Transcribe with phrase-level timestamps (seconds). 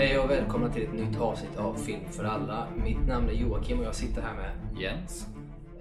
[0.00, 2.68] Hej och välkomna till ett nytt avsnitt av Film för alla.
[2.84, 5.26] Mitt namn är Joakim och jag sitter här med Jens.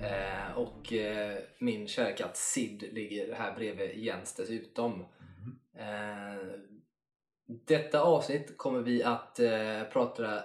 [0.02, 5.06] eh, och eh, min kära katt Sid ligger här bredvid Jens dessutom.
[5.78, 6.50] Eh,
[7.68, 10.44] detta avsnitt kommer vi att eh, prata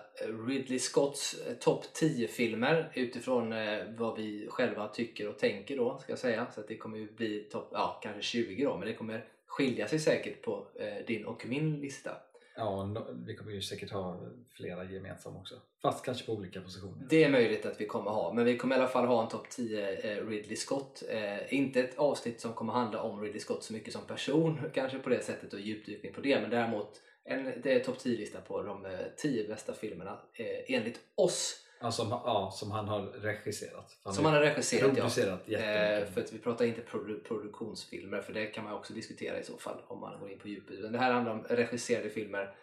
[0.48, 5.98] Ridley Scotts eh, topp 10 filmer utifrån eh, vad vi själva tycker och tänker då
[5.98, 6.46] ska jag säga.
[6.54, 9.88] Så att det kommer ju bli topp, ja kanske 20 då men det kommer skilja
[9.88, 12.10] sig säkert på eh, din och min lista.
[12.56, 14.20] Ja, vi kommer ju säkert ha
[14.52, 15.54] flera gemensamma också.
[15.82, 17.06] Fast kanske på olika positioner.
[17.10, 19.28] Det är möjligt att vi kommer ha, men vi kommer i alla fall ha en
[19.28, 21.02] topp 10 eh, Ridley Scott.
[21.10, 24.98] Eh, inte ett avsnitt som kommer handla om Ridley Scott så mycket som person, kanske
[24.98, 28.90] på det sättet och djupdykning på det, men däremot en topp 10-lista på de eh,
[29.16, 31.63] 10 bästa filmerna eh, enligt oss.
[31.80, 33.98] Ja, som, ja, som han har regisserat.
[34.14, 35.58] Som han har regisserat, ja.
[35.58, 39.44] Eh, för att vi pratar inte produ- produktionsfilmer, för det kan man också diskutera i
[39.44, 40.80] så fall om man går in på djupet.
[40.80, 42.54] Men det här handlar om regisserade filmer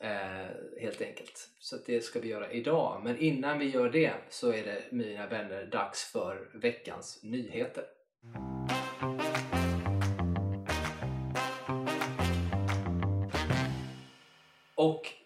[0.00, 1.48] eh, helt enkelt.
[1.58, 3.00] Så det ska vi göra idag.
[3.04, 7.84] Men innan vi gör det så är det mina vänner dags för veckans nyheter.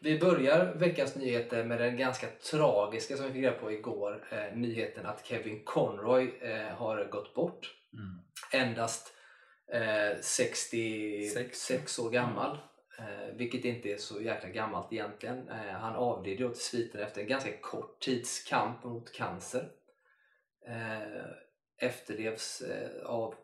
[0.03, 4.25] Vi börjar veckans nyheter med den ganska tragiska som vi fick reda på igår.
[4.31, 7.75] Eh, nyheten att Kevin Conroy eh, har gått bort.
[7.93, 8.65] Mm.
[8.65, 9.15] Endast
[9.73, 11.99] eh, 66 Sex.
[11.99, 12.59] år gammal.
[12.99, 15.49] Eh, vilket inte är så jäkla gammalt egentligen.
[15.49, 19.69] Eh, han avled ju till sviten efter en ganska kort tids kamp mot cancer.
[20.67, 23.35] Eh, efterlevs eh, av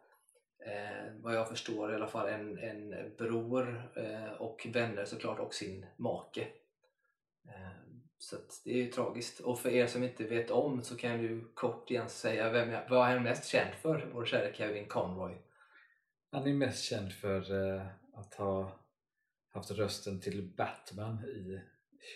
[0.67, 5.55] eh, vad jag förstår i alla fall en, en bror eh, och vänner såklart och
[5.55, 6.41] sin make.
[7.48, 7.86] Eh,
[8.19, 9.41] så att det är ju tragiskt.
[9.41, 12.89] Och för er som inte vet om så kan du kort igen säga vem jag,
[12.89, 14.11] vad är han mest känd för?
[14.12, 15.34] Vår kära Kevin Conroy.
[16.31, 18.81] Han är mest känd för eh, att ha
[19.48, 21.61] haft rösten till Batman i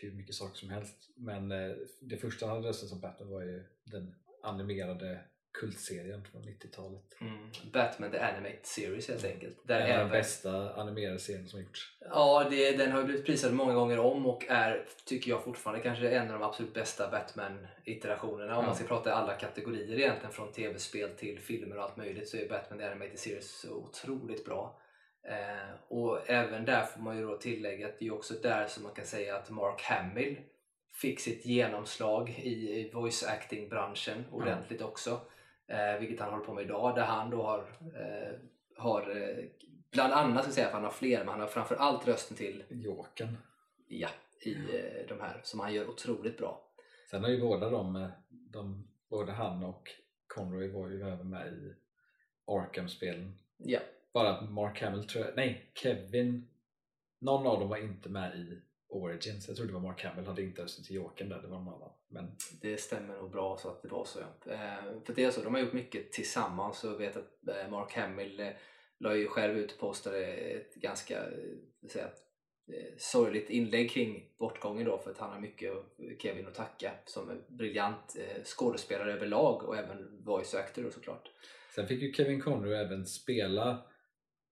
[0.03, 1.11] hur mycket saker som helst.
[1.17, 6.43] Men eh, det första han hade rösten som Batman var ju den animerade kultserien från
[6.43, 7.03] 90-talet.
[7.21, 7.51] Mm.
[7.73, 9.57] Batman The Animated Series helt enkelt.
[9.65, 11.97] Där En av de bästa animerade serien som gjorts.
[12.11, 16.11] ja, det, den har blivit prisad många gånger om och är, tycker jag fortfarande, kanske
[16.11, 18.57] en av de absolut bästa Batman-iterationerna.
[18.57, 18.67] Om Ja.
[18.67, 22.37] man ska prata i alla kategorier egentligen, från tv-spel till filmer och allt möjligt, så
[22.37, 24.81] är Batman The Animated Series så otroligt bra.
[25.29, 28.83] Eh, och även där får man ju då tillägga att det är också där som
[28.83, 30.37] man kan säga att Mark Hamill
[30.95, 32.51] fick sitt genomslag i,
[32.81, 35.21] i voice acting-branschen ordentligt också.
[35.71, 37.59] Eh, vilket han håller på med idag, där han då har,
[37.97, 38.39] eh,
[38.77, 39.45] har eh,
[39.93, 42.65] bland annat, ska säga, för han har fler, men han har framför allt rösten till
[42.69, 43.37] Jokern.
[43.89, 44.09] ja,
[44.41, 46.63] i eh, de här som han gör otroligt bra.
[47.11, 49.89] Sen har ju båda de, eh, de både han och
[50.27, 51.75] Conroy var ju även med i
[52.47, 53.39] Arkham-spelen.
[53.57, 53.81] Ja,
[54.13, 56.49] Bara att Mark Hamill tror jag, nej Kevin,
[57.19, 59.49] någon av dem var inte med i Origins.
[59.49, 61.75] Jag tror det var Mark Hamill, hade inte rösten till Jokern där, det var någon
[61.75, 61.93] annan.
[62.09, 64.19] Men det stämmer nog bra så att det var så.
[64.21, 64.53] Ja.
[64.53, 67.93] Eh, för det är så, de har gjort mycket tillsammans och vet att eh, Mark
[67.93, 68.49] Hamill eh,
[68.99, 71.25] la ju själv ut och postade ett ganska
[71.93, 72.11] säga,
[72.97, 75.85] sorgligt inlägg kring bortgången då för att han har mycket av
[76.19, 81.29] Kevin att tacka som en briljant eh, skådespelare överlag och även voice actor då, såklart.
[81.75, 83.87] sen fick ju Kevin Conroy även spela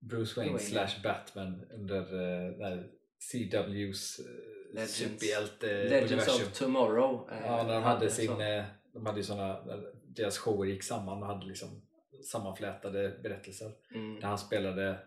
[0.00, 2.84] Bruce Wayne slash Batman under eh,
[3.32, 4.94] CW's eh, Legends.
[4.94, 6.46] superhjälte Legends universum.
[6.46, 7.28] of Tomorrow.
[7.32, 8.40] eh, Ja, när de hade sin, så.
[8.40, 9.64] eh, de hade ju såna,
[10.06, 11.82] deras shower gick samman och hade liksom
[12.24, 13.72] sammanflätade berättelser.
[13.94, 14.98] Mm, Där han spelade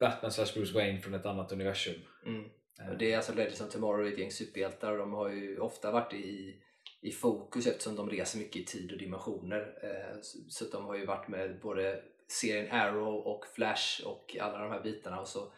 [0.00, 1.94] Batman slash Bruce Wayne från ett annat universum.
[2.26, 2.44] mm.
[2.90, 5.90] Och Det är alltså Legends of Tomorrow, ett gäng superhjältar och de har ju ofta
[5.90, 6.60] varit i,
[7.00, 9.74] i fokus eftersom de reser mycket i tid och dimensioner.
[10.48, 14.82] Så, de har ju varit med både serien Arrow och Flash och alla de här
[14.82, 15.52] bitarna och så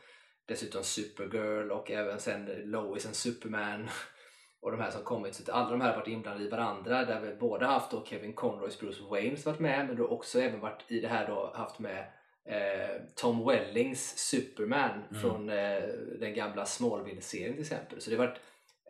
[0.47, 3.89] dessutom Supergirl och även sen Lois and Superman
[4.61, 5.35] och de här som kommit.
[5.35, 8.05] Så att alla de här har varit inblandade i varandra där vi båda haft då
[8.05, 11.27] Kevin Conroys Bruce Wayne som varit med men då också även varit i det här
[11.29, 12.13] då haft med
[12.45, 15.23] eh, Tom Wellings Superman Mm.
[15.23, 15.83] från eh,
[16.21, 18.01] den gamla Smallville-serien till exempel.
[18.01, 18.41] Så det har varit,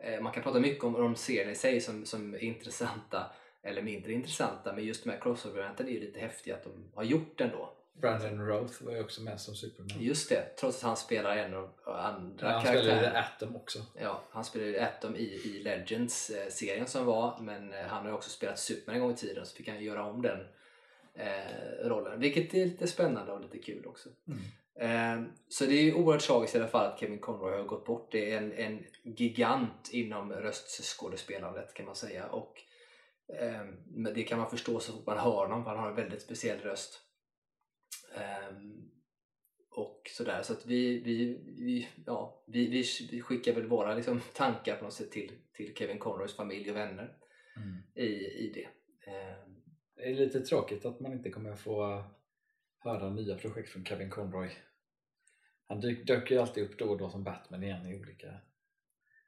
[0.03, 3.31] eh, man kan prata mycket om de serierna i sig som, som är intressanta
[3.63, 7.03] eller mindre intressanta men just de här crossover-eventen är ju lite häftiga att de har
[7.03, 7.73] gjort ändå.
[8.01, 9.97] Brandon Roth var ju också med som Superman.
[9.99, 13.11] Just det, trots att han spelar en av andra Ja, han spelade karaktärer.
[13.11, 13.79] The Atom också.
[14.01, 18.29] Ja, han spelade Atom i, i Legends-serien som var, men eh, han har ju också
[18.29, 20.39] spelat Superman en gång i tiden så fick han göra om den
[21.13, 22.19] eh, rollen.
[22.19, 24.09] Vilket är lite spännande och lite kul också.
[24.27, 24.39] Mm.
[24.79, 27.85] Eh, så det är ju oerhört tragiskt i alla fall att Kevin Conroy har gått
[27.85, 28.11] bort.
[28.11, 32.25] Det är en, en gigant inom röstskådespelandet kan man säga.
[32.25, 32.61] Och,
[33.39, 33.65] eh,
[34.13, 36.59] det kan man förstå så fort man hör honom, för han har en väldigt speciell
[36.59, 37.01] röst.
[38.15, 38.57] Eh,
[39.69, 40.41] och sådär.
[40.43, 42.67] Så att vi, vi, vi, ja, vi,
[43.11, 46.77] vi, skickar väl våra liksom, tankar på något sätt till, till Kevin Conroys familj och
[46.77, 47.17] vänner
[47.57, 47.77] Mm.
[47.95, 48.07] i,
[48.45, 48.63] i det.
[49.11, 49.37] Eh,
[49.95, 52.03] Det är lite tråkigt att man inte kommer få
[52.79, 54.49] höra nya projekt från Kevin Conroy.
[55.67, 58.41] Han dyk, dök ju alltid upp då och då som Batman igen i olika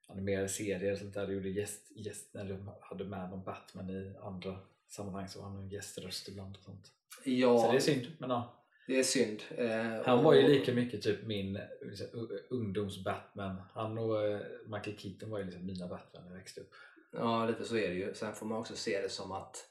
[0.08, 0.96] animerade serier.
[0.96, 1.28] Sånt där.
[1.28, 5.58] Gjorde gäst, gäst, när du hade med någon Batman i andra sammanhang så var han
[5.58, 6.58] en gäströst ibland.
[6.58, 6.92] Och sånt.
[7.26, 8.08] Ja, Så det är synd.
[8.20, 9.44] Men ja, det är synd.
[9.58, 12.08] Eh, han var ju lika mycket typ min liksom,
[12.50, 13.62] ungdoms-Batman.
[13.74, 16.72] Han och eh, Michael Keaton var ju liksom mina Batman när jag växte upp.
[17.12, 18.14] Ja, lite så är det ju.
[18.14, 19.66] Sen får man också se det som att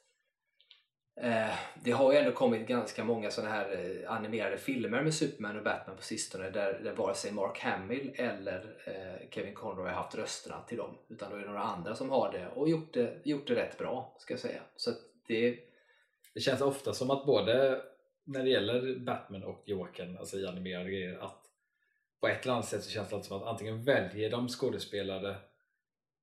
[1.21, 1.55] eh,
[1.85, 5.65] det har ju ändå kommit ganska många sådana här eh, animerade filmer med Superman och
[5.65, 10.15] Batman på sistone där, där vare sig Mark Hamill eller eh, Kevin Conroy har haft
[10.15, 10.99] rösterna till dem.
[11.09, 13.79] Utan då är det några andra som har det och gjort det, gjort det rätt
[13.79, 14.61] bra, ska jag säga.
[14.77, 14.91] Så
[15.27, 15.59] det,
[16.35, 17.83] Det känns ofta som att både
[18.25, 21.45] när det gäller Batman och Jokern, alltså i animerade grejer, att
[22.21, 25.37] på ett eller annat sätt så känns det som att antingen väljer de skådespelare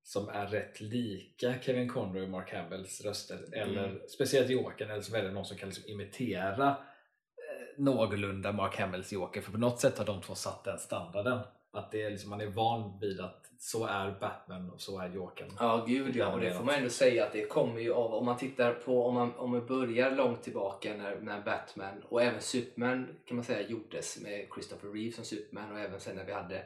[0.04, 5.12] som är rätt lika Kevin Conroy och Mark Hamills röster, eller speciellt Jokern, eller så
[5.12, 9.98] väljer någon som kan liksom imitera eh, någorlunda Mark Hamills Joker, för på något sätt
[9.98, 11.40] har de två satt den standarden.
[11.76, 15.10] Att det är liksom, man är van vid att så är Batman och så är
[15.10, 15.50] Jokern.
[15.60, 16.34] Ja, gud ja.
[16.34, 19.06] Och det får man ändå säga att det kommer ju av, om man tittar på,
[19.06, 23.46] om man, om man börjar långt tillbaka när, när Batman och även Superman kan man
[23.46, 26.58] säga gjordes med Christopher Reeve som Superman och även sen när vi hade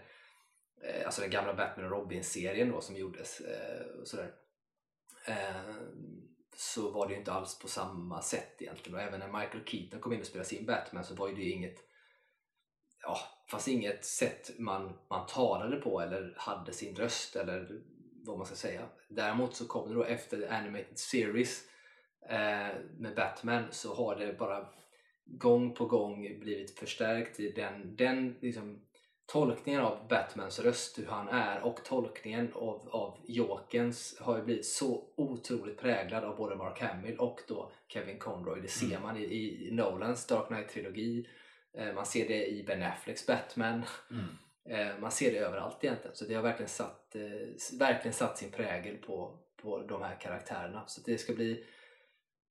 [0.83, 4.31] eh, alltså den gamla Batman och Robin-serien då som gjordes eh, och sådär.
[5.27, 5.75] Eh,
[6.55, 9.99] så var det ju inte alls på samma sätt egentligen och även när Michael Keaton
[9.99, 11.77] kom in och spelade sin Batman så var ju det inget
[13.01, 13.19] ja,
[13.51, 17.81] fanns inget sätt man, man talade på eller hade sin röst eller
[18.25, 18.81] vad man ska säga.
[19.07, 21.63] Däremot så kom det då efter Animated Series
[22.29, 24.67] eh, med Batman så har det bara
[25.25, 28.81] gång på gång blivit förstärkt i den, den liksom,
[29.25, 34.65] tolkningen av Batmans röst, hur han är och tolkningen av, av Jokerns har ju blivit
[34.65, 38.61] så otroligt präglad av både Mark Hamill och då Kevin Conroy.
[38.61, 39.01] Det ser Mm.
[39.01, 41.27] man i, i Nolans Dark Knight-trilogi,
[41.95, 44.25] man ser det i Ben Afflecks Batman, Mm.
[44.69, 46.15] Eh, man ser det överallt egentligen.
[46.15, 50.83] Så det har verkligen satt, eh, verkligen satt sin prägel på, på de här karaktärerna.
[50.87, 51.65] Så det ska bli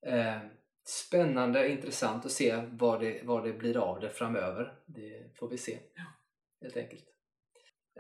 [0.07, 0.39] eh,
[0.85, 4.75] spännande, intressant att se vad det, vad det blir av det framöver.
[4.87, 5.79] Det får vi se.
[6.63, 7.05] Helt enkelt.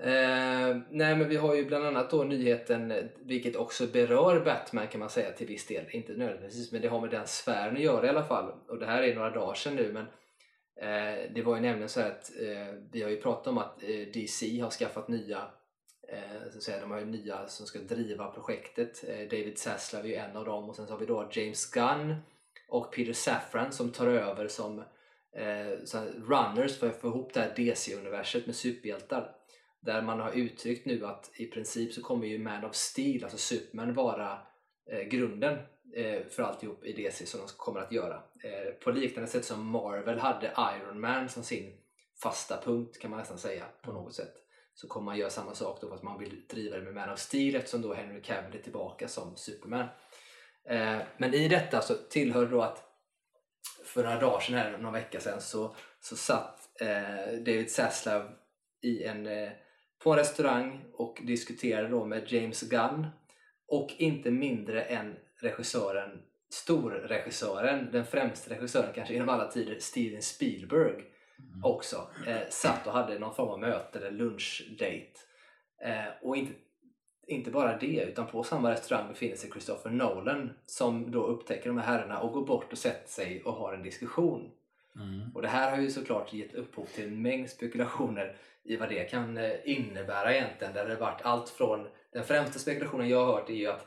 [0.00, 4.88] Eh, nej men vi har ju bland annat då nyheten, eh, vilket också berör Batman
[4.88, 5.84] kan man säga till viss del.
[5.90, 8.52] Inte nödvändigtvis, men det har med den sfären att göra i alla fall.
[8.68, 10.08] Och det här är några dagar sedan nu men Eh,
[10.80, 14.06] Eh, det var ju nämligen så att eh, vi har ju pratat om att eh,
[14.14, 15.38] DC har skaffat nya
[16.08, 19.04] eh, så att säga, de har ju nya som ska driva projektet.
[19.08, 21.70] Eh, David Zaslav är ju en av dem och sen så har vi då James
[21.70, 22.16] Gunn
[22.68, 24.78] och Peter Safran som tar över som
[25.32, 29.34] eh, så här runners för att få ihop det här DC-universet med superhjältar.
[29.80, 33.38] Där man har uttryckt nu att i princip så kommer ju Man of Steel, alltså
[33.38, 34.38] Superman, vara
[34.90, 35.58] eh, grunden
[35.96, 38.14] Eh, för alltihop i DC som de kommer att göra.
[38.14, 41.72] Eh, på liknande sätt som Marvel hade Iron Man som sin
[42.22, 44.34] fasta punkt kan man nästan säga på något sätt.
[44.74, 47.18] Så kommer man göra samma sak då fast man vill driva det med Man of
[47.18, 49.86] Steel eftersom då Henry Cavill är tillbaka som Superman.
[50.68, 52.84] Eh, men i detta så tillhör det då att
[53.84, 58.30] för några dagar sedan, här, någon vecka sedan, så, så satt eh, David Zaslav
[58.82, 59.50] i en, eh,
[60.02, 63.06] på en restaurang och diskuterade då med James Gunn
[63.68, 71.04] och inte mindre än regissören, storregissören, den främsta regissören kanske genom alla tider, Steven Spielberg
[71.38, 71.64] Mm.
[71.64, 75.18] också, eh, satt och hade någon form av möte eller lunchdate.
[75.82, 76.52] Eh, och inte,
[77.26, 81.78] inte bara det, utan på samma restaurang befinner sig Christopher Nolan som då upptäcker de
[81.78, 84.50] här herrarna och går bort och sätter sig och har en diskussion.
[84.96, 85.30] Mm.
[85.34, 89.04] Och det här har ju såklart gett upphov till en mängd spekulationer i vad det
[89.04, 90.74] kan eh, innebära egentligen.
[90.74, 93.86] Där det varit allt från, den främsta spekulationen jag har hört är ju att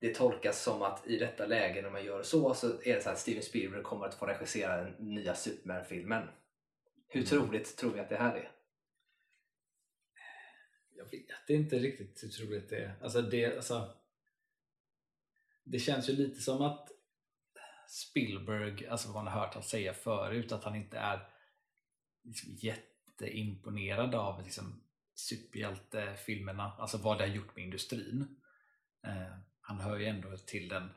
[0.00, 3.10] det tolkas som att i detta läge när man gör så så är det så
[3.10, 6.28] att Steven Spielberg kommer att få regissera den nya Superman-filmen.
[7.08, 7.28] Hur Mm.
[7.28, 8.50] troligt tror vi att det här är?
[10.96, 12.94] Jag vet inte riktigt hur troligt det är.
[13.02, 13.94] Alltså det, alltså,
[15.64, 16.88] det känns ju lite som att
[17.88, 21.28] Spielberg, alltså vad man har hört han säga förut, att han inte är
[22.22, 24.82] liksom jätteimponerad av liksom,
[25.14, 28.36] superhjältefilmerna, alltså vad det har gjort med industrin.
[29.06, 29.38] Eh,
[29.68, 30.90] han hör ju ändå till den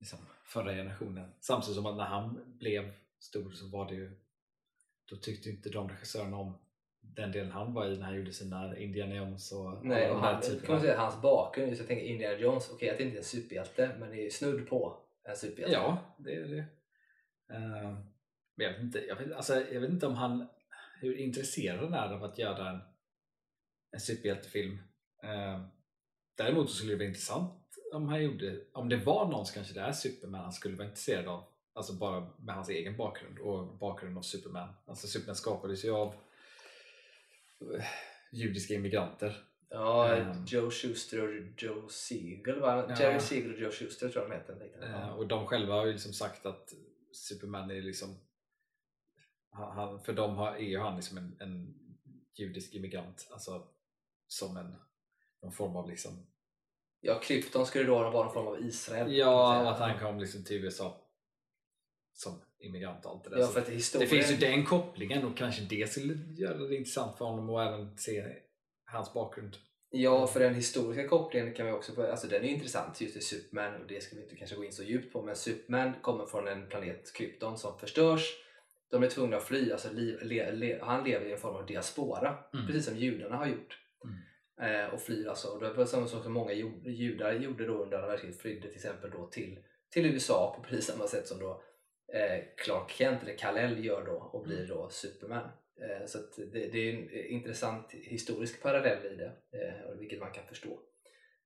[0.00, 1.30] liksom, förra generationen.
[1.40, 4.20] Samtidigt som att när han blev stor så var det ju
[5.10, 6.58] då tyckte inte de regissörerna om
[7.00, 10.22] den delen han var i när han gjorde sina Indiana Jones och Nej, och de
[10.22, 10.66] här han, typerna.
[10.66, 13.18] kan man säga, hans bakgrund, så jag tänker Indiana Jones, okej att det inte är
[13.18, 15.76] en superhjälte, men det är snudd på en superhjälte.
[15.76, 16.64] Ja, det är det.
[17.54, 17.92] Eh,
[18.54, 20.48] men jag vet inte, jag vet, alltså, jag vet inte om han
[21.00, 22.80] hur intresserad han är av att göra en,
[23.92, 24.78] en superhjältefilm.
[25.22, 25.62] Eh,
[26.36, 27.59] däremot så skulle det vara intressant
[27.92, 30.86] om han gjorde, om det var någon som kanske det är Superman han skulle vara
[30.88, 31.44] intresserad av.
[31.72, 34.68] Alltså bara med hans egen bakgrund och bakgrunden av Superman.
[34.86, 36.14] Alltså Superman skapades ju av
[37.74, 37.84] eh,
[38.32, 39.44] judiska immigranter.
[39.68, 40.44] Ja, Ehm.
[40.46, 42.86] Joe Schuster och Joe Siegel va?
[42.88, 43.00] Ja.
[43.00, 44.88] Jerry Siegel och Joe Schuster tror jag de heter.
[44.92, 45.12] Ja.
[45.12, 46.72] Och de själva har ju liksom sagt att
[47.12, 48.16] Superman är liksom
[49.50, 51.74] han, han- för dem har, är ju han liksom en, en
[52.34, 53.28] judisk immigrant.
[53.32, 53.68] Alltså
[54.26, 54.76] som en
[55.42, 56.26] någon form av liksom
[57.00, 59.16] Ja, Krypton skulle då vara någon form av Israel.
[59.16, 61.00] Ja, att han kom liksom till USA
[62.12, 63.38] som immigrant och allt det där.
[63.38, 64.10] Ja, för att det historien...
[64.10, 67.98] finns ju den kopplingen och kanske det skulle göra det intressant för honom och även
[67.98, 68.24] se
[68.84, 69.56] hans bakgrund.
[69.90, 73.80] Ja, för den historiska kopplingen kan vi också alltså den är intressant just i Superman
[73.80, 76.48] och det ska vi inte kanske gå in så djupt på men Superman kommer från
[76.48, 78.22] en planet Krypton som förstörs.
[78.90, 81.66] De är tvungna att fly, alltså liv, le, le, han lever i en form av
[81.66, 82.66] diaspora Mm.
[82.66, 83.78] precis som judarna har gjort.
[84.62, 85.58] Eh, och flyr alltså.
[85.58, 88.76] Det var samma sak som många ju- judar gjorde då under andra världskriget, flydde till
[88.76, 89.58] exempel då till,
[89.90, 91.62] till USA på precis samma sätt som då
[92.12, 95.48] eh, Clark Kent eller Kal-El gör då och blir då Superman.
[95.80, 100.46] Eh, så det, det är en intressant historisk parallell i det, eh, vilket man kan
[100.46, 100.80] förstå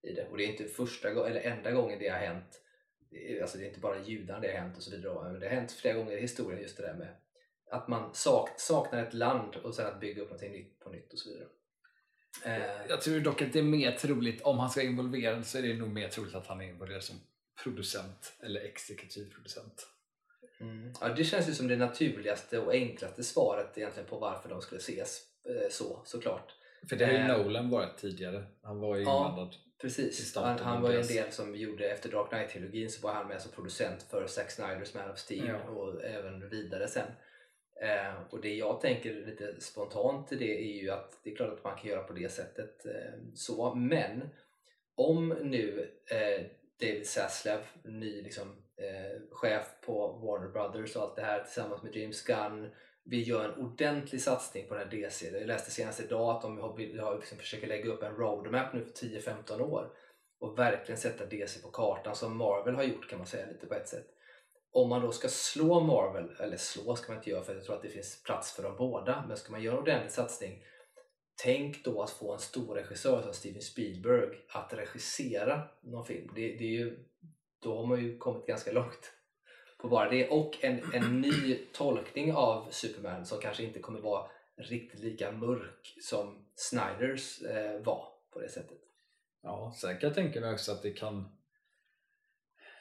[0.02, 0.28] i det.
[0.30, 2.60] Och det är inte första eller enda gången det har hänt.
[3.42, 5.54] Alltså det är inte bara judarna det har hänt och så vidare, men det har
[5.54, 7.16] hänt flera gånger i historien just det där med
[7.70, 11.12] att man sak, saknar ett land och sen att bygga upp någonting nytt på nytt
[11.12, 11.48] och så vidare.
[12.42, 15.58] Eh, Jag tror dock att det är mer troligt, om han ska vara involverad så
[15.58, 17.16] är det nog mer troligt att han är involverad som
[17.62, 19.86] producent eller exekutiv producent.
[20.60, 20.92] Mm.
[21.00, 24.78] Ja, det känns ju som det naturligaste och enklaste svaret egentligen på varför de skulle
[24.80, 26.54] ses eh, så, såklart.
[26.88, 27.26] För det har ju Eh.
[27.38, 28.44] Nolan varit tidigare.
[28.62, 29.28] Han var ju Ja.
[29.28, 29.54] inblandad.
[29.54, 30.36] I Precis.
[30.36, 33.40] Han, han var ju en del som gjorde, efter Dark Knight-trilogin så var han med
[33.42, 35.58] som producent för Zack Snyders Man of Steel Ja.
[35.70, 37.06] och även vidare sen.
[37.80, 41.52] Eh, och det jag tänker lite spontant till det är ju att det är klart
[41.52, 44.28] att man kan göra på det sättet eh, så, men
[44.94, 46.46] om nu eh,
[46.80, 51.96] David Zaslav, ny liksom, eh, chef på Warner Brothers och allt det här tillsammans med
[51.96, 52.70] James Gunn
[53.04, 55.30] vi gör en ordentlig satsning på den här DC.
[55.30, 58.84] Jag läste senast idag att de har, har liksom försöker lägga upp en roadmap nu
[58.84, 59.90] för 10-15 år
[60.38, 63.74] och verkligen sätta DC på kartan som Marvel har gjort kan man säga lite på
[63.74, 64.06] ett sätt.
[64.74, 67.76] Om man då ska slå Marvel, eller slå ska man inte göra för jag tror
[67.76, 70.62] att det finns plats för dem båda, men ska man göra en ordentlig satsning
[71.36, 76.30] Tänk då att få en stor regissör som Steven Spielberg att regissera någon film.
[76.34, 77.04] Det, det är ju,
[77.62, 79.12] då har man ju kommit ganska långt
[79.78, 80.28] på bara det.
[80.28, 85.94] Och en, en ny tolkning av Superman som kanske inte kommer vara riktigt lika mörk
[86.00, 88.78] som Snyders eh, var på det sättet.
[89.42, 91.38] Ja, sen kan jag tänka mig också att det kan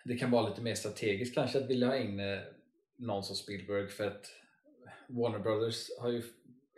[0.04, 2.40] det kan vara lite mer strategiskt kanske att vilja ha in eh,
[2.96, 4.32] någon som Spielberg för att
[5.08, 6.24] Warner Brothers har ju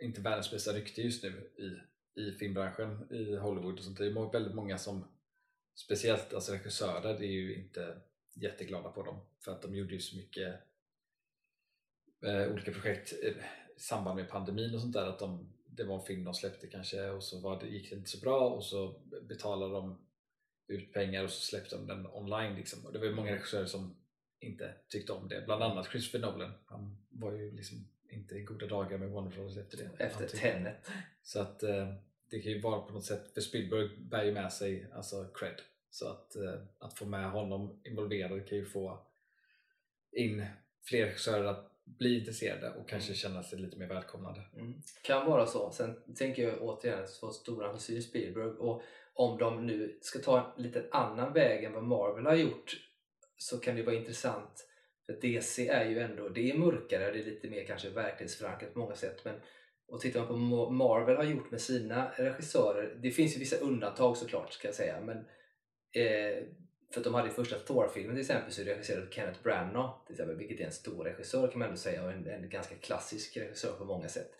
[0.00, 3.98] inte världens bästa rykte just nu i, i filmbranschen i Hollywood och sånt.
[3.98, 5.04] Det är väldigt många som
[5.74, 7.96] speciellt alltså regissörer är ju inte
[8.34, 10.54] jätteglada på dem för att de gjorde ju så mycket
[12.22, 13.28] eh, olika projekt eh,
[13.76, 16.66] i samband med pandemin och sånt där att de, det var en film de släppte
[16.66, 20.05] kanske och så var det, gick det inte så bra och så betalade de
[20.68, 22.86] ut pengar och så släppte de den online liksom.
[22.86, 23.96] och det var ju många regissörer som
[24.40, 28.66] inte tyckte om det, bland annat Christopher Nolan han var ju liksom inte i goda
[28.66, 30.90] dagar med Warner Bros efter det Efter Tenet.
[31.22, 31.94] så att eh,
[32.30, 35.60] det kan ju vara på något sätt, för Spielberg bär ju med sig alltså cred.
[35.90, 39.06] Så att, eh, att få med honom involverad kan ju få
[40.12, 40.46] in
[40.82, 44.42] fler regissörer att bli intresserade och kanske känna sig lite mer välkomnade.
[44.54, 44.82] Mm.
[45.02, 45.70] Kan vara så.
[45.70, 48.82] Sen tänker jag återigen så stora han Spielberg och
[49.16, 52.76] om de nu ska ta en liten annan väg än vad Marvel har gjort
[53.36, 54.66] så kan det vara intressant
[55.06, 58.72] för DC är ju ändå, det är mörkare, och det är lite mer kanske verklighetsförankrat
[58.72, 59.34] på många sätt men
[59.88, 63.56] och tittar man på vad Marvel har gjort med sina regissörer, det finns ju vissa
[63.56, 65.16] undantag såklart ska jag säga men
[66.04, 66.44] eh,
[66.92, 70.36] för att de hade i första Thor-filmen till exempel så regisserade Kenneth Branagh till exempel,
[70.36, 73.72] vilket är en stor regissör kan man ändå säga och en, en ganska klassisk regissör
[73.72, 74.30] på många sätt.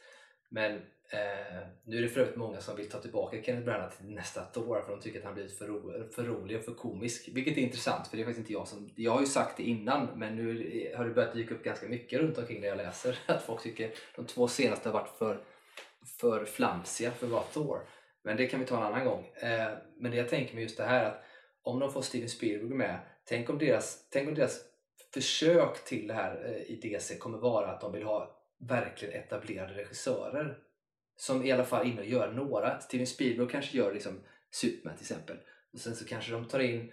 [0.49, 0.73] Men
[1.11, 4.43] eh, nu är det för övrigt många som vill ta tillbaka Kenneth Branagh till nästa
[4.43, 7.29] Thor för de tycker att han blivit för, ro, för rolig och för komisk.
[7.33, 8.91] Vilket är intressant för det är faktiskt inte jag som...
[8.97, 12.21] Jag har ju sagt det innan men nu har det börjat dyka upp ganska mycket
[12.21, 13.19] runt omkring det jag läser.
[13.27, 15.41] Att folk tycker de två senaste har varit för,
[16.21, 17.81] för flamsiga för att vara Thor.
[18.23, 19.27] Men det kan vi ta en annan gång.
[19.35, 21.23] Eh, men det jag tänker med just det här att
[21.63, 24.61] om de får Steven Spielberg med, tänk om deras, tänk om deras
[25.15, 29.75] försök till det här eh, i DC kommer vara att de vill ha verkligen etablerade
[29.75, 30.59] regissörer
[31.17, 32.81] som i alla fall in och gör några.
[32.81, 34.21] Steven Spielberg kanske gör liksom
[34.51, 35.37] Superman till exempel.
[35.73, 36.93] Och sen så kanske de tar in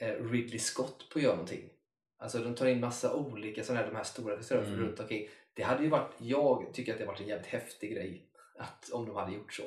[0.00, 1.70] eh, Ridley Scott på att göra någonting.
[2.18, 4.80] Alltså de tar in massa olika sådana här, de här stora regissörerna Mm.
[4.80, 5.28] runt omkring.
[5.54, 8.28] det hade ju varit, jag tycker att det varit en jävligt häftig grej
[8.58, 9.62] att, om de hade gjort så.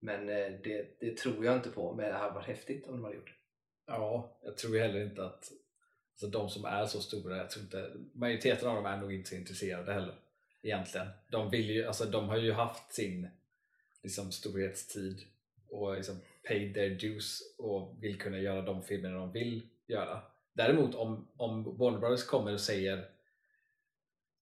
[0.00, 3.04] Men eh, det, det tror jag inte på, men det hade varit häftigt om de
[3.04, 3.34] hade gjort det.
[3.86, 5.52] Ja, jag tror heller inte att
[6.12, 9.28] alltså de som är så stora, jag tror inte, majoriteten av dem är nog inte
[9.28, 10.14] så intresserade heller
[10.64, 11.08] egentligen.
[11.28, 13.28] De, vill ju, alltså, de har ju haft sin
[14.02, 15.20] liksom, storhetstid
[15.68, 20.22] och liksom, paid their dues och vill kunna göra de filmerna de vill göra.
[20.52, 23.08] Däremot om, om Warner Brothers kommer och säger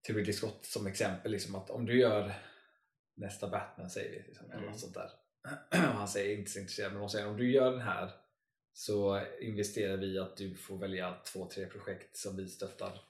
[0.03, 2.33] till Ridley Scott som exempel liksom, att om du gör
[3.15, 4.71] nästa Batman säger vi, liksom, eller Mm.
[4.71, 5.11] något sånt där.
[5.71, 8.11] Han säger inte så intresserad men de säger om du gör den här
[8.73, 13.01] så investerar vi att du får välja två, tre projekt som vi stöttar.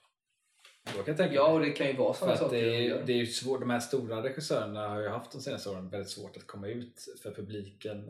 [0.85, 3.03] Då kan jag tänka Ja, och det kan ju vara sådana saker det, de är,
[3.05, 6.37] det är svårt, de här stora regissörerna har ju haft de senaste åren väldigt svårt
[6.37, 8.09] att komma ut för publiken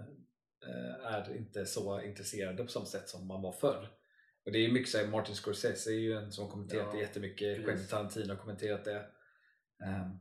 [0.66, 3.90] eh, är inte så intresserade på samma sätt som man var förr.
[4.46, 7.00] Och det är mycket så här, Martin Scorsese är ju en som kommenterat Ja, det
[7.00, 7.66] jättemycket, precis.
[7.66, 9.06] Quentin Tarantino har kommenterat det.
[9.86, 10.20] Ehm,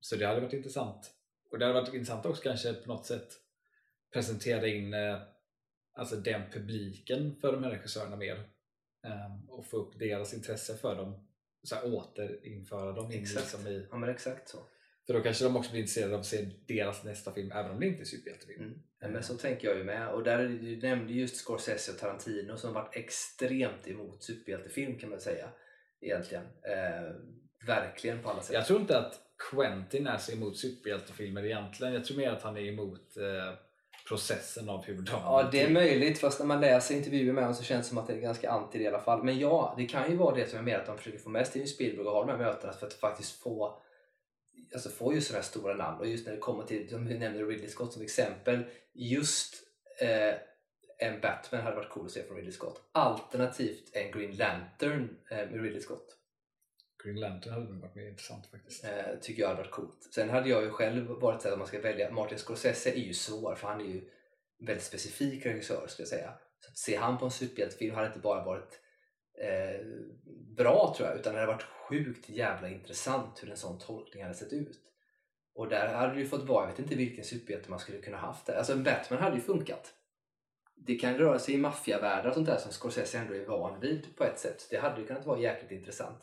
[0.00, 1.10] så det hade varit intressant.
[1.50, 3.28] Och det hade varit intressant också kanske på något sätt
[4.12, 5.18] presentera in eh,
[5.94, 8.48] alltså den publiken för de här regissörerna mer
[9.06, 11.28] Ehm, och få upp deras intresse för dem
[11.66, 14.58] så här, återinföra dem in liksom i Ja, men exakt så.
[15.06, 17.80] för då kanske de också blir intresserade av att se deras nästa film även om
[17.80, 18.62] det inte är superhjältefilm.
[18.64, 18.78] Mm.
[19.00, 20.08] Ja, men så tänker jag ju med.
[20.08, 25.20] Och där du nämnde just Scorsese och Tarantino som varit extremt emot superhjältefilm kan man
[25.20, 25.48] säga.
[26.00, 26.44] Egentligen.
[26.44, 27.14] Eh,
[27.66, 28.54] verkligen på alla sätt.
[28.54, 29.14] Jag tror inte att
[29.50, 31.94] Quentin är så emot superhjältefilmer egentligen.
[31.94, 33.54] Jag tror mer att han är emot eh,
[34.08, 36.18] processen av hur de Ja, det är möjligt.
[36.18, 38.50] Fast när man läser intervjuer med honom så känns det som att det är ganska
[38.50, 39.24] anti det i alla fall.
[39.24, 41.46] Men ja, det kan ju vara det som jag menar att de försöker få med
[41.46, 43.78] Steven Spielberg och ha de här mötena för att faktiskt få
[44.74, 46.00] alltså få just sådana här stora namn.
[46.00, 48.62] Och just när det kommer till, vi nämnde Ridley Scott som exempel,
[48.94, 49.54] just
[50.00, 50.34] eh,
[50.98, 52.80] en Batman hade varit cool att se från Ridley Scott.
[52.92, 56.16] Alternativt en Green Lantern eh, med Ridley Scott.
[57.06, 58.84] Green Lantern hade nog varit mer intressant faktiskt.
[58.84, 60.08] Eh, tycker jag hade varit coolt.
[60.14, 63.14] Sen hade jag ju själv varit såhär, om man ska välja, Martin Scorsese är ju
[63.14, 63.98] svår för han är ju
[64.60, 66.32] en väldigt specifik regissör skulle jag säga.
[66.60, 68.80] Så att se han på en superhjältefilm hade inte bara varit
[69.38, 69.86] eh,
[70.56, 74.34] bra tror jag utan det hade varit sjukt jävla intressant hur en sån tolkning hade
[74.34, 74.80] sett ut.
[75.54, 78.16] Och där hade det ju fått vara, jag vet inte vilken superhjälte man skulle kunna
[78.16, 78.54] haft där.
[78.54, 79.94] Alltså en Batman hade ju funkat.
[80.76, 84.16] Det kan röra sig i maffiavärldar och sånt där som Scorsese ändå är van vid
[84.16, 84.66] på ett sätt.
[84.70, 86.22] Det hade ju kunnat vara jäkligt intressant.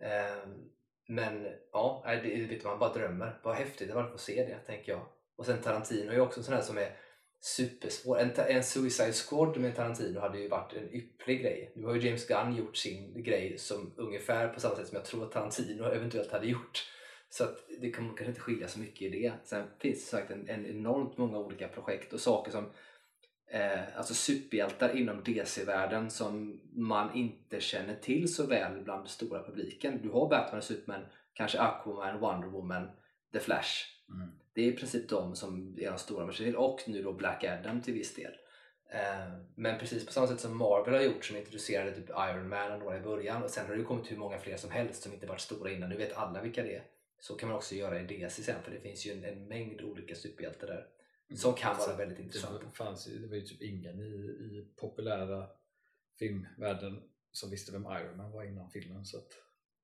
[0.00, 0.70] Ehm,
[1.08, 3.40] men ja, det vet du, man bara drömmer.
[3.42, 5.06] Vad häftigt det var att få se det, tänker jag.
[5.36, 6.96] Och sen Tarantino är ju också en sån här som är
[7.40, 8.18] supersvår.
[8.18, 11.72] En, en Suicide Squad med Tarantino hade ju varit en ypplig grej.
[11.76, 15.04] Nu har ju James Gunn gjort sin grej som ungefär på samma sätt som jag
[15.04, 16.90] tror att Tarantino eventuellt hade gjort.
[17.30, 19.32] Så att det kommer kanske inte skilja så mycket i det.
[19.44, 22.70] Sen finns det som sagt en, en enormt många olika projekt och saker som
[23.46, 30.00] eh, alltså superhjältar inom DC-världen som man inte känner till så väl bland stora publiken.
[30.02, 32.88] Du har Batman och Superman, kanske Aquaman, Wonder Woman,
[33.32, 33.84] The Flash.
[34.08, 34.32] Mm.
[34.54, 37.12] Det är i princip de som är de stora man känner till och nu då
[37.12, 38.32] Black Adam till viss del.
[38.90, 42.72] Eh, men precis på samma sätt som Marvel har gjort som introducerade typ Iron Man
[42.72, 45.12] och några i början och sen har det kommit hur många fler som helst som
[45.12, 45.88] inte varit stora innan.
[45.88, 46.84] Nu vet alla vilka det är.
[47.20, 49.80] Så kan man också göra i DC sen för det finns ju en, en mängd
[49.80, 50.86] olika superhjältar där
[51.36, 52.64] som kan vara väldigt intressanta.
[52.64, 55.46] Det, fanns det var ju typ ingen i, i populära
[56.18, 59.04] filmvärlden som visste vem Iron Man var innan filmen.
[59.04, 59.28] Så att,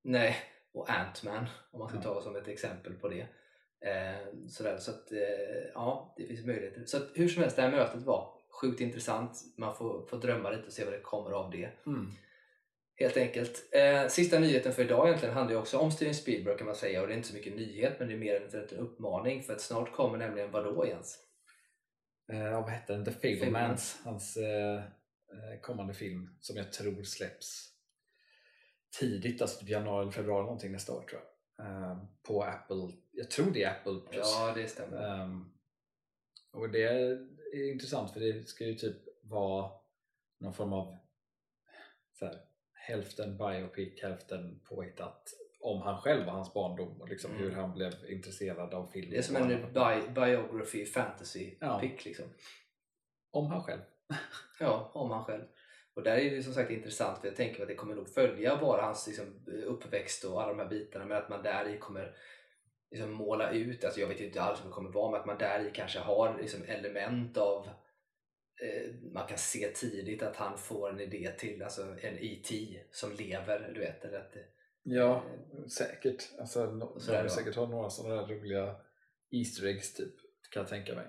[0.03, 0.37] Nej,
[0.73, 2.03] och Ant-Man om man ska Ja.
[2.03, 3.27] ta som ett exempel på det.
[3.81, 5.19] Eh, sådär, så att, eh,
[5.75, 6.85] ja, det finns möjligheter.
[6.87, 9.39] Så att, hur som helst, det här mötet var sjukt intressant.
[9.57, 11.71] Man får, får drömma lite och se vad det kommer av det.
[12.95, 13.69] Helt enkelt.
[13.73, 17.01] Eh, sista nyheten för idag egentligen handlar ju också om Steven Spielberg kan man säga
[17.03, 19.53] och det är inte så mycket nyhet men det är mer en, en uppmaning för
[19.53, 21.19] att snart kommer nämligen vadå Jens?
[22.33, 23.05] Eh, vad hette den?
[23.05, 24.01] The Fablemans.
[24.05, 27.71] Hans eh, eh, kommande film som jag tror släpps
[28.99, 31.67] tidigt, alltså typ januari eller februari någonting nästa år tror jag.
[31.67, 32.93] Eh, på Apple.
[33.13, 34.27] Jag tror det är Apple Plus.
[34.39, 35.23] Ja, det stämmer.
[35.23, 35.53] Ehm,
[36.53, 39.73] och det är intressant för det ska ju typ vara
[40.39, 40.99] någon form av
[42.13, 42.41] så här,
[42.73, 47.43] hälften biopic, hälften påhittat om han själv och hans barndom och liksom Mm.
[47.43, 49.11] hur han blev intresserad av film.
[49.11, 51.79] Det är som en bi- biography fantasy Ja.
[51.81, 52.25] pick liksom.
[53.31, 53.81] Om han själv.
[54.61, 55.43] Ja, om han själv.
[55.95, 58.57] Och där är det som sagt intressant för jag tänker att det kommer nog följa
[58.57, 62.17] bara hans liksom, uppväxt och alla de här bitarna men att man där i kommer
[62.91, 65.39] liksom, måla ut, alltså jag vet inte alls hur det kommer vara men att man
[65.39, 67.67] där i kanske har liksom, element av
[68.63, 72.81] eh, man kan se tidigt att han får en idé till alltså en E.T.
[72.91, 74.05] som lever, du vet.
[74.05, 74.47] Eller att, det-
[74.83, 75.25] Ja,
[75.69, 76.29] säkert.
[76.39, 78.77] Alltså, no, Och de säkert har några sådana där roliga
[79.31, 80.15] Easter eggs typ,
[80.51, 81.07] kan jag tänka mig.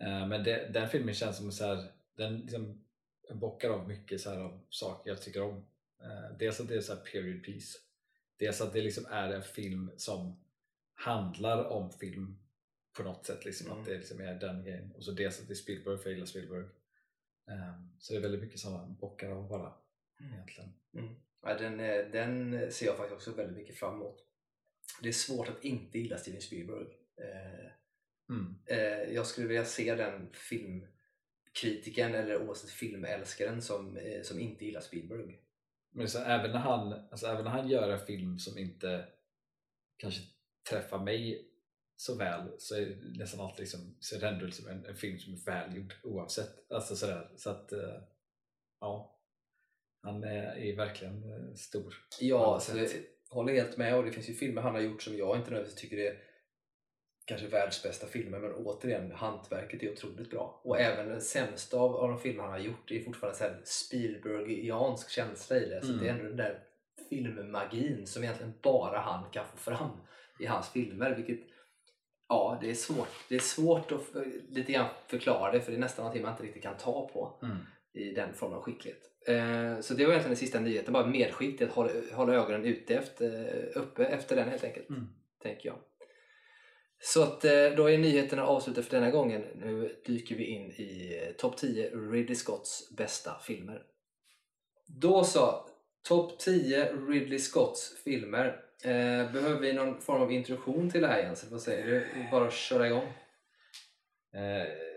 [0.00, 2.84] Eh, men det, den filmen känns som så här, den liksom
[3.34, 5.56] bockar av mycket så här av saker jag tycker om.
[6.02, 7.78] Eh, dels att det är så här period piece.
[8.38, 10.44] dels att det liksom är en film som
[10.94, 12.38] handlar om film
[12.96, 13.78] på något sätt, liksom, Mm.
[13.80, 14.92] att det liksom är den grejen.
[14.92, 16.64] Och så dels att det är Spielberg, för jag gillar Spielberg.
[17.50, 19.74] Ehm, så det är väldigt mycket sådana bockar av bara
[20.20, 20.32] Mm.
[20.34, 20.72] egentligen.
[21.42, 24.24] Ja, den, eh, den ser jag faktiskt också väldigt mycket fram emot.
[25.02, 26.86] Det är svårt att inte gilla Steven Spielberg.
[27.16, 27.72] Eh,
[28.30, 28.54] Mm.
[28.66, 35.38] eh, jag skulle vilja se den filmkritiken eller oavsett filmälskaren som, som inte gillar Spielberg.
[35.90, 39.08] Men så även, när han, alltså även när han gör en film som inte
[39.96, 40.20] kanske
[40.70, 41.48] träffar mig
[41.96, 44.96] så väl så är det nästan alltid liksom, så är det ändå liksom en, en
[44.96, 46.70] film som är välgjord oavsett.
[46.72, 47.32] Alltså sådär.
[47.36, 47.72] Så att,
[48.80, 49.18] ja.
[50.02, 51.94] Han är, verkligen eh, stor.
[52.20, 53.00] Ja, så jag sätt.
[53.30, 55.82] håller helt med och det finns ju filmer han har gjort som jag inte nödvändigtvis
[55.90, 56.16] tycker är
[57.24, 60.60] kanske världens bästa filmer men återigen, hantverket är otroligt bra.
[60.64, 63.60] Och även den sämsta av, av de filmer han har gjort är fortfarande så här
[63.64, 65.80] Spielbergiansk känsla i det.
[65.82, 66.00] Så Mm.
[66.04, 66.58] det är ändå den där
[67.08, 69.90] filmmagin som egentligen bara han kan få fram
[70.38, 71.14] i hans filmer.
[71.14, 71.40] Vilket,
[72.28, 73.08] ja, det är svårt.
[73.28, 74.02] Det är svårt att
[74.48, 77.38] lite grann förklara det för det är nästan någonting man inte riktigt kan ta på
[77.42, 77.56] Mm.
[77.94, 79.00] I den formen av skicklighet.
[79.26, 82.64] Eh, så det var egentligen den sista nyheten, bara medskick till att hålla, hålla ögonen
[82.64, 84.90] ute efter, uppe efter den helt enkelt.
[84.90, 85.06] Mm.
[85.42, 85.78] Tänker jag.
[87.04, 89.42] Så att eh, då är nyheterna avslutade för denna gången.
[89.54, 93.82] Nu dyker vi in i eh, topp 10 Ridley Scotts bästa filmer.
[94.86, 95.66] Då så,
[96.08, 98.46] topp 10 Ridley Scotts filmer.
[98.84, 101.50] Eh, behöver vi någon form av introduktion till det här Jens?
[101.50, 102.06] Vad säger du?
[102.30, 103.12] Bara köra igång.
[104.34, 104.91] Eh,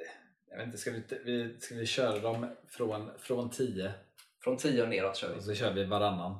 [0.55, 3.91] jag vet inte, ska vi, vi, ska vi köra dem från, från 10
[4.43, 5.39] Från 10 och neråt kör vi.
[5.39, 6.37] och så kör vi varannan?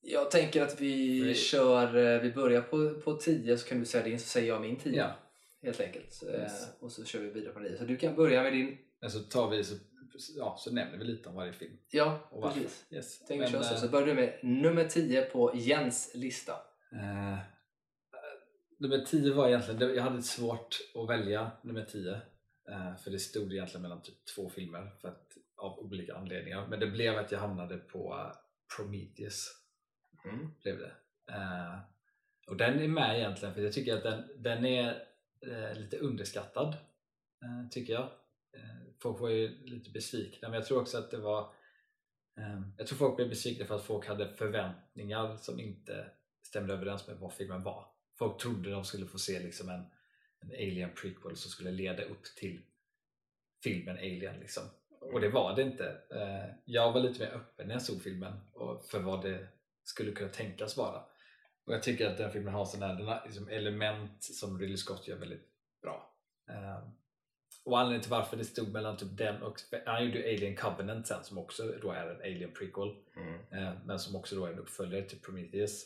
[0.00, 3.84] Jag tänker att vi Vi- kör, eh, vi börjar på, på 10 så kan du
[3.86, 5.16] säga din så säger jag min 10 Ja.
[5.62, 6.22] helt enkelt.
[6.22, 6.68] Eh, Yes.
[6.80, 7.76] Och så kör vi vidare på 9.
[7.78, 9.74] Så du kan börja med din, Men så tar vi så,
[10.36, 11.72] ja, så nämner vi lite om varje film.
[11.90, 12.60] ja Och varför.
[12.60, 12.86] precis.
[12.90, 13.24] Yes.
[13.28, 13.56] Tänk Men, så.
[13.74, 16.52] eh, Så börjar du med nummer 10 på Jens lista.
[16.92, 17.38] Eh,
[18.78, 22.18] nummer 10 var egentligen, jag hade svårt att välja nummer 10 eh,
[23.04, 26.86] för det stod egentligen mellan typ två filmer för att, av olika anledningar men det
[26.86, 28.36] blev att jag hamnade på eh,
[28.76, 29.54] Prometheus
[30.24, 30.50] Mm.
[30.62, 30.92] blev det.
[31.32, 31.78] Eh,
[32.48, 35.02] och den är med egentligen för jag tycker att den, den är
[35.46, 36.68] eh, lite underskattad
[37.42, 38.10] eh, tycker jag.
[38.52, 41.40] Eh, folk var ju lite besvikna men jag tror också att det var
[42.38, 46.10] eh, jag tror folk blev besvikna för att folk hade förväntningar som inte
[46.42, 47.86] stämde överens med vad filmen var.
[48.18, 49.84] Folk trodde de skulle få se liksom en,
[50.40, 52.60] en Alien prequel som skulle leda upp till
[53.64, 54.62] filmen Alien liksom.
[55.00, 56.00] Och det var det inte.
[56.10, 58.32] Eh, Jag var lite mer öppen när jag såg filmen
[58.90, 59.48] för vad det
[59.84, 61.02] skulle kunna tänkas vara.
[61.64, 65.48] Och jag tycker att den filmen har sådana liksom element som Ridley Scott gör väldigt
[65.82, 66.14] bra.
[66.48, 66.88] Eh,
[67.64, 71.24] Och anledningen till varför det stod mellan typ den och han gjorde Alien Covenant sen
[71.24, 73.34] som också då är en Alien prequel Mm.
[73.52, 75.84] eh, men som också då är en uppföljare till Prometheus.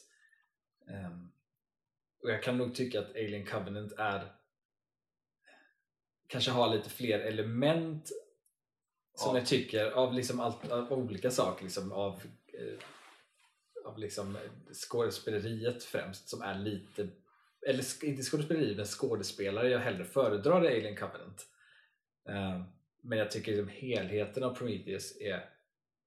[2.23, 4.33] Och jag kan nog tycka att Alien Covenant är
[6.33, 8.09] kanske har lite fler element
[9.15, 9.39] som Ja.
[9.39, 12.79] jag tycker av, liksom allt, av olika saker liksom av, eh,
[13.87, 14.39] av liksom
[14.73, 17.09] skådespeleriet främst som är lite
[17.69, 21.47] eller inte skådespeleri men skådespelare jag hellre föredrar Alien Covenant
[22.29, 22.63] Ehm,
[23.03, 25.45] men jag tycker liksom helheten av Prometheus är,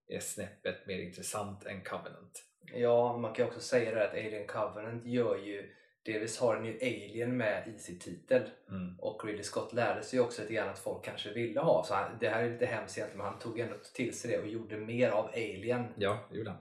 [0.08, 5.06] är snäppet mer intressant än Covenant Ja, man kan också säga det att Alien Covenant
[5.06, 5.72] gör ju
[6.06, 9.00] Delvis har den ju Alien med i sin titel mm.
[9.00, 11.84] och Ridley Scott lärde sig också lite grann att folk kanske ville ha.
[11.84, 14.40] Så han, det här är lite hemskt egentligen men han tog ändå till sig det
[14.40, 16.60] och gjorde mer av Alien Ja, gjorde han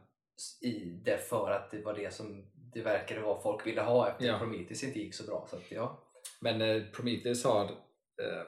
[0.61, 4.27] i det för att det var det som det verkade vara folk ville ha efter
[4.27, 4.39] Ja.
[4.39, 5.47] Prometheus inte gick så bra.
[5.51, 6.03] Så att, ja.
[6.41, 8.43] Men eh, Prometheus har eh,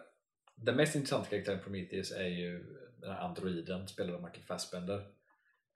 [0.55, 2.65] den mest intressanta karaktären i Prometheus är ju
[3.01, 5.07] den här androiden spelad av Michael Fassbender.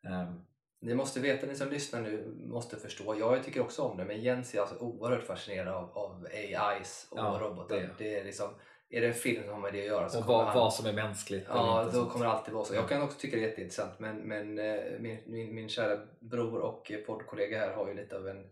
[0.06, 0.44] Ehm,
[0.82, 3.18] Ni måste veta, ni som lyssnar nu måste förstå.
[3.18, 7.18] Jag tycker också om det men Jens är alltså oerhört fascinerad av, av AIs och
[7.18, 7.76] Ja, robotar.
[7.76, 8.18] det Det.
[8.18, 8.54] är liksom,
[8.90, 10.56] är det en film som har med det att göra så och vad, han...
[10.56, 12.12] vad som är mänskligt Ja, då sånt.
[12.12, 12.74] kommer det alltid vara så.
[12.74, 16.58] Jag kan också tycka det är jätteintressant men, men eh, min, min, min kära bror
[16.60, 18.44] och poddkollega här har ju lite av en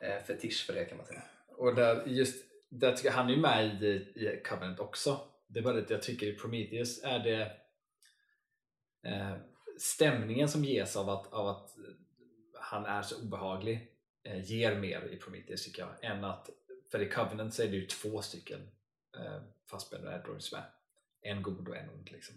[0.00, 1.22] eh, fetisch för det kan man säga.
[1.56, 5.18] Och där, just, där tycker jag, han är ju med i, i Covenant också.
[5.48, 7.40] Det är bara det jag tycker i Prometheus är det
[9.10, 9.32] eh,
[9.78, 11.76] stämningen som ges av att, av att
[12.60, 16.12] han är så obehaglig eh, ger mer i Prometheus tycker jag.
[16.12, 16.50] Än att,
[16.90, 18.60] för i Covenant så är det ju två stycken
[19.16, 20.64] eh, Fassbender och Edwards med.
[21.20, 22.10] En god och en ond.
[22.12, 22.36] Liksom.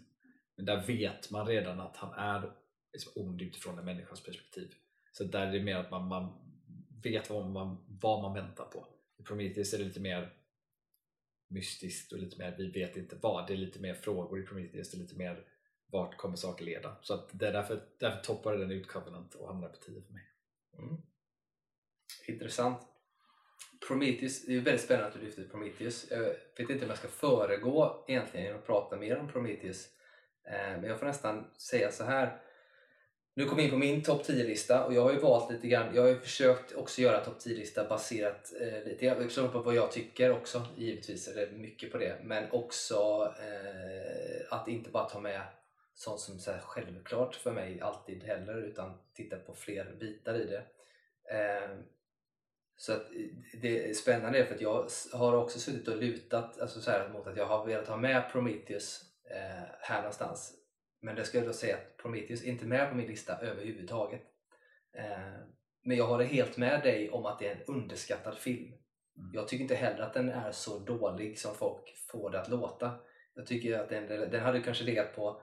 [0.56, 2.52] Men där vet man redan att han är
[2.92, 4.74] liksom ond utifrån en människas perspektiv.
[5.12, 6.32] Så där är det mer att man, man
[7.02, 8.86] vet vad man, vad man väntar på.
[9.18, 10.32] I Prometheus är det lite mer
[11.48, 13.46] mystiskt och lite mer vi vet inte vad.
[13.46, 15.44] Det är lite mer frågor i Prometheus, det är lite mer
[15.90, 16.96] vart kommer saker leda.
[17.02, 20.12] Så att det är därför, därför toppade den ut Covenant och hamnar på 10 för
[20.12, 20.22] mig.
[20.78, 21.02] Mm.
[22.26, 22.82] Intressant.
[23.88, 26.06] Prometheus, det är väldigt spännande att du lyfter Prometheus.
[26.10, 26.20] Jag
[26.56, 29.88] vet inte om jag ska föregå egentligen genom att prata mer om Prometheus.
[30.44, 32.42] Eh, men jag får nästan säga så här.
[33.34, 35.94] Nu kom jag in på min topp 10-lista och jag har ju valt lite grann,
[35.94, 39.92] jag har ju försökt också göra topp 10-lista baserat eh, lite grann på vad jag
[39.92, 42.96] tycker också, givetvis är det mycket på det, men också
[43.40, 45.40] eh, att inte bara ta med
[45.98, 50.64] sånt som är självklart för mig alltid heller utan titta på fler bitar i det.
[51.36, 51.70] Eh,
[52.76, 53.06] så att
[53.60, 57.26] det är spännande för att jag har också suttit och lutat alltså så här, mot
[57.26, 60.54] att jag har velat ha med Prometheus eh, här någonstans.
[61.00, 64.22] Men det ska jag då säga att Prometheus är inte med på min lista överhuvudtaget.
[64.92, 65.40] Eh,
[65.84, 68.72] men jag håller helt med dig om att det är en underskattad film.
[69.18, 69.30] Mm.
[69.34, 72.94] Jag tycker inte heller att den är så dålig som folk får det att låta.
[73.34, 75.42] Jag tycker att den, den hade kanske legat på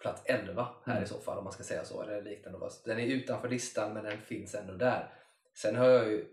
[0.00, 1.04] plats 11 här mm.
[1.04, 2.02] i så fall om man ska säga så.
[2.02, 2.58] Eller liknande.
[2.84, 5.14] Den är utanför listan men den finns ändå där.
[5.54, 6.24] Sen har jag ju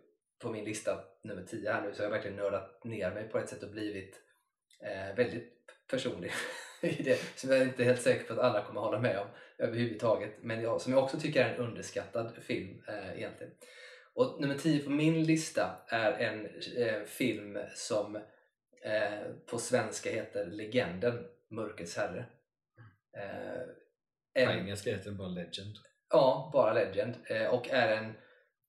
[0.41, 3.38] på min lista nummer 10 här nu så har jag verkligen nördat ner mig på
[3.38, 4.21] ett sätt och blivit
[4.84, 5.53] eh, väldigt
[5.91, 6.32] personlig
[6.82, 9.19] i det som jag är inte är helt säker på att alla kommer hålla med
[9.19, 9.27] om
[9.58, 13.53] överhuvudtaget men jag, som jag också tycker är en underskattad film eh, egentligen.
[14.13, 16.45] Och nummer 10 på min lista är en
[16.77, 18.15] eh, film som
[18.84, 22.25] eh, på svenska heter Legenden, Mörkrets herre.
[23.17, 25.75] Eh, på engelska heter den bara Legend.
[26.10, 28.13] Ja, bara Legend eh, och är en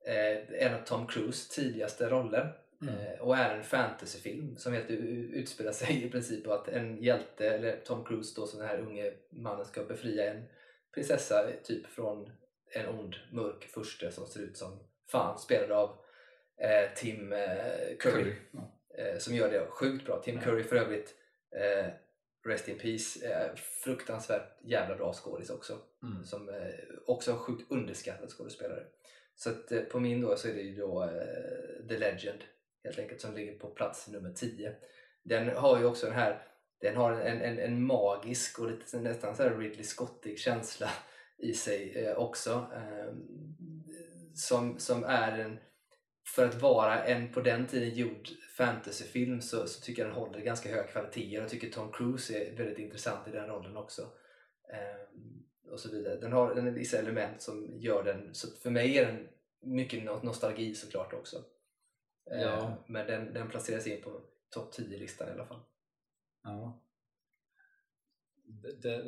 [0.07, 2.95] eh, en av Tom Cruise tidigaste roller mm.
[2.95, 7.51] eh, och är en fantasyfilm som helt utspelar sig i princip på att en hjälte,
[7.51, 10.45] eller Tom Cruise då som den här unge mannen ska befria en
[10.95, 12.33] prinsessa typ från
[12.75, 14.81] en ond mörk furste som ser ut som
[15.11, 15.91] fan spelad av
[16.61, 17.39] eh, Tim eh,
[17.99, 18.35] Curry, Curry.
[18.99, 20.23] Eh, som gör det sjukt bra.
[20.23, 20.41] Tim ja.
[20.41, 21.15] Curry för övrigt
[22.49, 23.21] Rest in Peace,
[23.57, 25.79] fruktansvärt jävla bra skådis också.
[26.03, 26.25] Mm.
[26.25, 26.51] Som
[27.07, 28.85] också sjukt underskattad skådespelare.
[29.39, 32.39] Så att, eh, på min då så är det ju då uh, The Legend
[32.85, 34.75] helt enkelt som ligger på plats nummer 10.
[35.23, 36.45] Den har ju också den här
[36.81, 40.91] den har en, en, en magisk och lite nästan så Ridley Scottig känsla
[41.39, 42.67] i sig eh, också.
[42.75, 43.15] Eh,
[44.35, 45.59] som, som är en,
[46.35, 50.41] för att vara en på den tiden gjord fantasyfilm så, så tycker jag den håller
[50.41, 51.35] ganska hög kvalitet.
[51.35, 54.03] Jag tycker Tom Cruise är väldigt intressant i den rollen också.
[54.73, 56.17] Eh, och så vidare.
[56.17, 59.29] Den har en vissa element som gör den, så för mig är den
[59.61, 61.45] mycket nostalgi såklart också.
[62.31, 62.85] Eh, ja.
[62.87, 65.61] Men den, den placeras in på topp 10-listan i alla fall.
[66.43, 66.83] Ja.
[68.83, 69.03] Det,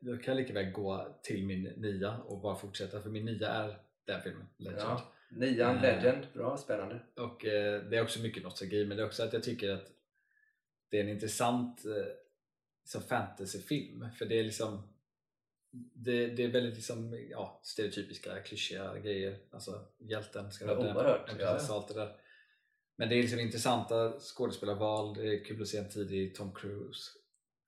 [0.00, 3.48] det, kan jag lika väl gå till min nia och bara fortsätta för min nia
[3.48, 4.80] är den filmen, Legend.
[4.80, 7.00] Ja, nian, Legend, bra, spännande.
[7.16, 9.86] Och eh, det är också mycket nostalgi men det är också att jag tycker att
[10.90, 12.12] det är en intressant eh,
[12.82, 14.94] liksom fantasyfilm för det är liksom
[15.94, 19.38] det, det är väldigt liksom, ja, stereotypiska, klyschiga grejer.
[19.50, 21.58] Alltså hjälten ska rädda ja.
[21.70, 22.16] allt det där.
[22.96, 27.10] Men det är liksom intressanta skådespelarval, det är kul att se en tidig Tom Cruise.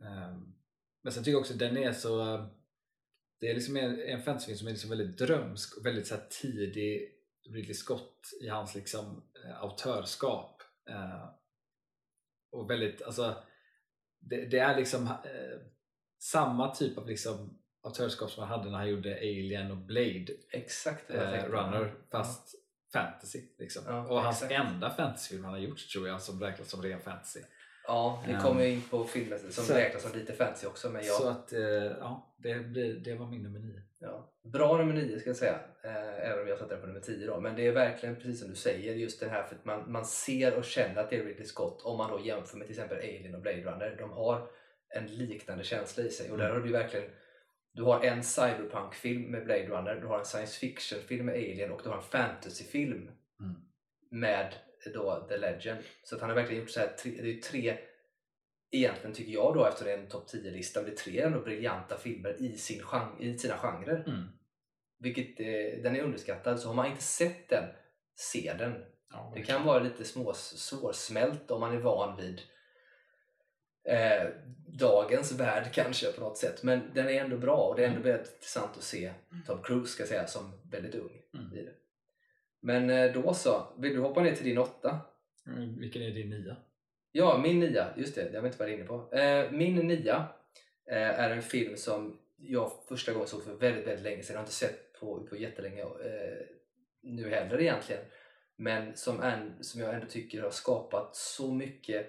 [0.00, 0.54] Um,
[1.02, 2.46] men sen tycker jag också att den är så
[3.40, 7.15] det är liksom en, en fantasyfilm som är liksom väldigt drömsk och väldigt så tidig
[7.54, 10.62] Ridley Scott i hans liksom äh, autörskap.
[10.90, 11.28] Uh,
[12.52, 13.42] och väldigt, alltså
[14.20, 15.12] det, det är liksom äh,
[16.18, 21.10] samma typ av liksom autörskap som han hade när han gjorde Alien och Blade Exakt
[21.10, 22.54] eh, Runner fast
[22.92, 23.00] ja.
[23.00, 23.82] fantasy liksom.
[23.86, 27.40] ja, och hans enda fantasyfilm han har gjort tror jag som räknas som ren fantasy
[27.86, 31.04] Ja, vi kommer um, in på filmer som så, räknas som lite fantasy också men
[31.04, 31.14] jag...
[31.14, 31.60] Så att, eh,
[32.00, 34.32] ja, det, blir, det var min nummer 9 ja.
[34.52, 37.26] Bra nummer 9 ska jag säga eh, även om jag satte den på nummer 10
[37.26, 39.92] då men det är verkligen precis som du säger just det här för att man,
[39.92, 42.76] man ser och känner att det är Ridley Scott om man då jämför med till
[42.76, 44.48] exempel Alien och Blade Runner de har
[44.88, 46.46] en liknande känsla i sig och mm.
[46.46, 47.10] där har du verkligen
[47.76, 51.80] du har en cyberpunk-film med Blade Runner, du har en science fiction-film med Alien och
[51.82, 53.56] du har en fantasy-film mm.
[54.10, 54.54] med
[54.90, 55.78] då The Legend.
[56.02, 57.78] Så att han har verkligen gjort så här, tre, det är tre,
[58.70, 62.56] egentligen tycker jag då efter en topp 10-lista, det är tre ändå briljanta filmer i,
[62.56, 64.04] sin genre, i sina genrer.
[64.06, 64.24] Mm.
[64.98, 67.64] Vilket, eh, den är underskattad, så har man inte sett den,
[68.14, 68.84] se den.
[69.12, 72.40] Ja, det kan vara lite små, svårsmält om man är van vid
[73.84, 74.28] eh,
[74.66, 76.62] dagens värld kanske på något sätt.
[76.62, 78.12] Men den är ändå bra och det är ändå mm.
[78.12, 79.12] väldigt intressant att se
[79.46, 81.52] Tom Cruise ska säga, som väldigt ung mm.
[81.52, 81.72] i det.
[82.66, 85.00] Men eh, då så, vill du hoppa ner till din åtta?
[85.46, 86.56] Mm, vilken är din nia?
[87.12, 89.14] Ja, min nia, just det, jag vet inte vad jag är inne på.
[89.16, 90.28] Eh, min nia
[90.90, 94.34] eh, är en film som jag första gången såg för väldigt, väldigt länge sedan.
[94.34, 95.84] Jag har inte sett på, på jättelänge
[97.02, 98.02] nu heller egentligen.
[98.56, 102.06] Men som, en, som jag ändå tycker har skapat så mycket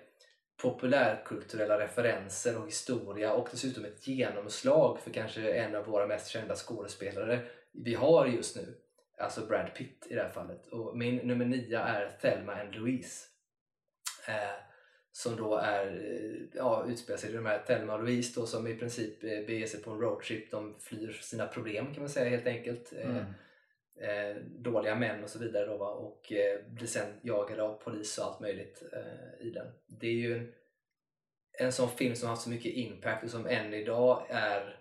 [0.62, 6.56] populärkulturella referenser och historia och dessutom ett genomslag för kanske en av våra mest kända
[6.56, 7.40] skådespelare
[7.72, 8.76] vi har just nu
[9.18, 10.68] Alltså Brad Pitt i det här fallet.
[10.68, 13.26] Och min nummer nio är Thelma and Louise.
[14.28, 14.64] Eh,
[15.12, 18.68] som då är, eh, ja, utspelar sig i de här Thelma och Louise då, som
[18.68, 20.52] i princip eh, beger sig på en roadtrip.
[20.52, 22.94] De flyr sina problem kan man säga helt enkelt.
[22.94, 23.26] Eh, Mm.
[24.00, 25.90] eh, dåliga män och så vidare då, va?
[25.90, 28.84] och eh, blir sen jagade av polis och allt möjligt
[29.40, 29.68] i den.
[29.88, 30.54] Det är ju en,
[31.60, 34.80] en sån film som har haft så mycket impact och som än idag är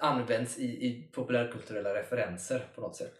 [0.00, 3.14] används i, i populärkulturella referenser på något sätt.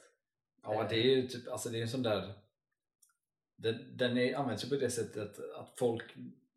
[0.62, 2.32] Ja, det är ju typ, alltså det är en sån där
[3.56, 6.04] den, den är, används ju på det sättet att folk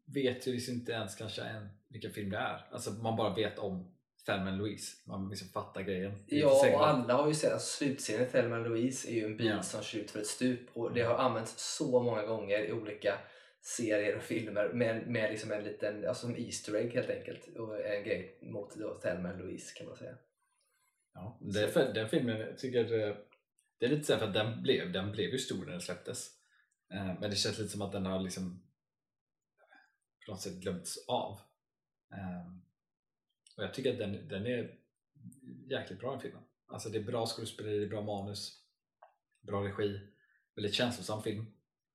[0.06, 2.68] vet ju liksom inte ens kanske än vilken film det är.
[2.72, 3.96] Alltså man bara vet om
[4.26, 4.98] Thelma Louise.
[5.06, 6.24] Man liksom fattar grejen.
[6.28, 9.48] Ja, och alla har ju sett att slutscenen i Thelma Louise är ju en bil
[9.48, 9.62] Ja.
[9.62, 13.18] som kör ut för ett stup och det har använts så många gånger i olika
[13.66, 17.86] serier och filmer med, med liksom en liten, alltså som Easter egg helt enkelt och
[17.86, 20.18] en grej mot då Thelma och Louise kan man säga.
[21.14, 23.16] Ja, det, för, den filmen jag tycker eh,
[23.80, 26.30] det är lite så för att den blev, den blev ju stor när den släpptes.
[26.94, 28.64] Eh, Men det känns lite som att den har liksom
[30.26, 31.40] på något sätt glömts av.
[32.14, 32.48] Eh,
[33.58, 34.78] Och jag tycker att den, den är
[35.70, 36.44] jäkligt bra den filmen.
[36.66, 38.62] Alltså det är bra skådespeleri, det är bra manus,
[39.42, 40.00] bra regi,
[40.56, 41.46] väldigt känslosam film.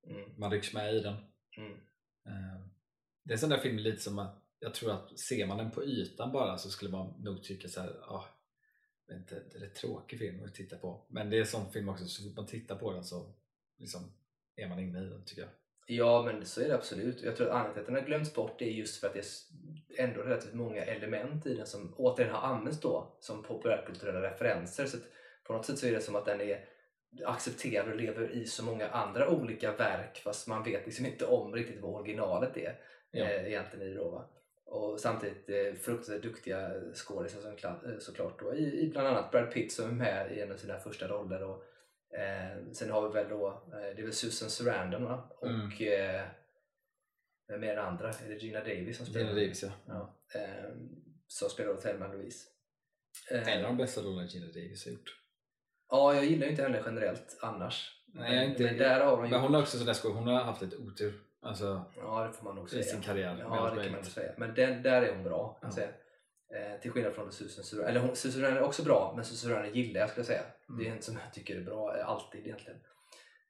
[0.06, 1.16] Mm, Man rycks med i den.
[1.58, 1.72] Mm.
[2.26, 2.60] Eh,
[3.22, 5.70] Det är en sån där film lite som att jag tror att ser man den
[5.70, 8.24] på ytan bara så skulle man nog tycka så här, ah,
[9.12, 11.06] inte, det är en tråkig film att titta på.
[11.08, 13.34] Men det är en sån film också, så fort man tittar på den så
[13.78, 14.12] liksom
[14.56, 15.50] är man inne i den tycker jag.
[15.90, 17.22] Ja, men så är det absolut.
[17.22, 19.20] Jag tror att anledningen till att den har glömts bort är just för att det
[19.98, 24.86] är ändå relativt många element i den som återigen har använts då som populärkulturella referenser.
[24.86, 25.02] Så att
[25.44, 26.64] på något sätt så är det som att den är
[27.24, 31.54] accepterad och lever i så många andra olika verk fast man vet liksom inte om
[31.54, 33.24] riktigt vad originalet är Ja.
[33.24, 34.10] eh, egentligen i det då.
[34.10, 34.28] Va?
[34.64, 37.52] Och samtidigt eh, fruktansvärt duktiga skådisar som
[37.90, 40.56] eh, såklart då i, i bland annat Brad Pitt som är med i en av
[40.56, 41.42] sina första roller.
[41.42, 41.64] Och,
[42.18, 45.36] eh, sen har vi väl då, eh, det är väl Susan Sarandon va?
[45.40, 45.70] och Mm.
[47.48, 48.08] vem är den andra?
[48.08, 49.28] Är det Gina Davis som spelar?
[49.28, 49.70] Gina Davis ja.
[49.86, 50.70] Ja, eh,
[51.26, 52.48] som spelar Thelma Louise.
[53.30, 55.14] En av de bästa rollerna Gina Davis har gjort.
[55.90, 57.94] Ja, jag gillar ju inte henne generellt annars.
[58.14, 60.40] Nej, är inte, men där har hon men hon har också sådär skoj, hon har
[60.44, 61.20] haft lite otur.
[61.42, 62.82] Alltså, Ja, det får man nog i säga.
[62.82, 63.36] sin karriär.
[63.40, 64.32] Ja, det kan man säga.
[64.36, 65.58] Men den, där är hon bra.
[65.60, 65.74] Kan Ja.
[65.74, 65.88] säga.
[66.54, 67.90] Eh, till skillnad från Susan Sarandon.
[67.90, 70.42] Eller hon, Susan är också bra, men Susan Sarandon gillar jag skulle jag säga.
[70.68, 70.78] Mm.
[70.84, 72.78] Det är en som jag tycker är bra, eh, alltid egentligen.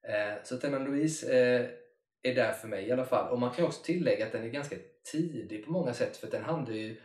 [0.08, 1.66] Eh, så Thelma Louise eh,
[2.22, 3.32] är där för mig i alla fall.
[3.32, 4.76] Och man kan också tillägga att den är ganska
[5.12, 6.16] tidig på många sätt.
[6.16, 7.00] För den handlar ju...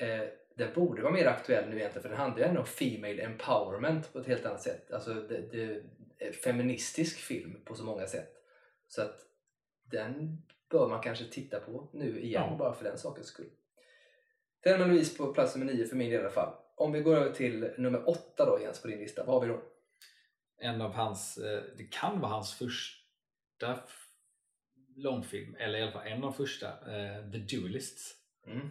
[0.00, 0.20] Eh,
[0.56, 4.12] den borde vara mer aktuell nu egentligen för den handlar ju ändå om female empowerment
[4.12, 4.92] på ett helt annat sätt.
[4.92, 5.82] Alltså det, det
[6.18, 8.30] är feministisk film på så många sätt.
[8.88, 9.20] Så att
[9.90, 12.56] den bör man kanske titta på nu igen Ja.
[12.58, 13.50] bara för den sakens skull.
[14.64, 16.54] Thelma Louise på plats nummer nio för min del i alla fall.
[16.76, 19.52] Om vi går över till nummer åtta då Jens på din lista, vad har vi
[19.52, 19.62] då?
[20.58, 23.78] En av hans, eh, det kan vara hans första
[24.96, 28.14] långfilm, eller i alla fall en av första, eh, The Duelists.
[28.46, 28.70] Mm.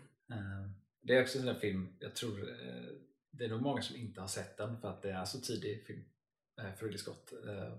[1.03, 2.85] Det är också en film, jag tror eh,
[3.31, 5.85] det är nog många som inte har sett den för att det är så tidig
[5.85, 6.03] film
[6.61, 7.33] eh, för Ridley Scott.
[7.47, 7.77] Eh,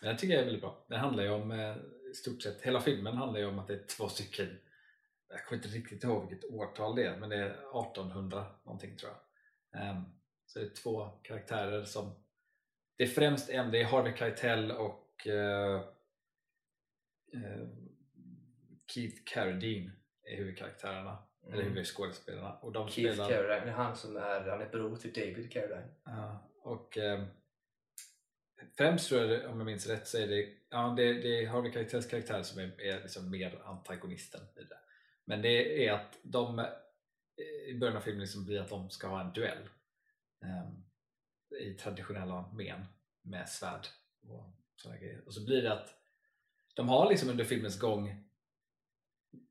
[0.00, 0.86] Men den tycker jag är väldigt bra.
[0.88, 1.76] Den handlar ju om, eh,
[2.10, 4.58] i stort sett, hela filmen handlar ju om att det är två stycken,
[5.28, 9.12] jag kommer inte riktigt ihåg vilket årtal det är, men det är 1800 någonting tror
[9.12, 9.20] jag.
[9.82, 10.02] Ehm,
[10.46, 12.24] så det är två karaktärer som,
[12.96, 15.80] det är främst en, det är Harvey Keitel och eh,
[17.32, 17.68] eh,
[18.86, 19.92] Keith Carradine
[20.22, 22.58] är huvudkaraktärerna, eller huvudskådespelarna.
[22.58, 25.52] Och de Keith spelar, Carradine, det är han som är, han är bror till David
[25.52, 25.94] Carradine.
[26.04, 27.24] Ja, och eh,
[28.76, 31.48] främst tror jag, det- om jag minns rätt, så är det, ja, det, det är
[31.48, 34.78] Harvey Keitels karaktär som är, är liksom mer antagonisten i det.
[35.24, 36.64] Men det är att de eh,
[37.68, 39.68] i början av filmen liksom blir att de ska ha en duell
[40.44, 40.70] eh,
[41.60, 42.84] i traditionella men
[43.22, 43.86] med svärd
[44.22, 44.44] och
[44.76, 45.22] sådana grejer.
[45.26, 45.94] Och så blir det att
[46.74, 48.24] de har liksom under filmens gång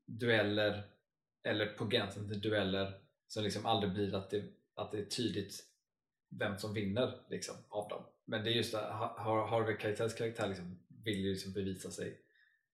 [0.06, 0.82] dueller
[1.44, 2.92] eller på gränsen till dueller
[3.28, 5.64] som liksom aldrig blir att det, att det är tydligt
[6.30, 8.02] vem som vinner liksom, av dem.
[8.24, 12.20] Men det är just det, Har- Harvey Keitels karaktär liksom, vill ju liksom bevisa sig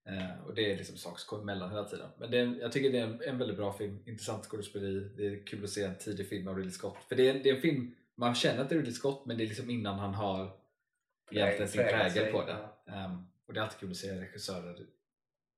[0.05, 2.09] eh, och det är liksom saker som kommer emellan hela tiden.
[2.19, 5.27] Men det är, jag tycker det är en, en väldigt bra film, intressant skådespeleri, det
[5.27, 6.97] är kul att se en tidig film av Ridley Scott.
[7.09, 9.37] För det är, det är en film, man känner att det är Ridley Scott men
[9.37, 10.57] det är liksom innan han har
[11.31, 12.91] egentligen sin prägel på det.
[12.91, 14.85] Ehm, och det är alltid kul att se regissörer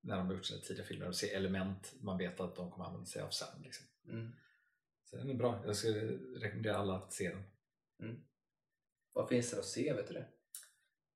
[0.08, 2.86] när de har gjort sina tidiga filmer och se element man vet att de kommer
[2.86, 3.62] använda sig av sen.
[3.64, 3.86] Liksom.
[4.10, 4.32] Mm.
[5.04, 6.02] Så den är bra, jag skulle
[6.40, 7.44] rekommendera alla att se den.
[9.14, 10.26] Vad finns det att se, vet du det?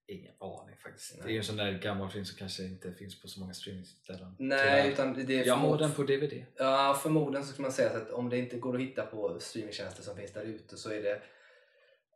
[0.08, 1.14] Ingen aning faktiskt.
[1.14, 1.24] Nej.
[1.24, 3.54] Det är ju en sån där gammal film som kanske inte finns på så många
[3.54, 4.36] streamingställen.
[4.40, 4.92] Nej, Tyvärr.
[4.92, 6.46] utan det är Jag har den på DVD.
[6.56, 10.04] Ja, förmodligen så kan man säga att om det inte går att hitta på streamingtjänster
[10.04, 11.22] som finns där ute så är det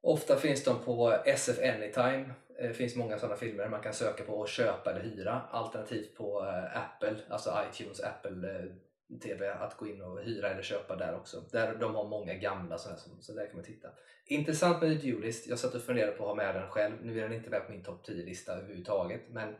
[0.07, 2.33] Ofta finns de på SF Anytime.
[2.57, 5.41] Det finns många sådana filmer man kan söka på och köpa eller hyra.
[5.51, 10.61] Alternativt på eh, Apple, alltså iTunes, Apple eh, TV, att gå in och hyra eller
[10.61, 11.41] köpa där också.
[11.51, 13.87] Där de har många gamla sådana, så där kan man titta.
[14.25, 15.47] Intressant med Duelist.
[15.47, 16.95] Jag satt och funderade på att ha med den själv.
[17.03, 19.21] Nu är den inte med på min topp 10-lista överhuvudtaget.
[19.29, 19.55] Men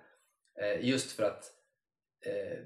[0.79, 1.43] just för att
[2.25, 2.59] eh,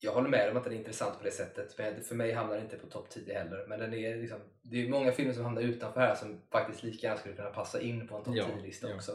[0.00, 1.78] jag håller med om att den är intressant på det sättet.
[1.78, 3.66] Men för mig hamnar den inte på topp 10 heller.
[3.68, 7.06] Men den är liksom, det är många filmer som hamnar utanför här som faktiskt lika
[7.06, 9.12] gärna skulle kunna passa in på en topp 10-lista ja, också.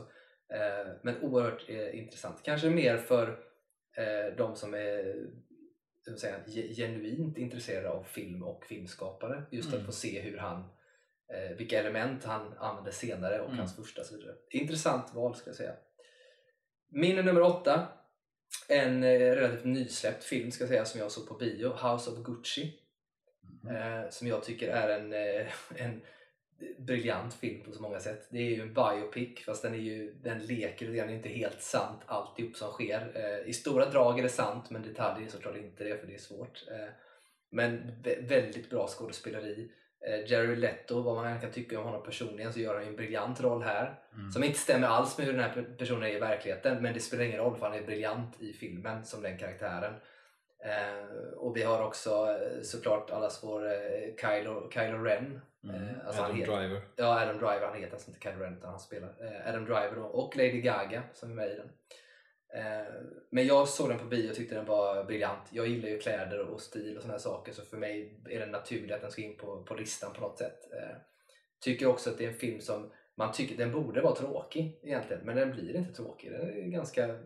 [0.54, 2.44] Eh, men oerhört eh, intressant.
[2.44, 3.28] Kanske mer för
[3.98, 5.16] eh, de som är
[6.18, 6.40] säga,
[6.76, 9.44] genuint intresserade av film och filmskapare.
[9.52, 9.80] Just mm.
[9.80, 10.60] att få se hur han
[11.34, 13.60] eh, vilka element han använde senare och mm.
[13.60, 14.16] hans första så
[14.50, 15.74] Intressant val ska jag säga.
[16.90, 17.88] Min nummer åtta,
[18.68, 22.18] en eh, relativt nysläppt film ska jag säga som jag såg på bio, House of
[22.18, 22.80] Gucci.
[23.64, 23.76] Mm.
[23.76, 26.02] Eh, som jag tycker är en, eh, en
[26.78, 28.28] briljant film på så många sätt.
[28.30, 31.62] Det är ju en biopic fast den, är ju, den leker lite grann, inte helt
[31.62, 33.12] sant alltihop som sker.
[33.16, 36.14] Eh, I stora drag är det sant men detaljer är såklart inte det för det
[36.14, 36.64] är svårt.
[36.72, 36.90] Eh,
[37.50, 39.72] men väldigt bra skådespeleri.
[40.08, 42.96] Eh, Jerry Leto, vad man kan tycka om honom personligen så gör han ju en
[42.96, 44.00] briljant roll här.
[44.14, 44.32] Mm.
[44.32, 47.24] Som inte stämmer alls med hur den här personen är i verkligheten men det spelar
[47.24, 49.94] ingen roll för han är briljant i filmen som den karaktären.
[50.66, 55.42] Eh, och vi har också eh, såklart allas vår eh, Kylo, Kylo Ren.
[55.64, 55.76] Mm.
[55.76, 56.82] Eh, alltså Adam heter, Driver.
[56.96, 57.68] Ja, Adam Driver.
[57.68, 59.10] Han heter alltså inte Kylo Ren utan han spelar
[59.48, 61.70] Adam Driver och Lady Gaga som är med i den.
[62.56, 62.94] Eh,
[63.30, 65.50] men jag såg den på bio och tyckte den var briljant.
[65.52, 68.92] Jag gillar ju kläder och stil och sådana saker så för mig är det naturligt
[68.92, 70.72] att den ska in på, på listan på något sätt.
[70.74, 70.96] Eh,
[71.60, 75.26] tycker också att det är en film som man tycker den borde vara tråkig egentligen
[75.26, 76.32] men den blir inte tråkig.
[76.32, 77.20] Den är ganska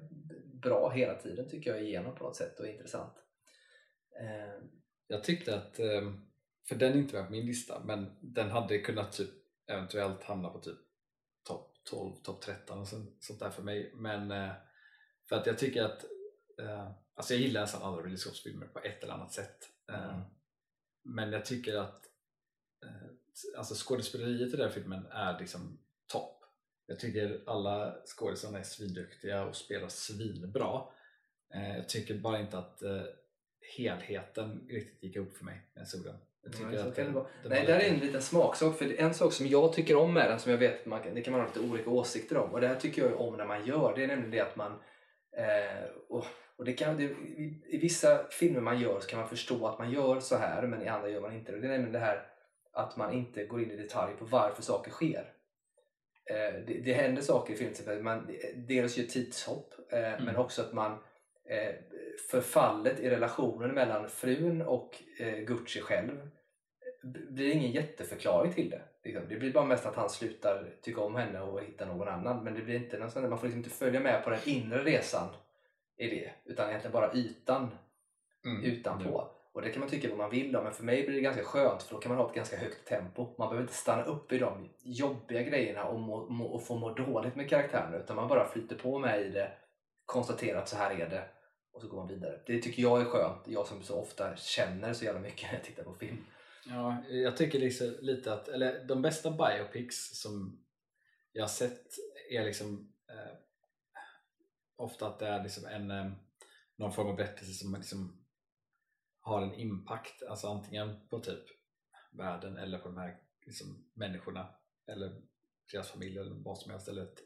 [0.61, 3.13] bra hela tiden tycker jag igenom på något sätt och intressant.
[4.21, 4.63] Eh,
[5.07, 5.75] jag tyckte att,
[6.67, 9.29] för den är inte med på min lista, men den hade kunnat typ
[9.67, 10.77] eventuellt hamna på typ
[11.47, 13.91] topp 12, topp 13 och sånt där för mig.
[13.95, 14.31] Men
[15.29, 16.05] för att jag tycker att
[16.59, 19.69] eh, alltså jag gillar nästan alla Ridley Scotts filmer på ett eller annat sätt.
[19.89, 20.21] Eh, mm.
[21.03, 22.05] Men jag tycker att
[22.85, 26.43] eh, alltså skådespeleriet i den här filmen är liksom topp.
[26.87, 30.81] Jag tycker alla skådespelarna är svinduktiga och spelar svinbra.
[31.53, 33.01] Eh, jag tycker bara inte att eh,
[33.77, 36.15] helheten riktigt gick upp för mig när jag såg den.
[36.41, 38.77] Jag Nej, att den, den Nej, där är en liten smaksak.
[38.77, 41.21] För en sak som jag tycker om med den, som jag vet man kan, det
[41.21, 42.49] kan man ha lite olika åsikter om.
[42.49, 43.93] Och det här tycker jag om när man gör.
[43.95, 44.79] Det är nämligen det att man
[45.37, 46.25] Eh, och,
[46.57, 49.79] och det kan, det, i, i, vissa filmer man gör så kan man förstå att
[49.79, 51.59] man gör så här men i andra gör man inte det.
[51.59, 52.27] Det är nämligen det här
[52.73, 55.33] att man inte går in i detalj på varför saker sker.
[56.29, 60.25] Eh, det, det händer saker i filmen, man dels gör tidshopp eh, mm.
[60.25, 60.91] men också att man
[61.49, 61.75] eh,
[62.29, 66.29] förfallet i relationen mellan frun och eh, Gucci själv
[67.29, 68.81] blir ingen jätteförklaring till det.
[69.07, 69.25] Liksom.
[69.29, 72.43] Det blir bara mest att han slutar tycka om henne och hitta någon annan.
[72.43, 75.27] Men det blir inte någon man får liksom inte följa med på den inre resan
[75.97, 76.31] i det.
[76.45, 77.71] Utan egentligen bara ytan
[78.45, 78.63] mm.
[78.63, 79.21] utanpå.
[79.21, 79.31] Mm.
[79.53, 81.43] Och det kan man tycka vad man vill om, men för mig blir det ganska
[81.43, 83.27] skönt för då kan man ha ett ganska högt tempo.
[83.37, 86.93] Man behöver inte stanna upp i de jobbiga grejerna och, må, må, och få må
[86.93, 89.51] dåligt med karaktärerna utan man bara flyter på med i det,
[90.05, 91.23] konstaterar att så här är det
[91.73, 92.39] och så går man vidare.
[92.45, 95.63] Det tycker jag är skönt, jag som så ofta känner så jävla mycket när jag
[95.63, 96.25] tittar på film.
[96.69, 100.63] Ja, jag tycker liksom lite att, eller de bästa biopics som
[101.31, 101.87] jag har sett
[102.29, 103.37] är liksom eh,
[104.75, 106.11] ofta att det är liksom en, eh,
[106.75, 108.25] någon form av berättelse som liksom
[109.19, 111.43] har en impact, alltså antingen på typ
[112.11, 114.55] världen eller på de här liksom, människorna
[114.87, 115.21] eller
[115.71, 117.19] deras familj eller vad som helst eller ett,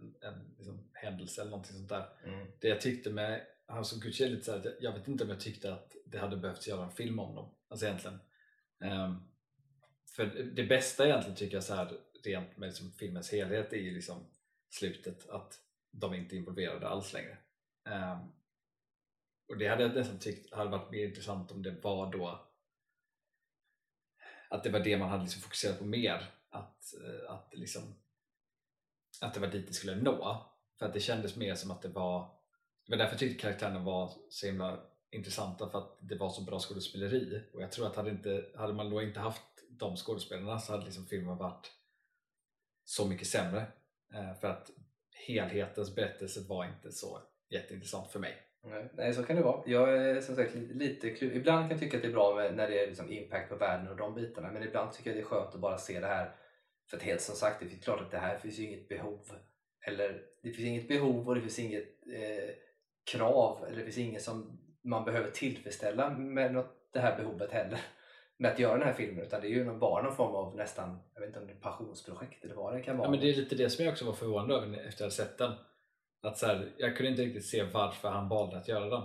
[0.00, 2.08] en, en liksom, händelse eller någonting sånt där.
[2.24, 2.46] Mm.
[2.60, 5.30] Det jag tyckte med House of Gucci är lite så här, jag vet inte om
[5.30, 8.18] jag tyckte att det hade behövt göra en film om dem, alltså egentligen
[8.80, 9.16] Ehm,
[10.16, 11.92] för det bästa egentligen tycker jag så här,
[12.24, 14.26] rent med liksom filmens helhet är ju liksom
[14.70, 15.60] slutet att
[15.90, 17.38] de inte är involverade alls längre.
[17.88, 18.32] Um,
[19.48, 22.46] och det hade jag nästan tyckt hade varit mer intressant om det var då
[24.50, 27.82] att det var det man hade liksom fokuserat på mer att, eh, att, liksom,
[29.20, 30.46] att det var dit det skulle nå
[30.78, 32.36] för att det kändes mer som att det var
[32.86, 34.80] det var därför jag tyckte karaktärerna var så himla
[35.10, 38.72] intressanta för att det var så bra skådespeleri och jag tror att hade, inte, hade
[38.72, 41.72] man då inte haft de skådespelarna så hade liksom filmen varit
[42.84, 43.66] så mycket sämre
[44.14, 44.70] eh, för att
[45.26, 48.42] helhetens berättelse var inte så jätteintressant för mig.
[48.92, 49.62] Nej, så kan det vara.
[49.66, 51.36] Jag är som sagt lite kluv.
[51.36, 53.56] Ibland kan jag tycka att det är bra med, när det är liksom impact på
[53.56, 56.06] världen och de bitarna men ibland tycker jag det är skönt att bara se det
[56.06, 56.34] här
[56.90, 59.20] för att helt som sagt, det är klart att det här finns ju inget behov
[59.86, 62.54] eller det finns inget behov och det finns inget eh,
[63.12, 67.78] krav eller det finns inget som man behöver tillfredsställa med något, det här behovet heller.
[68.38, 70.98] med att göra den här filmen utan det är ju bara någon form av nästan,
[71.14, 73.06] jag vet inte om det är passionsprojekt eller vad det kan vara.
[73.06, 75.24] Ja, men det är lite det som jag också var förvånad över efter att ha
[75.24, 75.52] sett den.
[76.22, 79.02] Att så här, jag kunde inte riktigt se varför han valde att göra den.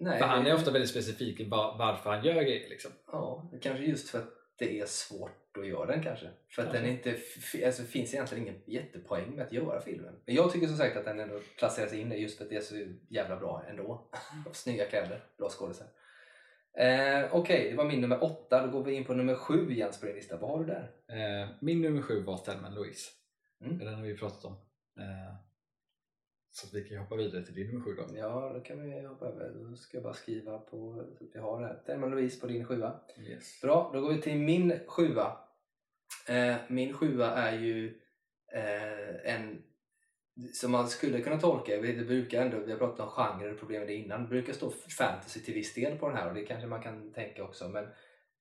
[0.00, 2.68] Nej, för han är ofta väldigt specifik i va- varför han gör grejer.
[2.68, 2.90] Liksom.
[3.12, 4.28] Ja, kanske just för att
[4.58, 6.26] det är svårt att göra den kanske.
[6.26, 6.78] För att Kanske.
[6.78, 7.16] den inte,
[7.66, 10.14] alltså, finns egentligen ingen jättepoäng med att göra filmen.
[10.26, 12.50] Men jag tycker som sagt att den ändå placerar sig in där just för att
[12.50, 12.74] det är så
[13.08, 14.10] jävla bra ändå.
[14.46, 15.86] Och Snygga kläder, bra skådisar.
[16.78, 18.66] Eh, Okej, det var min nummer åtta.
[18.66, 20.36] Då går vi in på nummer sju Jens på din lista.
[20.36, 20.90] Vad har du där?
[21.08, 23.10] Eh, min nummer sju var Thelma Louise.
[23.60, 23.78] Mm.
[23.78, 24.52] Den har vi pratat om.
[24.98, 25.34] Eh,
[26.56, 28.16] så att vi kan hoppa vidare till din nummer sju då.
[28.16, 29.50] Ja, då kan vi hoppa över.
[29.70, 31.82] Då ska jag bara skriva på så att vi har det här.
[31.86, 33.00] Thelma Louise på din sjua.
[33.28, 33.60] Yes.
[33.62, 35.36] Bra, då går vi till min sjua.
[36.28, 38.00] Eh, min sjua är ju
[38.52, 39.62] eh, en
[40.52, 43.58] som man skulle kunna tolka, vi- det brukar ändå, vi har pratat om genre och
[43.58, 46.34] problem med det innan, det brukar stå fantasy till viss del på den här och
[46.34, 47.86] det kanske man kan tänka också men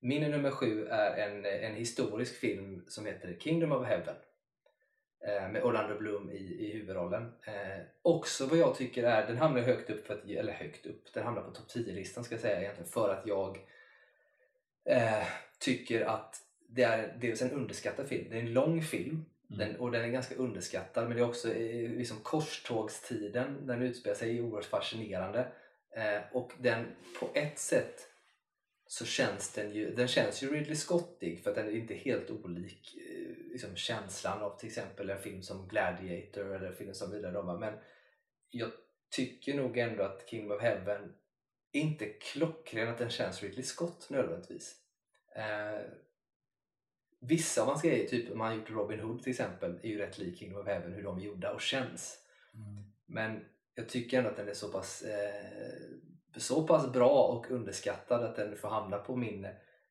[0.02, 4.16] min nummer sju är en, en historisk film som heter Kingdom of Heaven
[5.26, 7.24] med Orlando Bloom i, i huvudrollen.
[7.24, 11.14] Eh, också vad jag tycker är, den hamnar högt upp, för att, eller högt upp,
[11.14, 13.58] den hamnar på topp 10-listan ska jag säga egentligen för att jag
[14.86, 15.28] eh,
[15.60, 16.36] tycker att
[16.70, 18.28] det är dels en underskattad film.
[18.30, 19.68] Det är en lång film Mm.
[19.68, 24.16] den, och den är ganska underskattad men det är också eh, liksom korstågstiden den utspelar
[24.16, 25.48] sig är oerhört fascinerande
[25.96, 26.86] eh, och den
[27.20, 28.08] på ett sätt
[28.88, 32.30] så känns den ju, den känns ju Ridley Scottig för att den är inte helt
[32.30, 33.23] olik eh,
[33.54, 37.58] liksom känslan av till exempel en film som Gladiator eller film som vidare va.
[37.58, 37.74] men
[38.50, 38.72] jag
[39.16, 41.14] tycker nog ändå att Kingdom of Heaven
[41.72, 44.76] inte klockren att den känns Ridley Scott nödvändigtvis.
[45.36, 45.82] Eh,
[47.20, 50.18] vissa av hans grejer, typ om har gjort Robin Hood till exempel, är ju rätt
[50.18, 52.20] lik Kingdom of Heaven hur de är gjorda och känns.
[52.54, 52.84] Mm.
[53.06, 53.46] Men
[53.76, 58.36] jag tycker ändå att den är så pass, eh, så pass bra och underskattad att
[58.36, 59.48] den får hamna på min,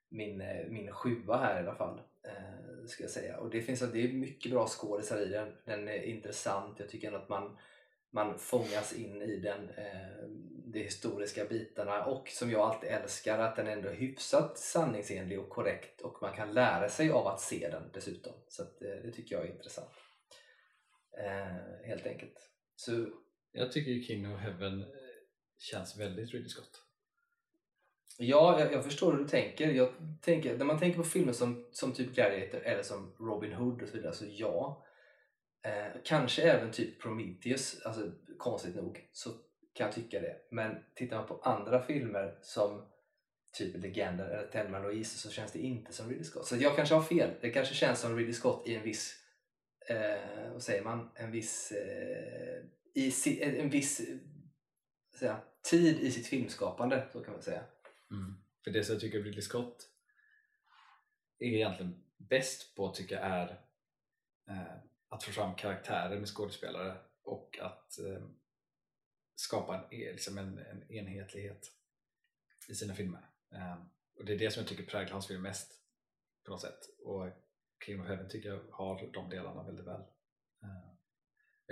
[0.08, 2.00] min, eh, min sjua här i alla fall.
[2.24, 3.38] Eh, ska jag säga.
[3.38, 5.56] Och det, finns, det är mycket bra skådisar i den.
[5.64, 6.80] Den är intressant.
[6.80, 7.58] Jag tycker ändå att man,
[8.10, 10.28] man fångas in i den, eh,
[10.64, 15.48] de historiska bitarna och som jag alltid älskar att den ändå är hyfsat sanningsenlig och
[15.48, 18.32] korrekt och man kan lära sig av att se den dessutom.
[18.48, 19.92] Så att, eh, det tycker jag är intressant.
[21.18, 22.50] Eh, helt enkelt.
[22.76, 23.06] Så
[23.52, 24.86] Jag tycker ju King of Heaven eh,
[25.58, 26.81] känns väldigt Ridley Scott.
[28.18, 29.70] Ja, jag, jag förstår hur du tänker.
[29.70, 29.88] Jag
[30.20, 30.58] tänker.
[30.58, 33.96] När man tänker på filmer som, som typ Gladiator eller som Robin Hood och så
[33.96, 34.84] vidare, så ja.
[35.64, 39.30] Eh, kanske även typ Prometheus, alltså konstigt nog, så
[39.74, 40.36] kan jag tycka det.
[40.50, 42.82] Men tittar man på andra filmer som
[43.52, 46.46] typ Legenden eller Thelma Louise så känns det inte som Ridley Scott.
[46.46, 47.30] Så jag kanske har fel.
[47.40, 49.14] Det kanske känns som Ridley Scott i en viss,
[49.88, 54.00] eh, vad säger man, en viss, eh, i si, en viss
[55.18, 55.40] säga,
[55.70, 57.62] tid i sitt filmskapande, så kan man säga.
[58.12, 58.34] Mm.
[58.64, 59.88] För det som jag tycker Ridley Scott
[61.38, 63.60] är egentligen bäst på tycker jag är
[64.48, 64.76] eh,
[65.08, 68.22] att få fram karaktärer med skådespelare och att eh,
[69.34, 71.72] skapa en, e, liksom en, en enhetlighet
[72.68, 73.30] i sina filmer.
[73.52, 73.76] Eh,
[74.14, 75.80] och det är det som jag tycker präglar hans film mest
[76.44, 76.80] på något sätt.
[77.04, 77.30] Och
[77.86, 80.00] King of Heaven tycker jag har de delarna väldigt väl.
[80.62, 80.91] Eh,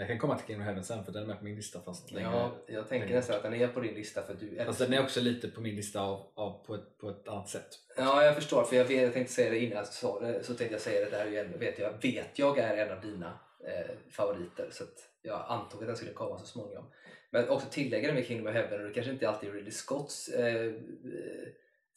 [0.00, 1.80] jag kan komma till King of Heaven sen för den är med på min lista
[1.80, 4.64] fast längre Ja, jag tänker längre nästan att den är på din lista för du
[4.64, 7.48] Fast den är också lite på min lista av, av på, ett, på ett annat
[7.48, 7.78] sätt.
[7.96, 8.64] Ja, jag förstår.
[8.64, 11.04] För jag, vet, jag tänkte säga det innan jag sa det, så tänkte jag säga
[11.04, 11.54] det där igen.
[11.58, 14.68] Vet jag, vet jag är en av dina eh, favoriter.
[14.70, 14.84] Så
[15.22, 16.84] jag antog att den skulle komma så småningom.
[17.30, 19.72] Men också tillägga det med Kingdom of Heaven, och det kanske inte alltid är Ridley
[19.72, 20.72] Scotts eh, eh,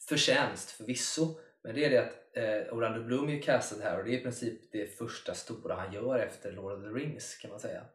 [0.09, 1.35] förtjänst förvisso.
[1.63, 4.23] Men det är det att eh, Orlando Bloom är castad här och det är i
[4.23, 7.85] princip det första stora han gör efter Lord of the Rings kan man säga.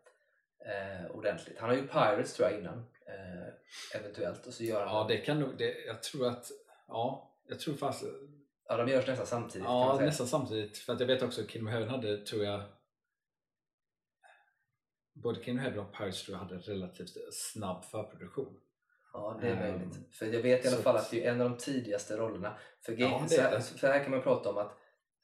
[0.66, 1.58] Eh, ordentligt.
[1.58, 2.78] Han har ju Pirates tror jag innan.
[3.06, 4.46] Eh, eventuellt.
[4.46, 6.46] Och så gör han Ja, det kan nog, det, jag tror att,
[6.88, 8.04] ja, jag tror fast,
[8.70, 10.06] Ja, de görs nästan samtidigt kan man ja säga.
[10.06, 10.78] nästan samtidigt.
[10.78, 12.62] För att jag vet också att Kingdom Heaven hade, tror jag,
[15.12, 18.60] både Kingdom Heaven och Pirates tror jag hade relativt snabb förproduktion.
[19.12, 19.98] Ja, det är Ehm, möjligt.
[20.18, 22.59] För jag vet i alla fall att- det är en av de tidigaste rollerna.
[22.84, 24.72] För, Ja, ja, så, är här, för här kan man prata om att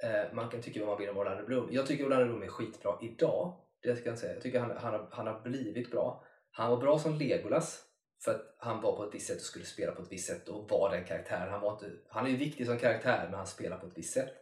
[0.05, 1.69] eh, man kan tycka vad man vill om Orlando Bloom.
[1.73, 3.61] Jag tycker Orlando Bloom är skitbra idag.
[3.83, 4.33] Det ska jag säga.
[4.33, 6.25] Jag tycker han, han, har, han har blivit bra.
[6.51, 7.85] Han var bra som Legolas
[8.25, 10.49] för att han var på ett visst sätt och skulle spela på ett visst sätt
[10.49, 11.51] och var den karaktären.
[11.53, 14.15] Han, var inte, han är ju viktig som karaktär men han spelar på ett visst
[14.15, 14.33] sätt.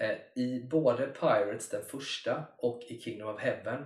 [0.00, 3.84] Eh, I både Pirates, den första, och i Kingdom of Heaven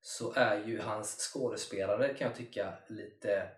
[0.00, 3.48] så är ju hans skådespelare kan jag tycka lite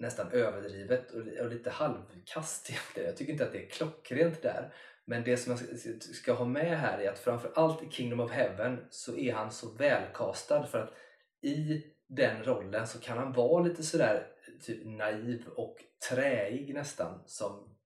[0.00, 3.08] nästan överdrivet och, och lite halvkast egentligen.
[3.08, 4.74] Jag tycker inte att det är klockrent där.
[5.04, 8.86] Men det som jag ska- ha med här är att framförallt i Kingdom of Heaven
[8.90, 10.94] så är han så välkastad för att
[11.42, 15.76] i den rollen så kan han vara lite sådär eh, typ naiv och
[16.10, 17.76] träig nästan som,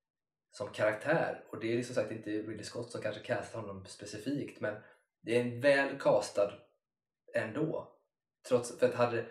[0.51, 1.45] som karaktär.
[1.51, 4.75] Och det är som sagt inte Ridley Scott som kanske castar honom specifikt men
[5.23, 6.53] det är en väl castad
[7.35, 7.91] ändå.
[8.49, 9.27] Trots, för att hade,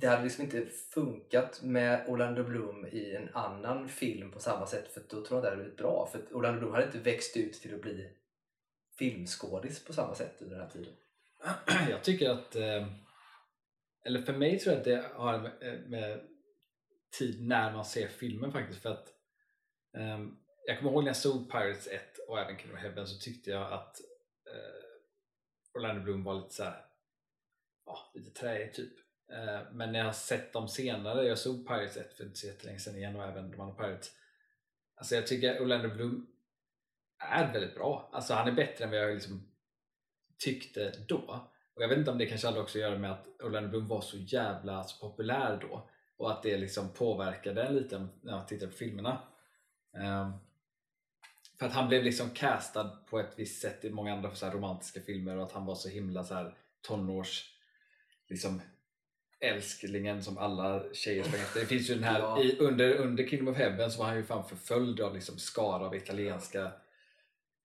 [0.00, 4.92] det hade liksom inte funkat med Orlando Bloom i en annan film på samma sätt
[4.92, 6.08] för då tror jag att det hade blivit bra.
[6.12, 8.10] För Orlando Bloom hade inte växt ut till att bli
[8.98, 10.94] filmskådis på samma sätt under den här tiden.
[11.90, 12.86] Jag tycker att, eh,
[14.04, 16.20] eller för mig tror jag att det har med, eh, med
[17.18, 18.82] tid när man ser filmen faktiskt.
[18.82, 19.08] För att
[19.96, 23.18] um, Jag kommer ihåg när jag såg Pirates 1 och även Kingdom of Heaven så
[23.18, 24.00] tyckte jag att
[24.46, 26.84] uh, Orlando Bloom var lite såhär,
[27.86, 29.09] ja, lite träig typ.
[29.32, 32.46] Eh, men när jag har sett dem senare, jag såg Pirates 1 för inte så
[32.46, 34.10] jättelänge sedan igen och även de andra Pirates.
[34.94, 36.26] Alltså jag tycker Orlando Bloom
[37.18, 38.10] är väldigt bra.
[38.12, 39.48] Alltså han är bättre än vad jag liksom
[40.38, 41.50] tyckte då.
[41.74, 43.88] Och jag vet inte om det kanske hade också att göra med att Orlando Bloom
[43.88, 48.48] var så jävla alltså, populär då och att det liksom påverkade en lite när jag
[48.48, 49.22] tittade på filmerna.
[49.92, 50.32] Um,
[51.58, 55.00] för att han blev liksom castad på ett visst sätt i många andra så romantiska
[55.00, 57.54] filmer och att han var så himla så här tonårs
[58.28, 58.62] liksom
[59.40, 61.60] älsklingen som alla tjejer sprang efter.
[61.60, 62.42] Det finns ju den här, ja.
[62.42, 65.86] i, under, under Kingdom of Heaven så var han ju fan förföljd av liksom skara
[65.86, 66.72] av italienska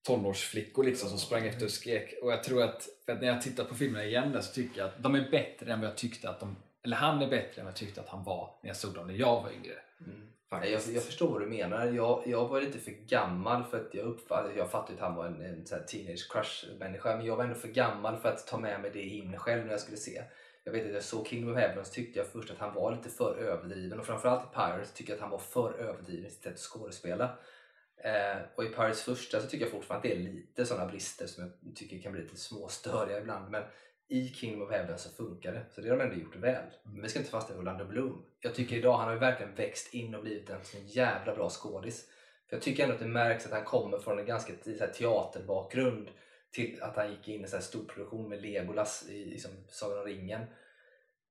[0.08, 2.14] tonårsflickor liksom som sprang efter och skrek.
[2.22, 4.88] Och jag tror att, för att när jag tittar på filmerna igen så tycker jag
[4.88, 6.56] att de är bättre än vad jag tyckte att de
[6.86, 9.08] eller han är bättre än vad jag tyckte att han var när jag såg dem
[9.08, 9.74] när jag var yngre.
[10.00, 10.28] Mm.
[10.50, 11.86] Jag, jag, förstår vad du menar.
[11.86, 15.26] Jag, jag var lite för gammal för att jag uppfattade, jag fattade att han var
[15.26, 18.82] en, en teenage crush människa men jag var ändå för gammal för att ta med
[18.82, 20.24] mig det in själv när jag skulle se.
[20.66, 22.92] Jag vet att jag såg Kingdom of Heaven så tyckte jag först att han var
[22.96, 26.30] lite för överdriven och framförallt i Pirates tyckte jag att han var för överdriven i
[26.30, 27.38] sitt sätt att skådespela.
[27.98, 31.28] Eh, och i Pirates första så tycker jag fortfarande att det är lite sådana brister
[31.28, 33.52] som jag tycker kan bli lite småstöriga ibland.
[33.52, 33.64] Men
[34.08, 35.66] i Kingdom of Heaven så funkar det.
[35.72, 36.66] Så det har de ändå gjort väl.
[36.84, 38.26] Men vi ska inte fastna i Orlando Bloom.
[38.40, 41.50] Jag tycker idag, han har ju verkligen växt in och blivit en sån jävla bra
[41.50, 42.10] skådis.
[42.50, 44.54] För jag tycker ändå att det märks att han kommer från en ganska
[44.98, 46.10] teaterbakgrund
[46.56, 50.06] till att han gick in i en stor produktion med Legolas i liksom, Sagan om
[50.06, 50.42] ringen.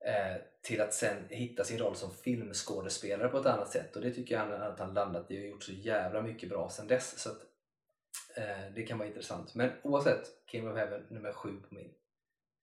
[0.07, 3.97] Eh, till att sen hitta sin roll som filmskådespelare på ett annat sätt.
[3.97, 6.89] Och det tycker jag att han landat i och gjort så jävla mycket bra sen
[6.89, 7.18] dess.
[7.18, 7.41] Så att,
[8.37, 9.55] eh, det kan vara intressant.
[9.55, 11.95] Men oavsett, King of Heaven nummer sju på min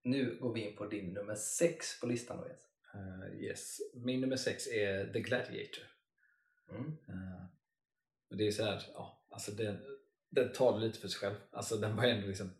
[0.04, 2.68] nu går vi in på din nummer sex på listan då Jens.
[2.96, 3.78] Uh, yes.
[3.94, 5.84] Min nummer sex är The Gladiator.
[6.70, 6.98] Mm.
[7.10, 7.46] Uh,
[8.30, 9.80] det är så här, ja, alltså den,
[10.32, 11.36] den tar lite för sig själv.
[11.52, 12.52] Alltså den var ändå liksom,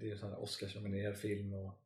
[0.00, 1.78] det är en Oscarsnominerad film och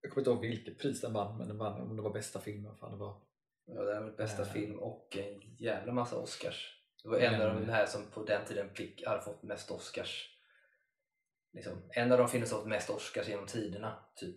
[0.00, 2.40] jag kommer inte ihåg vilket pris den vann, men den vann om det var bästa
[2.40, 2.76] film.
[2.80, 3.20] Fan det var.
[3.64, 6.74] Ja, det var bästa uh, film och en jävla massa Oscars.
[7.02, 10.38] Det var en av de här som på den tiden fick, hade fått mest Oscars
[11.52, 14.04] liksom, en av de filmer som fått mest Oscars genom tiderna.
[14.16, 14.36] typ.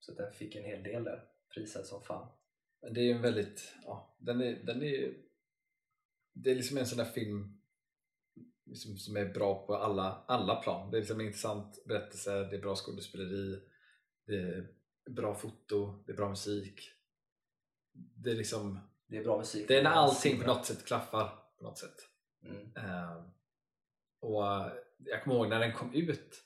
[0.00, 1.24] Så den fick en hel del där.
[1.54, 2.28] Prisad som fan.
[2.94, 5.14] Det är en väldigt, ja, den är, den är
[6.32, 7.59] det är liksom en sån där film
[8.70, 10.90] liksom, som är bra på alla, alla plan.
[10.90, 13.60] Det är liksom en intressant berättelse, det är bra skådespeleri,
[14.26, 14.68] det är
[15.10, 16.90] bra foto, det är bra musik.
[17.92, 19.68] Det är liksom det är bra musik.
[19.68, 21.96] Det är när allting på något sätt klaffar på något sätt.
[22.42, 22.76] Mm.
[22.76, 23.24] Uh,
[24.20, 24.44] och
[24.98, 26.44] jag kommer ihåg när den kom ut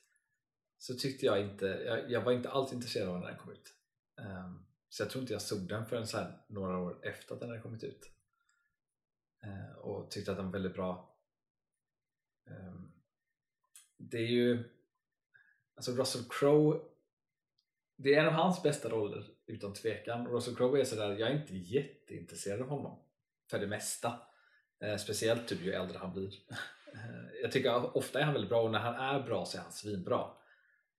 [0.78, 3.74] så tyckte jag inte, jag, jag var inte alls intresserad av när den kom ut.
[4.18, 7.48] Um, så jag tror inte jag såg den förrän så några år efter att den
[7.48, 8.10] hade kommit ut.
[9.46, 11.13] Uh, och tyckte att den var väldigt bra.
[12.46, 12.92] Ehm,
[13.96, 14.64] det är ju,
[15.76, 16.80] alltså Russell Crowe,
[17.96, 20.26] det är en av hans bästa roller utan tvekan.
[20.26, 23.02] Russell Crowe är sådär, jag är inte jätteintresserad av honom
[23.50, 24.20] för det mesta.
[24.80, 26.34] Ehm, speciellt typ ju äldre han blir.
[26.94, 29.62] Ehm, jag tycker ofta är han väldigt bra och när han är bra så är
[29.62, 30.30] han svinbra.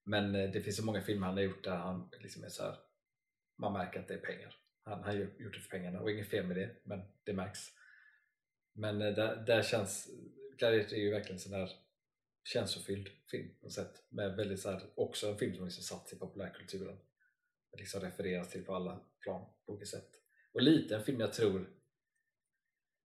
[0.05, 2.63] Men eh, det finns så många filmer han har gjort där han liksom är så
[2.63, 2.75] här,
[3.57, 4.55] man märker att det är pengar.
[4.83, 7.59] Han har gjort det för pengarna och inget fel med det, men det märks.
[8.73, 10.09] Men eh, där, där känns
[10.57, 11.71] Gladiator är ju verkligen en sån där
[12.43, 14.03] känslofylld film på något sätt.
[14.09, 16.97] Med väldigt så här, också en film som liksom satt i populärkulturen.
[17.77, 20.09] Liksom refereras till på alla plan på olika sätt.
[20.53, 21.69] Och lite en film jag tror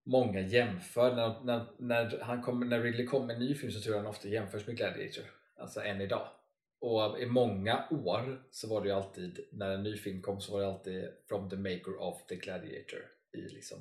[0.04, 1.16] många jämför.
[1.16, 4.02] När, när, när, han kom, när Ridley kom med en ny film så tror jag
[4.02, 5.24] han ofta jämförs med Gladiator.
[5.56, 6.28] Alltså än idag.
[6.80, 10.52] Och i många år så var det ju alltid, när en ny film kom så
[10.52, 13.00] var det alltid From the maker of the Gladiator.
[13.32, 13.78] I liksom.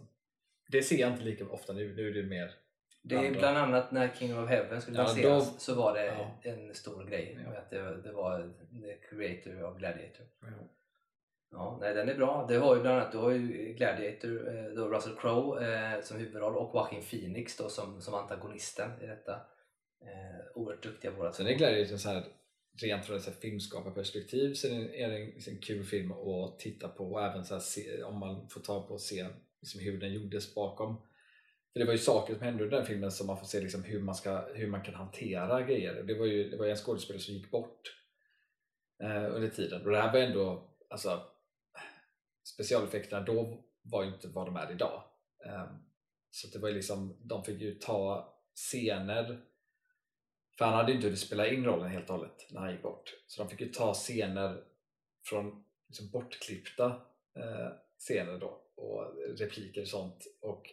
[0.67, 2.53] Det ser jag inte lika ofta nu, nu är det mer
[3.01, 6.51] det är bland annat när King of Heaven skulle lanseras ja, så var det ja.
[6.51, 7.39] en stor grej.
[7.45, 7.57] Ja.
[7.59, 10.25] Att det, det, var the creator of Gladiator.
[10.41, 10.47] Ja.
[11.51, 12.45] Ja, nej, den är bra.
[12.49, 16.17] Det har ju bland annat du har ju Gladiator, eh, då Russell Crowe eh, som
[16.17, 19.33] huvudroll och Joaquin Phoenix då som, som antagonisten i detta.
[20.01, 21.35] Eh, oerhört duktiga båda två.
[21.35, 22.23] Sen är Gladiator så här,
[22.81, 27.25] rent från ett filmskaparperspektiv så är det en, liksom, kul film att titta på och
[27.25, 29.27] även så här, se, om man får tag på och se
[29.61, 31.01] liksom, hur den gjordes bakom
[31.73, 33.83] för det var ju saker som hände i den filmen som man får se liksom
[33.83, 36.03] hur, man ska, hur man kan hantera grejer.
[36.03, 37.81] Det var ju det var ju en skådespelare som gick bort
[39.03, 39.85] eh, under tiden.
[39.85, 41.23] Och det här var ändå, alltså
[42.43, 45.03] specialeffekterna då var ju inte vad de är idag.
[45.45, 45.65] Eh,
[46.31, 49.41] så det var ju liksom, de fick ju ta scener
[50.59, 52.81] för han hade ju inte hunnit spela in rollen helt och hållet när han gick
[52.81, 53.15] bort.
[53.27, 54.63] Så de fick ju ta scener
[55.25, 56.85] från liksom bortklippta
[57.35, 60.69] eh, scener då och repliker och sånt och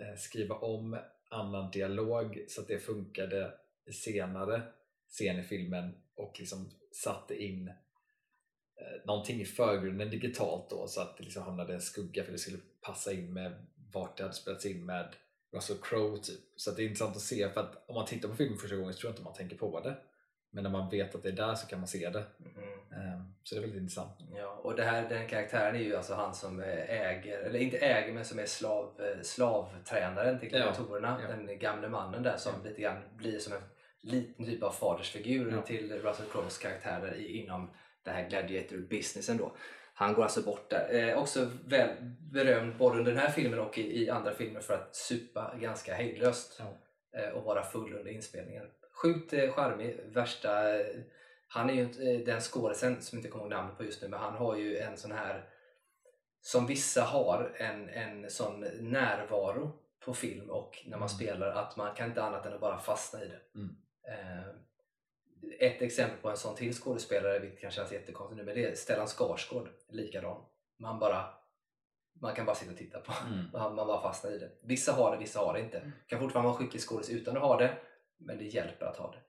[0.00, 0.98] Eh, skriva om
[1.30, 3.54] annan dialog så att det funkade
[4.04, 4.62] senare
[5.08, 11.16] scen i filmen och liksom satte in eh, någonting i förgrunden digitalt då så att
[11.16, 14.86] det liksom hamnade skugga för det skulle passa in med vart det hade spelats in
[14.86, 15.14] med
[15.52, 16.40] Russell Crowe typ.
[16.56, 18.92] Så det är intressant att se för att om man tittar på filmen första gången
[18.92, 19.96] så tror jag inte man tänker på det.
[20.50, 22.24] Men när man vet att det är där så kan man se det.
[22.56, 23.32] Mm.
[23.42, 24.18] Så det är väldigt intressant.
[24.36, 28.12] Ja, och det här, den karaktären är ju alltså han som äger, eller inte äger
[28.12, 31.20] men som är slav, eh, slavtränaren till gladiatorerna.
[31.22, 31.36] Ja, ja.
[31.36, 32.68] Den gamle mannen där som ja.
[32.68, 33.62] lite grann blir som en
[34.00, 35.62] liten typ av fadersfigur ja.
[35.62, 37.70] till Russell Crowes karaktärer inom
[38.04, 39.56] det här gladiator businessen då.
[39.94, 41.08] Han går alltså bort där.
[41.08, 41.88] Eh, också väl
[42.32, 45.94] berömd både under den här filmen och i, i andra filmer för att supa ganska
[45.94, 46.80] hejdlöst ja.
[47.20, 48.66] eh, och vara full under inspelningen.
[49.02, 50.78] Sjukt eh, charmig, värsta...
[50.80, 50.86] Eh,
[51.48, 54.20] han är ju eh, den skådisen som inte kommer ihåg namnet på just nu, men
[54.20, 55.48] han har ju en sån här
[56.40, 59.72] som vissa har, en, en sån närvaro
[60.04, 61.08] på film och när man mm.
[61.08, 63.40] spelar att man kan inte annat än att bara fastna i det.
[63.54, 63.76] Mm.
[64.08, 64.48] Eh,
[65.58, 68.74] ett exempel på en sån till skådespelare, vilket kan kännas jättekonstigt nu, men det är
[68.74, 69.68] Stellan Skarsgård.
[69.88, 70.44] Likadan.
[70.78, 71.34] Man, bara,
[72.20, 73.44] man kan bara sitta och titta på mm.
[73.52, 74.50] man, man bara fastnar i det.
[74.62, 75.78] Vissa har det, vissa har det inte.
[75.78, 75.92] Mm.
[76.06, 77.76] Kan fortfarande vara skicklig skådis utan att ha det,
[78.20, 79.20] men det hjälper att ha det.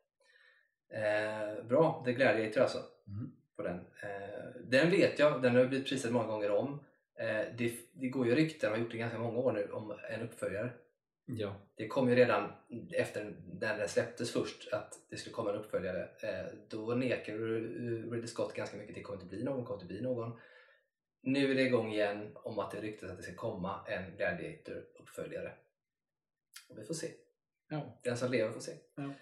[0.92, 2.78] Eh, bra, The Gladiator alltså.
[3.08, 3.32] Mm.
[3.56, 3.76] På den.
[3.76, 6.84] Eh, den vet jag, den har blivit prisad många gånger om.
[7.20, 10.22] Eh, det, det, går ju rykten, har gjort det ganska många år nu, om en
[10.22, 10.70] uppföljare.
[11.26, 11.56] Ja.
[11.76, 12.52] Det kom ju redan
[12.94, 16.10] efter när den släpptes först att det skulle komma en uppföljare.
[16.24, 18.96] Eh, då nekade Ridley Scott ganska mycket.
[18.96, 20.40] Det kommer inte bli någon, kommer inte bli någon.
[21.22, 25.52] Nu är det igång igen om att det ryktas att det ska komma en Gladiator-uppföljare.
[26.70, 27.08] Och vi får se.
[27.72, 28.00] Ja.
[28.04, 28.72] Den som lever får se.
[28.96, 29.14] Ja.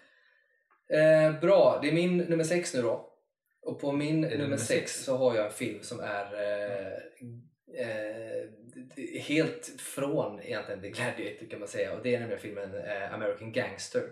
[0.96, 3.06] Eh, bra, det är min nummer sex nu då.
[3.62, 6.92] Och på min nummer sex så har jag en film som är eh,
[7.86, 13.14] eh, helt från egentligen The Gladiator kan man säga och det är nämligen filmen eh,
[13.14, 14.02] American Gangster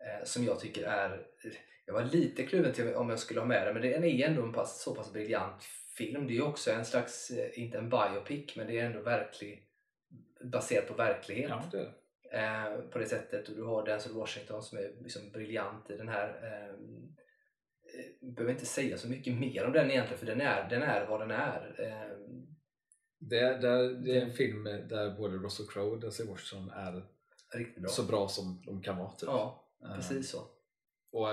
[0.00, 1.26] eh, som jag tycker är
[1.86, 4.42] jag var lite kluven till om jag skulle ha med den men den är ändå
[4.42, 5.62] en pass, så pass briljant
[5.96, 6.26] film.
[6.26, 9.66] Det är också en slags, eh, inte en biopic men det är ändå verklig,
[10.40, 11.50] baserat på verklighet.
[11.50, 11.92] Ja, det
[12.34, 16.08] eh, på det sättet och du har Denzel Washington som är liksom briljant i den
[16.08, 20.68] här eh, eh behöver inte säga så mycket mer om den egentligen för den är,
[20.70, 21.76] den är vad den är.
[21.78, 22.16] Eh,
[23.18, 27.06] det, det, det är en film där både Russell Crowe och Denzel Washington är
[27.76, 27.88] bra.
[27.88, 29.12] så bra som de kan vara.
[29.12, 29.28] Typ.
[29.28, 29.64] Ja,
[29.94, 30.38] precis så.
[31.10, 31.28] Och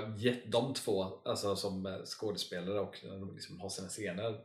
[0.45, 4.41] de två alltså, som skådespelare och de liksom har sina scener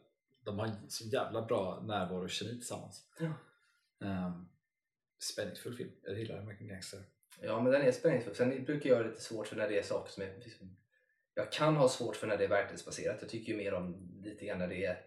[0.46, 3.02] de har så jävla bra närvaro och kemi tillsammans.
[3.18, 3.32] Ja.
[4.26, 4.48] Um,
[5.18, 5.90] spänningsfull film.
[6.02, 7.00] Jag gillar American Gangster.
[7.42, 8.34] Ja, men den är spänningsfull.
[8.34, 10.36] Sen brukar jag ha lite svårt för när det är saker som är...
[10.44, 10.76] Liksom,
[11.34, 13.16] jag kan ha svårt för när det är verklighetsbaserat.
[13.20, 15.02] Jag tycker ju mer om lite grann när det är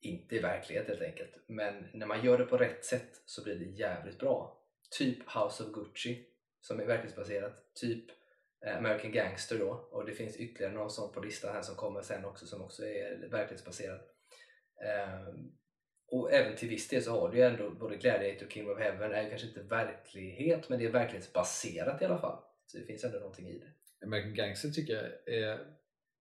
[0.00, 1.30] inte är verklighet helt enkelt.
[1.46, 4.58] Men när man gör det på rätt sätt så blir det jävligt bra.
[4.98, 6.26] Typ House of Gucci
[6.60, 7.74] som är verklighetsbaserat.
[7.74, 8.04] Typ
[8.66, 12.02] eh, American Gangster då och det finns ytterligare någon sån på listan här som kommer
[12.02, 14.00] sen också som också är verklighetsbaserat.
[14.86, 15.52] Ehm,
[16.12, 18.78] och även till viss del så har du ju ändå både Gladiator och King of
[18.78, 22.42] Heaven är ju kanske inte verklighet men det är verklighetsbaserat i alla fall.
[22.66, 24.06] Så det finns ändå någonting i det.
[24.06, 25.66] American Gangster tycker jag är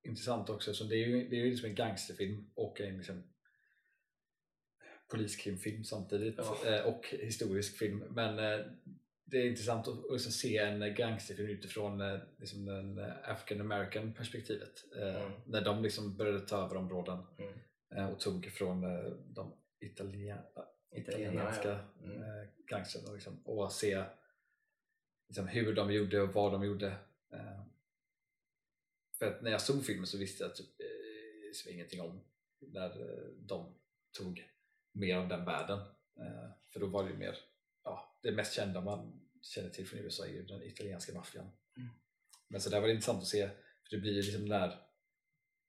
[0.03, 3.23] intressant också så det är ju, det är ju liksom en gangsterfilm och en liksom
[5.09, 6.57] poliskrimfilm samtidigt ja.
[6.65, 8.03] Eh, och historisk film.
[8.09, 8.65] Men eh,
[9.25, 14.83] det är intressant att se en gangsterfilm utifrån eh, liksom den African American perspektivet.
[14.95, 15.31] Mm.
[15.45, 17.19] När de liksom började ta över områden
[17.91, 18.13] mm.
[18.13, 18.81] och tog från
[19.33, 20.39] de italien,
[20.91, 22.47] italienska mm.
[22.67, 24.03] gangsterna liksom, och se
[25.27, 26.97] liksom, hur de gjorde och vad de gjorde.
[29.19, 30.67] För att när jag såg filmen så visste jag typ,
[31.67, 32.21] ingenting om
[32.59, 32.89] när
[33.47, 33.75] de
[34.17, 34.51] tog
[34.91, 35.79] mer av den världen.
[36.19, 37.37] Eh, för då var det mer,
[37.83, 41.51] ja, det mest kända man känner till från USA är ju den italienska maffian.
[41.77, 41.89] Mm.
[42.47, 44.79] Men så där var det intressant att se, för det blir ju liksom den där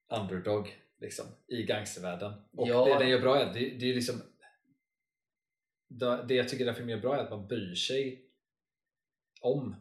[0.08, 2.32] underdog liksom, i gangstervärlden.
[2.56, 2.84] Och ja.
[2.84, 4.22] det den gör bra är, det, det är liksom
[6.24, 8.22] det jag tycker den filmen gör bra är att man bryr sig
[9.40, 9.76] om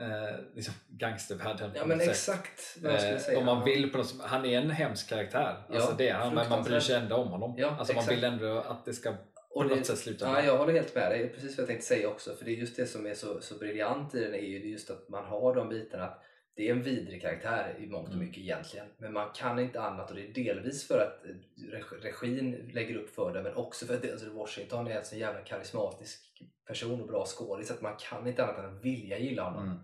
[0.00, 3.38] eh, liksom gangstervärlden Ja men exakt vad jag skulle eh.
[3.38, 5.64] Om man vill på något, han är en hemsk karaktär.
[5.68, 7.54] Ja, alltså det, han, men man bryr sig ändå om honom.
[7.58, 10.44] Ja, alltså man vill ändå att det ska Och på det- något sätt slutar Ja,
[10.44, 11.10] jag håller helt med.
[11.10, 12.34] Det är precis vad jag tänkte säga också.
[12.36, 14.90] För det är just det som är så, så briljant i den är ju just
[14.90, 16.22] att man har de bitarna att
[16.56, 18.26] det är en vidrig karaktär i mångt och Mm.
[18.26, 18.86] mycket egentligen.
[18.98, 21.34] Men man kan inte annat och det är delvis för att eh,
[21.72, 25.16] reg- regin lägger upp för det men också för att Denzel Washington är en så
[25.16, 29.42] jävla karismatisk person och bra skådis att man kan inte annat än att vilja gilla
[29.44, 29.64] honom.
[29.64, 29.78] Mm.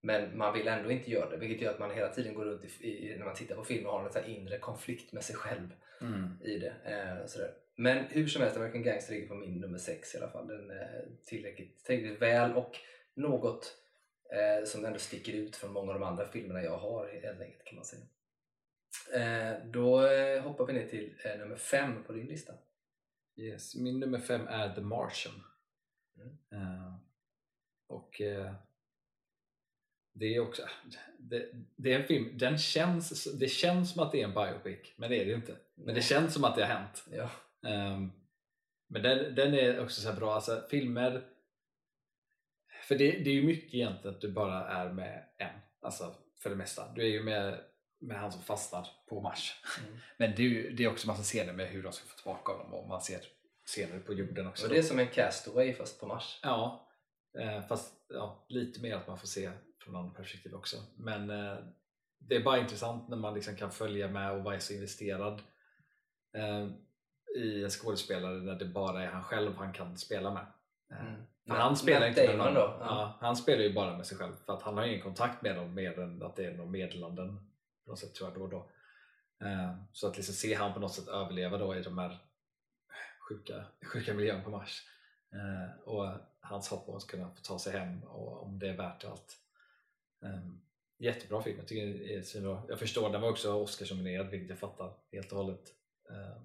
[0.00, 2.64] Men man vill ändå inte göra det vilket gör att man hela tiden går runt
[2.80, 5.36] i, i, när man tittar på filmen och har en sån inre konflikt med sig
[5.36, 5.68] själv
[6.00, 6.28] Mm.
[6.44, 6.72] i det.
[6.84, 7.50] Eh, sådär.
[7.76, 10.48] Men hur som helst, American Gangster ligger på min nummer sex i alla fall.
[10.48, 12.76] Den är tillräckligt, tillräckligt väl och
[13.14, 13.74] något
[14.28, 17.64] eh, som ändå sticker ut från många av de andra filmerna jag har i enkelt
[17.64, 18.02] kan man säga.
[19.14, 22.52] Eh, då eh, hoppar vi ner till eh, nummer fem på din lista.
[23.36, 23.74] Yes.
[23.74, 25.42] Min nummer fem är The Martian.
[26.16, 26.38] Mm.
[26.52, 26.94] Eh,
[27.86, 28.54] och eh,
[30.12, 30.62] det är också
[31.18, 34.92] det, det är en film, den känns, det känns som att det är en biopic
[34.96, 35.56] men det är det inte.
[35.74, 37.04] Men det känns som att det har hänt.
[37.12, 37.30] Ja.
[37.68, 38.12] Ehm,
[38.86, 41.24] men den, den är också så här bra, alltså filmer
[42.88, 46.50] för det, det är ju mycket egentligen att du bara är med en, alltså för
[46.50, 46.92] det mesta.
[46.94, 47.60] Du är ju med,
[48.00, 49.62] med han som fastnar på Mars.
[49.80, 49.98] Mm.
[50.16, 52.52] Men det är, ju, det är också massa scener med hur de ska få tillbaka
[52.52, 53.20] honom och man ser
[53.66, 54.66] scener på jorden också.
[54.66, 56.40] Och det är som en castaway fast på Mars.
[56.42, 56.88] Ja,
[57.38, 59.50] eh, fast ja, lite mer att man får se
[59.84, 60.76] från andra perspektiv också.
[60.96, 61.58] Men eh,
[62.20, 65.42] det är bara intressant när man liksom kan följa med och vara så investerad
[66.36, 66.68] eh,
[67.36, 70.46] i en skådespelare när det bara är han själv han kan spela med.
[70.92, 71.22] Eh, Mm.
[71.48, 72.76] Matt- han spelar Matt inte med någon, då?
[72.80, 73.18] Ja.
[73.20, 75.74] Han spelar ju bara med sig själv för att han har ingen kontakt med dem
[75.74, 77.36] mer än att det är några meddelanden
[77.84, 78.70] på något sätt tror jag då och då.
[79.46, 82.18] Eh, Så att liksom se han på något sätt överleva då i de här
[83.28, 84.82] sjuka, sjuka miljön på Mars
[85.32, 88.76] Eh, och hans hopp om att kunna få ta sig hem och om det är
[88.76, 89.36] värt allt.
[90.20, 90.60] Um,
[90.98, 92.62] jättebra film, jag tycker svinbra.
[92.68, 95.62] Jag förstår, den var också Oscarsnominerad vilket jag fattar helt och hållet.
[96.10, 96.42] Eh,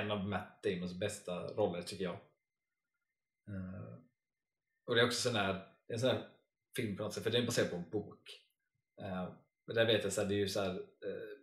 [0.00, 2.16] en av Matt Damons bästa roller tycker jag.
[4.90, 6.28] Och det är också sån här, en sån här
[6.76, 8.40] film på något sätt, för den är baserad på en bok.
[9.00, 9.28] Uh,
[9.66, 11.36] men där vet jag så här, det är ju så här, uh,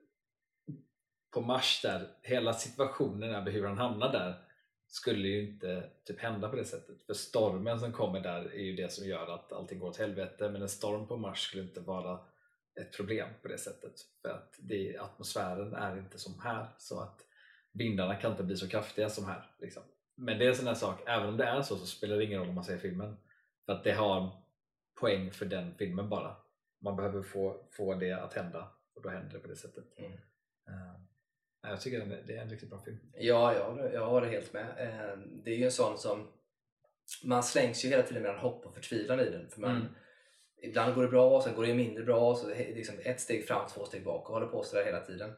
[1.33, 4.43] på Mars där, hela situationen över hur han hamnar där
[4.87, 7.03] skulle ju inte typ hända på det sättet.
[7.03, 10.49] För stormen som kommer där är ju det som gör att allting går åt helvete.
[10.49, 12.19] Men en storm på Mars skulle inte vara
[12.81, 13.93] ett problem på det sättet.
[14.21, 16.67] För att det, atmosfären är inte som här.
[16.77, 17.21] Så att
[17.73, 19.51] vindarna kan inte bli så kraftiga som här.
[19.59, 19.83] Liksom.
[20.15, 22.23] Men det är en sån här sak, även om det är så så spelar det
[22.23, 23.17] ingen roll om man ser filmen.
[23.68, 24.30] För att det har
[24.99, 26.36] poäng för den filmen bara.
[26.80, 29.84] Man behöver få, få det att hända och då händer det på det sättet.
[29.97, 30.11] Mm.
[30.11, 30.99] Eh,
[31.61, 32.97] jag tycker den det är en riktigt bra film.
[33.13, 34.65] Ja, jag, håller- jag har det helt med.
[34.78, 36.28] Eh, Det är ju en sån som...
[37.24, 39.49] Man slängs ju hela tiden mellan hopp och förtvivlan i den.
[39.49, 39.88] För man, Mm.
[40.61, 42.36] Ibland går det bra, sen går det mindre bra.
[42.36, 45.30] Så liksom ett steg fram, två steg bak och håller på sådär hela tiden.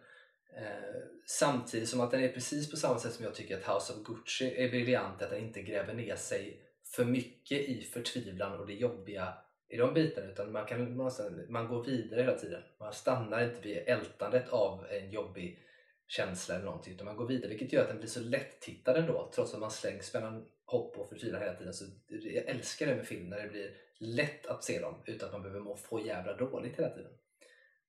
[0.58, 3.94] Eh, samtidigt som att den är precis på samma sätt som jag tycker att House
[3.94, 5.22] of Gucci är briljant.
[5.22, 6.64] Att den inte gräver ner sig
[6.96, 9.34] för mycket i förtvivlan och det jobbiga
[9.70, 10.28] i de bitarna.
[10.28, 11.12] Utan man, kan, man,
[11.50, 12.64] man går vidare hela tiden.
[12.80, 15.60] Man stannar inte vid ältandet av en jobbig
[16.08, 19.32] känsla eller någonting utan man går vidare vilket gör att den blir så lätt-tittad ändå
[19.36, 21.74] trots att man slängs mellan hopp och förtvivlan hela tiden.
[21.74, 25.34] Så jag älskar det med film när det blir lätt att se dem utan att
[25.34, 27.12] man behöver må få jävla dåligt hela tiden.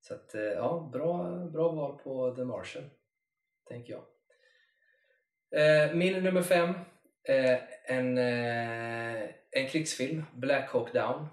[0.01, 2.90] Så att, eh, ja, bra, bra val på The Martian,
[3.68, 4.05] tänker jag.
[5.61, 6.74] Eh, min nummer fem,
[7.24, 7.59] eh,
[7.91, 11.26] en, eh, en krigsfilm, Black Hawk Down.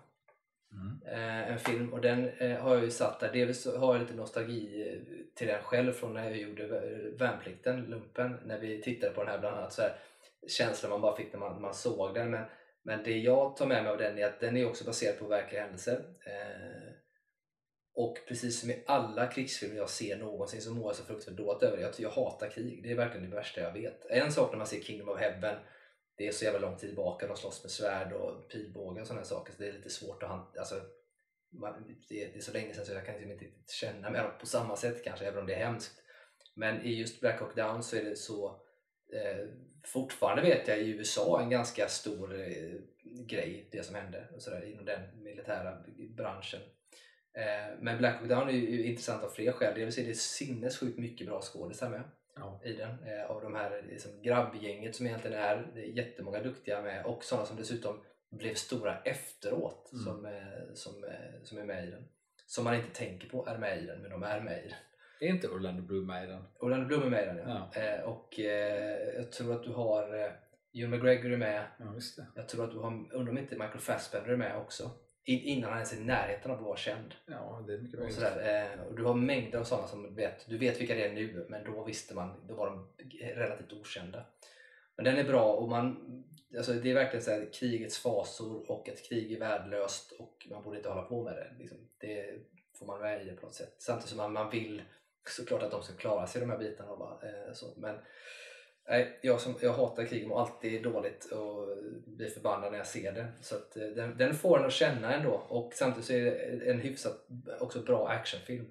[0.71, 1.01] Mm.
[1.05, 3.33] Eh, en film och den eh, har jag ju satt där.
[3.33, 4.95] Dels så har jag lite nostalgi
[5.35, 9.31] till den själv från när jag gjorde vä- värnplikten, lumpen, när vi tittade på den
[9.31, 9.73] här bland annat.
[9.73, 9.95] Så här,
[10.47, 12.31] känslan man bara fick när man, man såg den.
[12.31, 12.45] Men,
[12.83, 15.27] men det jag tar med mig av den är att den är också baserad på
[15.27, 16.03] verkliga händelser.
[16.25, 16.91] Eh,
[17.95, 21.63] och precis som i alla krigsfilmer jag ser någonsin så mår jag så fruktansvärt dåligt
[21.63, 21.83] över det.
[21.83, 24.05] Jag, jag hatar krig, det är verkligen det värsta jag vet.
[24.09, 25.55] En sak när man ser Kingdom of Heaven
[26.17, 29.25] det är så jävla lång tid tillbaka, de slåss med svärd och pilbåge och sådana
[29.25, 30.61] saker så det är lite svårt att hantera.
[30.61, 30.81] Alltså,
[31.49, 34.09] man, det, är, det är så länge sedan så jag kan liksom inte riktigt känna
[34.09, 36.03] med dem på samma sätt kanske, även om det är hemskt.
[36.55, 38.61] Men i just Black Hawk Down så är det så
[39.13, 39.47] eh,
[39.85, 42.79] fortfarande vet jag i USA en ganska stor eh,
[43.27, 45.83] grej, det som hände och så där, inom den militära
[46.17, 46.61] branschen.
[47.33, 49.79] Eh, men Black Hawk Down är ju intressant av fler skäl.
[49.79, 52.03] Dels är det sinnessjukt mycket bra skådisar med
[52.39, 52.61] Ja.
[52.63, 52.89] i den.
[53.07, 57.23] Eh, av de här liksom, grabbgänget som egentligen är, det är jättemånga duktiga med och
[57.23, 57.99] sådana som dessutom
[58.31, 60.05] blev stora efteråt Mm.
[60.05, 62.07] som, eh, som, eh, som är med i den.
[62.45, 64.77] Som man inte tänker på är med i den, men de är med i den.
[65.19, 66.43] Är inte Orlando Bloom med i den?
[66.59, 67.71] Orlando Bloom är med i den ja.
[67.81, 70.31] Eh, och eh, jag tror att du har eh,
[70.73, 71.63] Hugh McGregor är med.
[71.79, 71.93] Ja.
[72.35, 74.91] Jag tror att du har, undrar om inte Michael Fassbender är med också.
[75.27, 77.15] In, innan han ens är i närheten av att vara känd.
[77.25, 78.73] Ja, det är mycket Och, sådär.
[78.75, 81.45] Eh, och du har mängder av sådana som vet, du vet vilka det är nu
[81.49, 82.87] men då visste man, då var de
[83.35, 84.25] relativt okända.
[84.95, 86.23] Men den är bra och man,
[86.57, 90.63] alltså det är verkligen så här, krigets fasor och att krig är värdelöst och man
[90.63, 91.55] borde inte hålla på med det.
[91.59, 91.77] Liksom.
[91.97, 92.39] Det
[92.79, 93.75] får man med i det på något sätt.
[93.79, 94.81] Samtidigt som man, man vill
[95.29, 96.95] såklart att de ska klara sig de här bitarna.
[96.95, 97.19] Va?
[97.23, 97.73] Eh, så.
[97.77, 97.95] Men
[98.87, 103.11] nej, jag, som, jag hatar krig och alltid dåligt och blir förbannad när jag ser
[103.11, 103.27] det.
[103.41, 106.71] Så att, eh, den, den får en att känna ändå och samtidigt så är det
[106.71, 107.27] en hyfsat
[107.59, 108.65] också bra actionfilm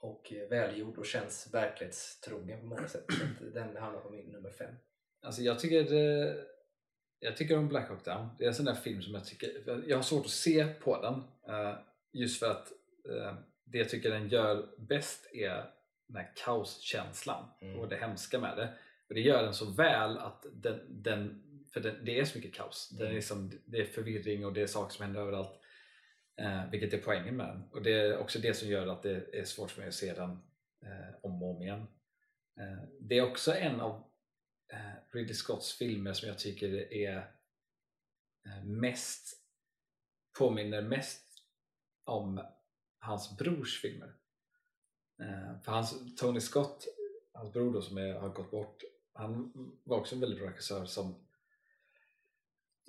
[0.00, 3.04] och eh, välgjord och känns verklighetstrogen på många sätt.
[3.38, 4.74] Så att den hamnar på min nummer fem.
[5.22, 6.36] Alltså jag tycker det,
[7.18, 8.28] jag tycker om Black Hawk Down.
[8.38, 11.02] Det är en sån där film som jag tycker, jag har svårt att se på
[11.02, 11.14] den
[11.54, 11.74] eh,
[12.12, 12.72] just för att
[13.08, 15.64] eh, det jag tycker den gör bäst är
[16.06, 17.78] den här kaoskänslan Mm.
[17.80, 18.68] och det hemska med det.
[19.10, 21.42] Och det gör den så väl att den, den
[21.72, 22.88] för det, det är så mycket kaos.
[22.98, 23.14] Det är, Mm.
[23.16, 25.60] liksom, det är förvirring och det är saker som händer överallt.
[26.40, 27.62] Eh, vilket är poängen med den.
[27.70, 30.14] Och det är också det som gör att det är svårt för mig att se
[30.14, 30.30] den
[30.84, 31.80] eh, om och om igen.
[32.60, 34.10] Eh, det är också en av
[34.72, 34.78] eh,
[35.12, 37.16] Ridley Scotts filmer som jag tycker är
[38.46, 39.36] eh, mest
[40.38, 41.26] påminner mest
[42.04, 42.40] om
[42.98, 44.14] hans brors filmer.
[45.22, 46.84] Eh, för hans, Tony Scott,
[47.32, 48.82] hans bror då, som är, har gått bort,
[49.20, 49.52] han
[49.84, 51.14] var också en väldigt bra regissör som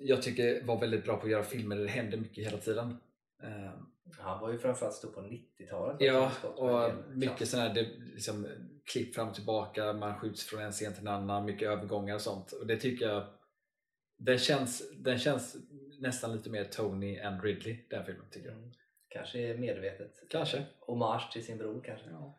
[0.02, 2.96] jag tycker var väldigt bra på att göra filmer där det händer mycket hela tiden.
[3.42, 3.72] Eh,
[4.18, 5.96] Han var ju framförallt stor på 90-talet.
[6.00, 8.46] Ja, och mycket sådana här det, liksom,
[8.84, 12.20] klipp fram och tillbaka, man skjuts från en scen till en annan, mycket övergångar och
[12.20, 12.52] sånt.
[12.52, 13.26] Och det tycker jag,
[14.16, 15.56] den känns, den känns
[15.98, 18.58] nästan lite mer Tony än Ridley, den filmen tycker jag.
[18.58, 18.72] Mm.
[19.08, 20.22] Kanske är medvetet.
[20.30, 20.64] Kanske.
[20.78, 22.10] Hommage till sin bror kanske.
[22.10, 22.38] Ja.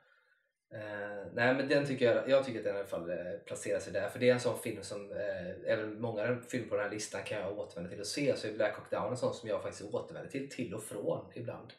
[0.74, 3.80] Eh, nej men den tycker jag, jag tycker att den i alla fall eh, placerar
[3.80, 4.10] sig där.
[4.10, 7.24] För det är en sån film som, eh, även många filmer på den här listan
[7.24, 8.36] kan jag återvända till och se.
[8.36, 11.32] Så är Black Hawk Down en sån som jag faktiskt återvänder till, till och från
[11.36, 11.74] ibland.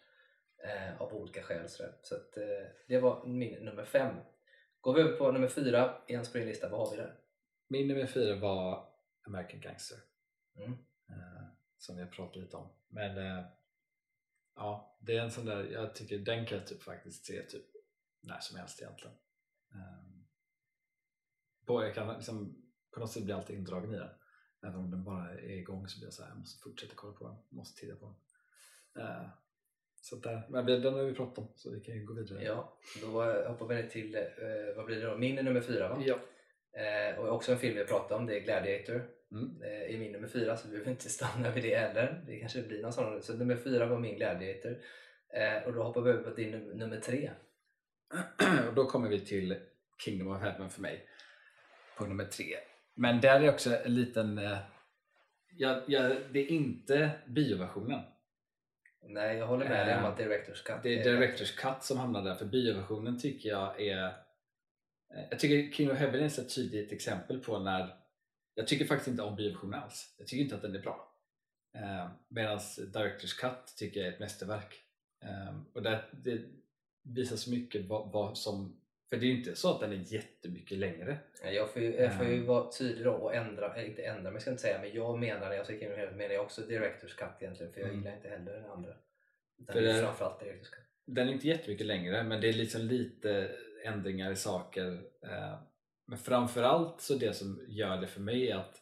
[0.65, 1.69] Eh, av olika skäl.
[1.69, 2.33] Så, så att,
[2.89, 4.15] det var min nummer fem.
[4.81, 7.15] Går vi över på nummer fyra i ens på din lista, vad har vi där?
[7.69, 8.89] Min nummer fyra var
[9.27, 9.99] American Gangster.
[10.57, 10.79] Mm.
[11.79, 12.69] som jag pratade lite om.
[12.89, 13.45] Men
[14.57, 17.74] ja, det är en sån där, jag tycker den kan jag typ faktiskt se typ
[18.27, 19.17] när som helst egentligen.
[19.75, 20.27] Um,
[21.67, 22.57] på, jag kan liksom
[22.95, 24.11] på något sätt bli alltid indragen i den.
[24.63, 27.13] Även om den bara är igång så blir jag så här, jag måste fortsätta kolla
[27.13, 28.07] på den, måste titta på
[28.95, 29.05] den.
[29.07, 29.29] Eh,
[30.01, 32.43] så där, men vi- den har vi pratat om så vi kan ju gå vidare.
[32.45, 34.23] Ja, då eh, hoppar vi ner till, eh,
[34.77, 35.17] vad blir det då?
[35.17, 36.03] Min är nummer fyra va?
[36.07, 36.19] ja.
[36.81, 39.11] Eh, och också en film vi pratade om, det är Gladiator.
[39.33, 39.63] Mm.
[39.63, 42.25] eh, i min nummer fyra så vi behöver inte stanna vid det heller.
[42.27, 43.23] Det kanske blir någon sån.
[43.23, 44.79] Så nummer fyra var min Gladiator.
[45.29, 47.31] Eh, och då hoppar vi över på din num- nummer tre.
[48.69, 49.57] och då kommer vi till
[50.05, 51.09] Kingdom of Heaven för mig
[51.99, 52.57] på nummer tre.
[52.95, 54.39] Men där är också en liten...
[54.39, 54.59] Eh,
[55.57, 58.01] ja, ja, det är inte bioversionen.
[59.09, 61.99] Nej, jag håller med dig om Eh, att Directors Cut Det är Directors Cut som
[61.99, 64.05] hamnar där, för bioversionen tycker jag är...
[64.07, 64.13] eh,
[65.31, 67.97] Jag tycker Kingdom of Heaven är ett tydligt exempel på när...
[68.55, 70.15] Jag tycker faktiskt inte om bioversionen alls.
[70.19, 71.13] Jag tycker inte att den är bra.
[71.75, 72.61] Eh, Medan
[72.93, 74.81] Directors Cut tycker jag är ett mästerverk.
[75.75, 76.43] Och där, det
[77.05, 78.81] visar så mycket vad, vad som...
[79.11, 81.19] För det är ju inte så att den är jättemycket längre.
[81.43, 82.47] Ja, Jag får ju, jag får ju Mm.
[82.47, 85.19] vara tydlig då och ändra, eh, inte ändra mig ska jag inte säga, men jag
[85.19, 88.01] menar när jag Kingdom Heaven menar jag också Directors Cut egentligen för jag Mm.
[88.01, 88.95] gillar inte heller den andra.
[89.59, 90.85] Utan För det är framförallt Directors Cut.
[91.07, 93.51] Den är inte jättemycket längre men det är liksom lite
[93.85, 94.93] ändringar i saker.
[95.23, 95.59] eh,
[96.07, 98.81] Men framförallt så det som gör det för mig är att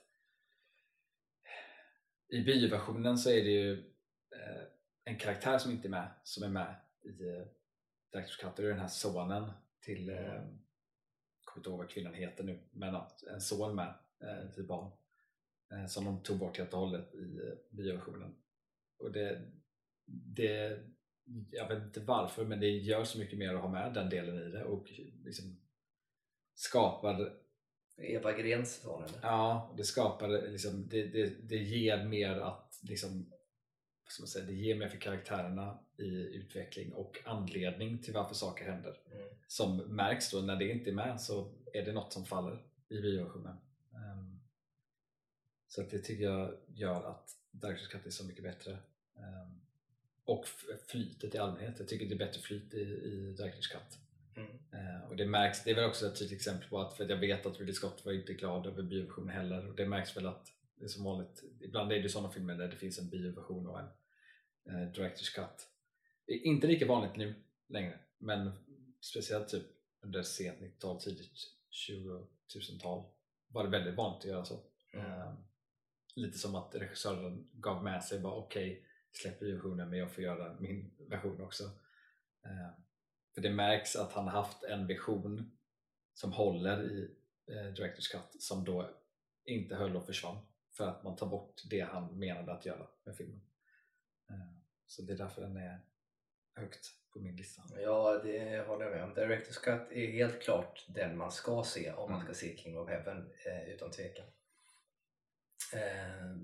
[2.29, 3.73] i bioversionen så är det ju
[4.37, 4.63] eh,
[5.05, 7.11] en karaktär som inte är med som är med i
[8.15, 9.51] eh, det är den här sonen
[9.81, 12.95] till eh, jag kommer inte ihåg vad kvinnan heter nu men
[13.35, 14.93] en son med eh, till barn
[15.73, 18.35] eh, som de tog bort helt och hållet i eh, bioversionen.
[18.99, 19.43] Och det,
[20.07, 20.79] det
[21.51, 24.39] jag vet inte varför men det gör så mycket mer att ha med den delen
[24.39, 24.93] i det och
[25.25, 25.61] liksom
[26.55, 27.33] skapar
[27.97, 29.19] Eva Grens son eller?
[29.23, 33.31] Ja, det skapar liksom, det, det, det ger mer att liksom,
[34.05, 38.35] vad ska man säga, det ger mer för karaktärerna i utveckling och anledning till varför
[38.35, 38.97] saker händer.
[39.13, 39.29] Mm.
[39.47, 43.01] Som märks då när det inte är med så är det något som faller i
[43.01, 43.57] bioversionen.
[43.93, 44.41] Ehm,
[45.69, 48.73] så det tycker jag gör att Directors Cut är så mycket bättre.
[49.17, 49.61] Ehm,
[50.25, 50.45] och
[50.89, 51.79] flytet i allmänhet.
[51.79, 53.99] Jag tycker det är bättre flyt i, i Directors Cut.
[54.37, 54.51] Mm.
[54.51, 57.11] Eh, och det märks, det är väl också ett tydligt exempel på att, för att
[57.11, 60.27] jag vet att Ridley Scott var inte glad över bioversionen heller och det märks väl
[60.27, 63.67] att det är som vanligt, ibland är det sådana filmer där det finns en bioversion
[63.67, 63.87] och en
[64.69, 65.69] eh, Directors Cut.
[66.27, 67.35] Inte lika vanligt nu
[67.69, 68.51] längre, men
[69.01, 69.67] speciellt typ
[70.01, 71.33] under sent 90-tal, tidigt
[71.89, 73.05] 2000-tal
[73.49, 74.61] var det väldigt vanligt att göra så.
[74.93, 75.07] Mm.
[75.07, 75.35] Eh,
[76.15, 80.61] lite som att regissören gav med sig bara okej, släpp bioversionen men jag får göra
[80.61, 81.65] min version också.
[82.45, 82.71] Eh,
[83.35, 85.59] för det märks att han haft en vision
[86.15, 87.17] som håller i
[87.47, 88.91] eh, Directors Cut som då
[89.45, 90.39] inte höll och försvann
[90.77, 93.41] för att man tar bort det han menade att göra med filmen.
[94.31, 94.53] Eh,
[94.87, 95.81] Så det är därför den är
[96.55, 97.63] högt på min lista.
[97.81, 99.15] Ja, det håller jag med om.
[99.15, 102.35] Director's Cut är helt klart den man ska se om man Mm.
[102.35, 104.27] ska se King of Heaven, eh, utan tvekan.
[105.73, 106.37] Eh,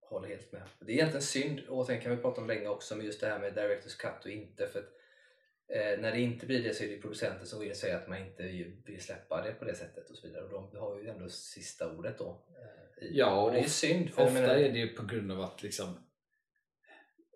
[0.00, 0.62] håller helt med.
[0.80, 3.26] Det är egentligen synd, och sen kan vi prata om länge också, med just det
[3.28, 4.66] här med Director's Cut och inte.
[4.68, 4.92] För att,
[5.68, 8.18] eh, när det inte blir det så är det producenten som vill säga att man
[8.18, 8.42] inte
[8.86, 10.44] vill släppa det på det sättet och så vidare.
[10.44, 12.44] Och de har ju ändå sista ordet då.
[12.98, 14.08] Eh, i- Ja, och det är synd.
[14.10, 16.05] Ofta menar- är det ju på grund av att liksom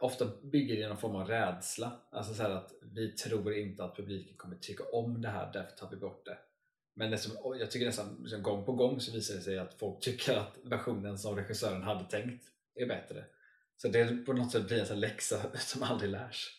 [0.00, 1.92] Ofta bygger det någon form av rädsla.
[2.10, 5.76] Alltså så här att vi tror inte att publiken kommer tycka om det här, därför
[5.76, 6.38] tar vi bort det.
[6.94, 9.74] Men det som, jag tycker nästan liksom gång på gång så visar det sig att
[9.74, 12.44] folk tycker att versionen som regissören hade tänkt
[12.74, 13.24] är bättre.
[13.76, 16.56] Så det är på något sätt blir en sån läxa som aldrig lärs.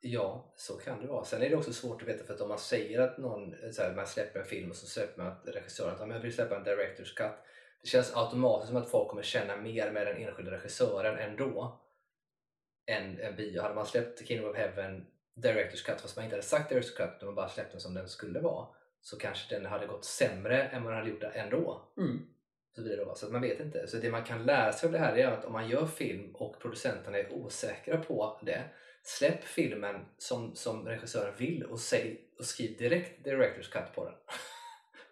[0.00, 1.24] Ja, så kan det vara.
[1.24, 3.82] Sen är det också svårt att veta för att om man säger att någon, så
[3.82, 6.56] här, man släpper en film och så släpper man att regissören att man vill släppa
[6.56, 7.32] en director's cut.
[7.82, 11.80] Det känns automatiskt som att folk kommer känna mer med den enskilda regissören ändå
[12.88, 13.62] än en bio.
[13.62, 17.10] Hade man släppt Kingdom of Heaven director's cut fast man inte hade sagt director's cut
[17.16, 18.66] utan man bara släppt den som den skulle vara
[19.00, 21.82] så kanske den hade gått sämre än vad den hade gjort ändå.
[22.74, 23.14] Så, vidare då.
[23.14, 23.86] så att man vet inte.
[23.86, 26.34] Så det man kan lära sig av det här är att om man gör film
[26.34, 28.64] och producenterna är osäkra på det
[29.02, 34.14] Släpp filmen som, som regissören vill och, säg, och skriv direkt director's cut på den.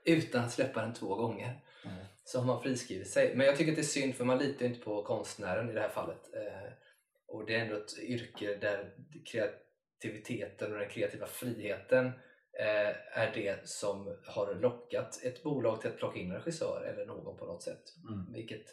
[0.17, 1.61] Utan att släppa den två gånger.
[1.85, 1.97] Mm.
[2.25, 3.37] Så har man friskrivit sig.
[3.37, 5.81] Men jag tycker att det är synd för man litar inte på konstnären i det
[5.81, 6.35] här fallet.
[6.35, 6.73] Eh,
[7.27, 12.07] och det är ändå ett yrke där kreativiteten och den kreativa friheten
[12.59, 17.07] eh, är det som har lockat ett bolag till att plocka in en regissör eller
[17.07, 17.83] någon på något sätt.
[18.09, 18.33] Mm.
[18.33, 18.67] Vilket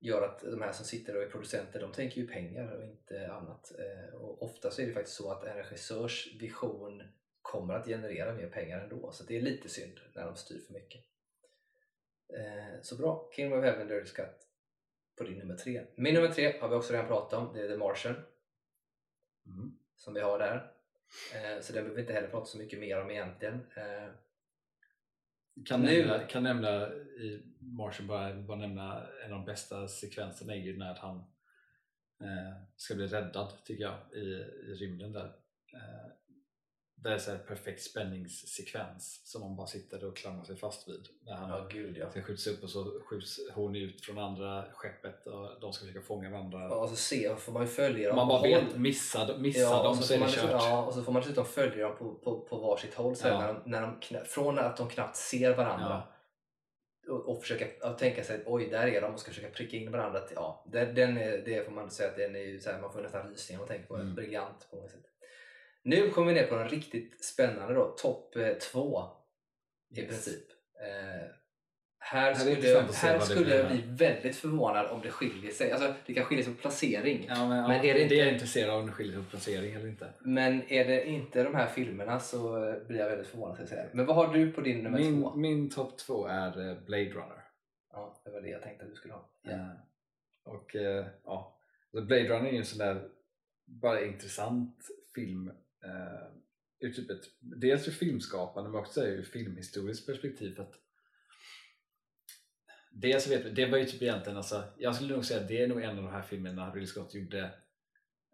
[0.00, 3.32] gör att de här som sitter och är producenter, de tänker ju pengar och inte
[3.32, 3.72] annat.
[3.78, 7.02] Eh, Och ofta så är det faktiskt så att en regissörs vision
[7.42, 9.12] kommer att generera mer pengar ändå.
[9.12, 11.00] Så det är lite synd när de styr för mycket.
[12.38, 14.48] Eh, Så bra, King of Heaven Dirty Cut
[15.18, 15.86] på din nummer tre.
[15.96, 18.14] Min nummer tre har vi också redan pratat om, det är The Martian
[19.46, 19.78] Mm.
[19.96, 20.72] som vi har där.
[21.34, 23.54] Eh, Så den behöver vi inte heller prata så mycket mer om egentligen.
[23.76, 24.08] Eh,
[25.66, 30.52] Kan, Nu- nämna, kan nämna i Martian bara, bara nämna en av de bästa sekvenserna
[30.54, 31.16] är ju när han
[32.20, 34.18] eh, ska bli räddad tycker jag i,
[34.70, 35.32] i rymden där.
[37.04, 40.88] Eh, det är så här perfekt spänningssekvens som man bara sitter och klamrar sig fast
[40.88, 41.08] vid.
[41.24, 42.10] När han Ja, gud ja.
[42.10, 46.06] ska skjuts upp och så skjuts hon ut från andra skeppet och de ska försöka
[46.06, 46.58] fånga varandra.
[46.60, 49.82] Ja, Och så se, får man ju följa dem man bara vet, missar, missar Ja,
[49.82, 50.62] dem och så, så är får det man, kört.
[50.62, 53.40] ja, och så får man dessutom följa dem på, på, på varsitt håll sen Ja.
[53.40, 56.02] när de, när de kna- från att de knappt ser varandra
[57.08, 59.92] och, och försöka och tänka sig oj där är de och ska försöka pricka in
[59.92, 60.20] varandra.
[60.20, 62.80] Till, ja, den, den är, det får man säga att den är ju så här,
[62.80, 63.96] man får nästan rysningar om man tänker på.
[63.96, 64.14] Mm.
[64.14, 65.04] Briljant på något sätt.
[65.82, 69.02] Nu kommer vi ner på en riktigt spännande då, topp eh, två
[69.94, 70.08] i Yes.
[70.08, 70.44] princip.
[70.80, 71.28] Eh,
[72.04, 75.72] Här här är skulle, här det skulle jag bli väldigt förvånad om det skiljer sig.
[75.72, 77.24] Alltså, det kan skilja sig på placering.
[77.28, 79.14] Ja, men, Men ja, är det det inte- är jag intresserad av om det skiljer
[79.14, 80.12] sig på placering eller inte.
[80.20, 82.40] Men är det inte de här filmerna så
[82.88, 83.56] blir jag väldigt förvånad.
[83.60, 83.86] Jag säga.
[83.92, 85.34] Men vad har du på din nummer Min, två?
[85.34, 87.44] min topp två är eh, Blade Runner.
[87.92, 89.30] Ja, det var det jag tänkte att du skulle ha.
[89.42, 89.50] Ja.
[89.52, 89.68] Eh,
[90.44, 91.58] Och eh, ja,
[91.92, 93.08] alltså Blade Runner är ju en sån där
[93.66, 94.78] bara intressant
[95.14, 95.52] film
[95.84, 96.28] eh,
[96.80, 100.78] ur typ ett, dels ur filmskapande men också ur filmhistoriskt perspektiv för att
[102.94, 105.62] Dels vet vi, det var ju typ egentligen alltså, jag skulle nog säga att det
[105.62, 107.44] är nog en av de här filmerna Ridley Scott gjorde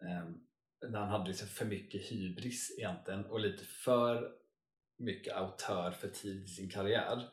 [0.02, 0.30] eh,
[0.88, 4.32] när han hade liksom för mycket hybris egentligen och lite för
[4.98, 7.28] mycket autör för tid i sin karriär.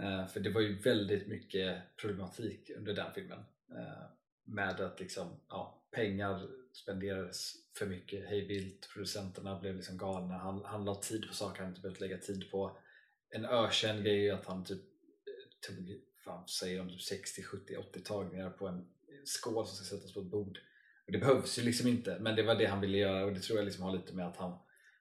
[0.00, 3.44] Eh, för det var ju väldigt mycket problematik under den filmen.
[3.70, 4.04] Eh,
[4.44, 10.84] med att liksom, ja, pengar spenderades för mycket hejvilt, producenterna blev liksom galna, han, han
[10.84, 12.78] la tid på saker han inte behövt lägga tid på.
[13.30, 17.42] En ökänd grej är ju att han typ eh, tog, fan säger de, typ 60,
[17.42, 18.88] 70, 80 tagningar på en
[19.24, 20.58] skål som ska sättas på ett bord.
[21.06, 23.40] Och det behövs ju liksom inte, men det var det han ville göra och det
[23.40, 24.58] tror jag liksom har lite med att han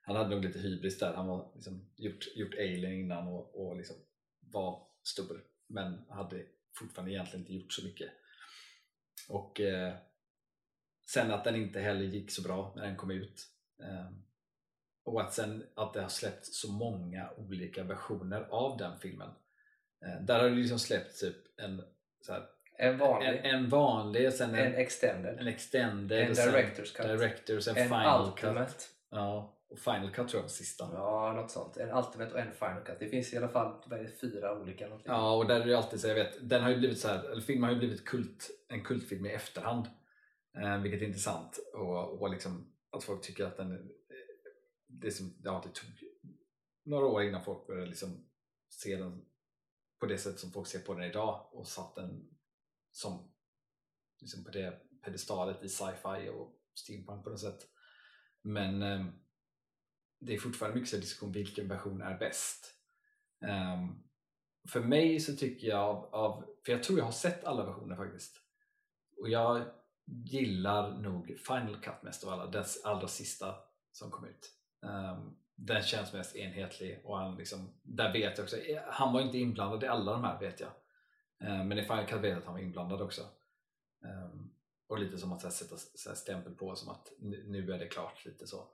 [0.10, 3.78] han hade nog lite hybris där, han var liksom gjort, gjort Alien innan och, och
[3.78, 3.95] liksom
[4.40, 6.45] var stor men hade
[6.76, 8.10] fortfarande egentligen inte gjort så mycket.
[9.30, 9.95] Och eh,
[11.14, 13.48] sen att den inte heller gick så bra när den kom ut.
[13.81, 14.11] Eh,
[15.06, 19.30] och att sen att det har släppts så många olika versioner av den filmen.
[20.06, 21.81] Eh, där har det liksom släppts typ en,
[22.30, 22.45] här,
[22.77, 27.60] En vanlig, en, en vanlig, sen en, en extended, en extended, en director's cut, director,
[27.60, 28.72] sen en final ultimate.
[28.72, 28.90] cut.
[29.11, 30.90] Ja, och final cut tror jag var sista.
[30.94, 31.77] Ja, något sånt.
[31.77, 32.99] En ultimate och en final cut.
[32.99, 33.73] Det finns i alla fall
[34.22, 34.86] fyra olika.
[34.86, 35.11] Någonting.
[35.11, 37.31] Ja, och där är det alltid så jag vet, den har ju blivit så här,
[37.31, 39.88] eller filmen har ju blivit kult, en kultfilm i efterhand.
[40.57, 43.85] Eh, vilket är intressant och, och liksom att folk tycker att den, eh,
[44.88, 45.89] det, som, ja, det tog
[46.84, 48.30] några år innan folk började liksom
[48.69, 49.26] se den
[49.99, 52.38] på det sätt som folk ser på den idag och satt den
[52.91, 53.31] som
[54.19, 57.67] liksom på det pedestalet i sci-fi och steampunk på något sätt.
[58.41, 59.05] Men eh,
[60.19, 62.76] det är fortfarande mycket så diskussion vilken version är bäst.
[63.41, 64.03] Um,
[64.69, 67.95] för mig så tycker jag av, av, för jag tror jag har sett alla versioner
[67.95, 68.41] faktiskt.
[69.17, 69.78] Och jag
[70.10, 73.56] gillar nog Final Cut mest av alla, den allra sista
[73.91, 74.52] som kom ut.
[74.81, 78.57] Um, den känns mest enhetlig och han liksom, där vet jag också,
[78.88, 80.72] han var inte inblandad i alla de här vet jag.
[81.40, 83.22] Um, men i Final Cut vet jag att han var inblandad också.
[84.03, 84.53] Um,
[84.88, 87.88] och lite som att här, sätta så här, stämpel på som att nu är det
[87.88, 88.68] klart lite så.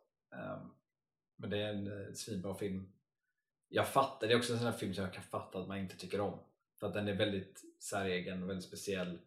[1.37, 2.91] men det är en uh, svinbra film.
[3.67, 5.77] Jag fattar, det är också en sån här film som jag kan fatta att man
[5.77, 6.39] inte tycker om.
[6.79, 9.19] För att den är väldigt säregen och väldigt speciell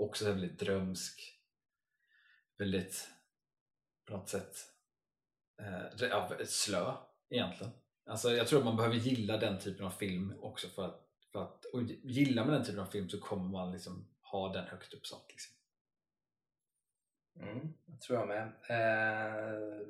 [0.00, 1.40] också väldigt drömsk
[2.60, 3.08] väldigt
[4.06, 4.56] på något sätt
[5.60, 6.94] eh, slö
[7.30, 7.72] egentligen.
[8.06, 11.42] Alltså jag tror att man behöver gilla den typen av film också för att, för
[11.42, 14.94] att och gillar man den typen av film så kommer man liksom ha den högt
[14.94, 15.54] uppsatt liksom.
[17.40, 18.46] mm, det tror jag med.
[18.46, 19.86] Eh,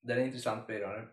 [0.00, 1.08] den är intressant Blade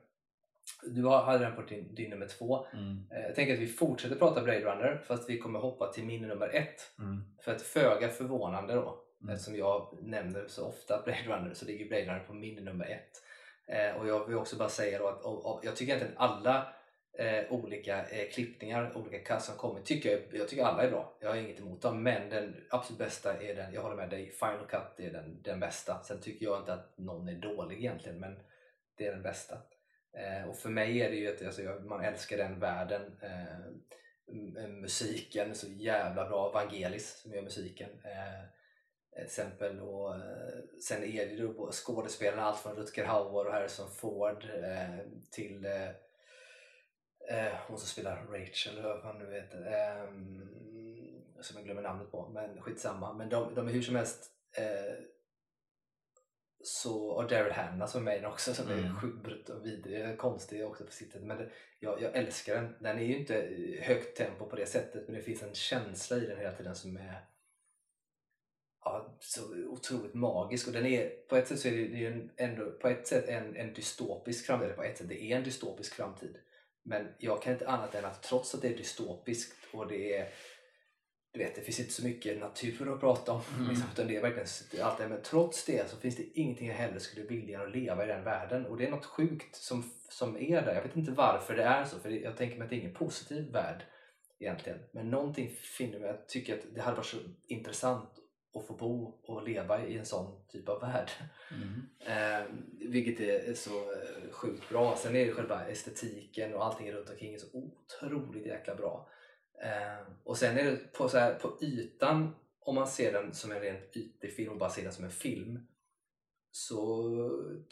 [0.87, 2.65] du hade den på din, din nummer två.
[2.73, 3.07] Mm.
[3.11, 6.21] Eh, jag tänker att vi fortsätter prata Blade Runner fast vi kommer hoppa till min
[6.21, 6.91] nummer ett.
[6.99, 7.23] Mm.
[7.41, 9.35] För att föga förvånande då, mm.
[9.35, 13.21] eftersom jag nämner så ofta Blade Runner så ligger Blade Runner på min nummer ett.
[13.67, 16.11] Eh, och jag vill också bara säga då att och, och, jag tycker inte att
[16.15, 16.73] alla
[17.17, 21.17] eh, olika eh, klippningar, olika kast som kommer, tycker jag, jag tycker alla är bra.
[21.21, 24.31] Jag har inget emot dem, men den absolut bästa är den, jag håller med dig,
[24.31, 26.03] Final Cut är den, den bästa.
[26.03, 28.39] Sen tycker jag inte att någon är dålig egentligen, men
[28.97, 29.57] det är den bästa.
[30.17, 33.01] Eh, och för mig är det ju att alltså, man älskar den världen.
[33.21, 36.51] Eh, musiken, så jävla bra.
[36.51, 37.89] Vangelis som gör musiken.
[38.03, 39.79] Eh, exempel.
[39.79, 44.99] Och, eh, sen är det ju skådespelarna, allt från Rutger Hauer och Harrison Ford eh,
[45.31, 45.89] till eh,
[47.29, 49.73] eh hon som spelar Rachel, vad fan nu heter.
[49.73, 50.09] Eh,
[51.41, 53.13] som jag glömmer namnet på, men skitsamma.
[53.13, 54.93] Men de, de är hur som helst eh,
[56.67, 58.85] så, och Daryl Hannah som är med i den också som mm.
[58.85, 61.23] är sjukt och vidrig, konstig också på sitt sätt.
[61.23, 62.75] Men det, jag, jag, älskar den.
[62.79, 63.33] Den är ju inte
[63.81, 66.97] högt tempo på det sättet men det finns en känsla i den hela tiden som
[66.97, 67.25] är
[68.83, 70.67] ja, så otroligt magisk.
[70.67, 73.07] Och den är, på ett sätt så är det, det är en, ändå på ett
[73.07, 74.65] sätt en, en dystopisk framtid.
[74.65, 76.37] Eller på ett sätt det är en dystopisk framtid.
[76.83, 80.29] Men jag kan inte annat än att trots att det är dystopiskt och det är
[81.35, 83.41] du vet, det finns inte så mycket natur att prata om.
[83.55, 83.69] Mm.
[83.69, 85.07] Liksom, utan det är verkligen allt det.
[85.07, 88.23] Men trots det så finns det ingenting jag hellre skulle vilja att leva i den
[88.23, 88.65] världen.
[88.65, 90.75] Och det är något sjukt som, som är där.
[90.75, 91.99] Jag vet inte varför det är så.
[91.99, 93.83] För jag tänker mig att det är ingen positiv värld
[94.39, 94.79] egentligen.
[94.91, 96.09] Men någonting finner mig.
[96.09, 97.17] Jag tycker att det hade varit så
[97.47, 98.09] intressant
[98.55, 101.11] att få bo och leva i en sån typ av värld.
[101.51, 101.81] Mm.
[101.99, 102.45] Eh,
[102.89, 104.95] vilket är så eh, sjukt bra.
[104.97, 109.09] Sen är det själva estetiken och allting runt omkring är så otroligt jäkla bra.
[109.63, 113.51] Eh, och sen är det på, så här, på ytan, om man ser den som
[113.51, 115.67] en rent ytlig film och bara ser den som en film
[116.51, 117.03] så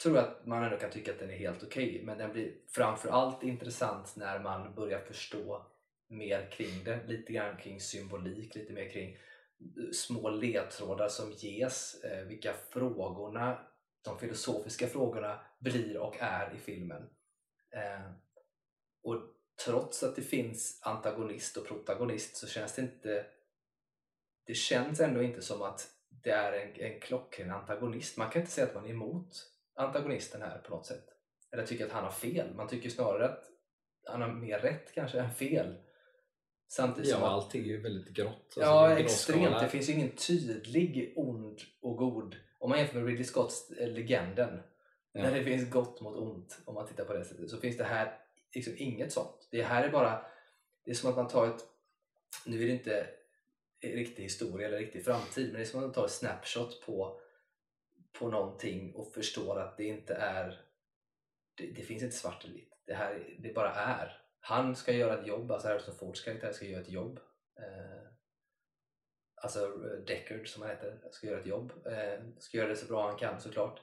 [0.02, 1.90] tror jag att man ändå kan tycka att den är helt okej.
[1.90, 2.04] Okay.
[2.04, 5.66] Men den blir framförallt intressant när man börjar förstå
[6.08, 7.06] mer kring det.
[7.06, 12.04] Lite grann kring symbolik, lite mer kring eh, små ledtrådar som ges.
[12.04, 13.58] Eh, vilka frågorna,
[14.04, 17.02] de filosofiska frågorna blir och är i filmen.
[17.70, 18.12] Ehm,
[19.02, 19.16] och
[19.64, 23.26] trots att det finns antagonist och protagonist så känns det inte
[24.46, 28.16] det känns ändå inte som att det är en, en klockren antagonist.
[28.16, 31.04] Man kan inte säga att man är emot antagonisten här på något sätt.
[31.52, 32.54] Eller tycker att han har fel.
[32.54, 33.44] Man tycker snarare att
[34.06, 35.76] han har mer rätt kanske än fel.
[36.68, 38.32] Samtidigt ja, som att, allting är ju väldigt grått.
[38.32, 39.60] Alltså ja, extremt.
[39.60, 42.36] Det finns ju ingen tydlig ond och god.
[42.58, 44.62] Om man jämför med Ridley Scotts Legenden,
[45.12, 45.22] ja.
[45.22, 47.84] där det finns gott mot ont, om man tittar på det sättet, så finns det
[47.84, 48.23] här
[48.54, 49.48] liksom inget sånt.
[49.50, 50.26] Det här är bara,
[50.84, 51.64] det är som att man tar ett,
[52.46, 53.06] nu är det inte
[53.82, 57.20] riktig historia eller riktig framtid, men det är som att man tar ett snapshot på,
[58.18, 60.60] på någonting och förstår att det inte är,
[61.54, 62.72] det, det finns inte svart eller vitt.
[62.86, 64.20] Det här, det bara är.
[64.40, 67.20] Han ska göra ett jobb, alltså Harrison Fords karaktär ska göra ett jobb.
[67.58, 68.08] Eh,
[69.34, 71.72] alltså eh, Deckard som han heter, ska göra ett jobb.
[71.86, 73.80] Eh, ska göra det så bra han kan såklart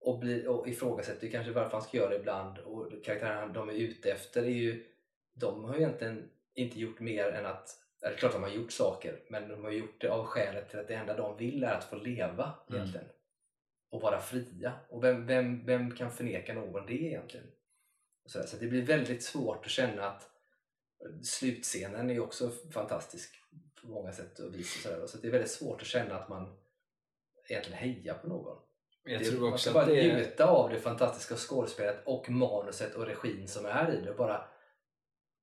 [0.00, 2.58] och, bli, och ifrågasätter kanske varför han ska göra det ibland.
[2.58, 4.86] Och karaktärerna de är ute efter är ju
[5.34, 7.68] de har ju egentligen inte gjort mer än att
[8.00, 10.70] det är klart att de har gjort saker men de har gjort det av skälet
[10.70, 12.80] till att det enda de vill är att få leva mm.
[12.80, 13.06] egentligen.
[13.90, 14.72] Och vara fria.
[14.88, 17.46] Och vem, vem, vem kan förneka någon det egentligen?
[18.26, 20.30] Så, så det blir väldigt svårt att känna att
[21.22, 23.42] slutscenen är också fantastisk
[23.82, 26.28] på många sätt och vis och så, så det är väldigt svårt att känna att
[26.28, 26.56] man
[27.48, 28.58] egentligen hejar på någon
[29.06, 30.16] jag det, tror också man ska bara det...
[30.16, 34.14] njuta av det fantastiska skådespelet och manuset och regin som är i det.
[34.18, 34.44] Bara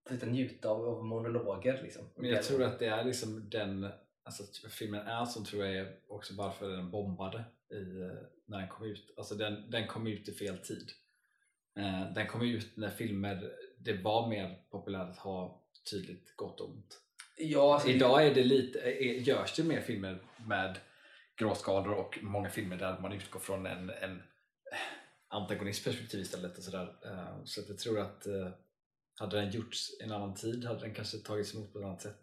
[0.10, 1.80] sitta och njuta av, av monologer.
[1.84, 2.10] Liksom.
[2.16, 3.92] Men jag tror att det är liksom den
[4.24, 8.68] alltså, filmen är som tror jag är också varför den bombade i, eh, när den
[8.68, 9.14] kom ut.
[9.18, 10.92] Alltså den, den kom ut i fel tid.
[11.78, 15.62] Eh, den kom ut när filmer, det var mer populärt att ha
[15.92, 17.00] tydligt gott och ont.
[17.38, 20.78] Ja, alltså, Idag är det lite, är, görs det mer filmer med
[21.36, 24.24] gråskalor och många filmer där man utgår från en, en
[25.28, 26.58] antagonistperspektiv istället.
[26.58, 26.96] Och sådär.
[27.06, 28.50] Eh, Så jag tror att eh,
[29.20, 32.02] hade den gjorts i en annan tid hade den kanske tagits emot på ett annat
[32.02, 32.20] sätt.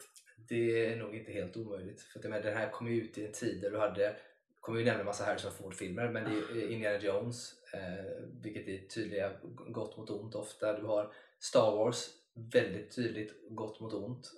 [0.48, 2.00] Det är nog inte helt omöjligt.
[2.00, 4.16] För att, menar, den här kom ju ut i en tid där du hade,
[4.60, 8.88] kommer ju nämna en massa Harrison Ford-filmer, men det är Indiana Jones, eh, vilket är
[8.88, 9.32] tydliga
[9.68, 10.80] gott mot ont ofta.
[10.80, 12.08] Du har Star Wars,
[12.52, 14.30] väldigt tydligt gott mot ont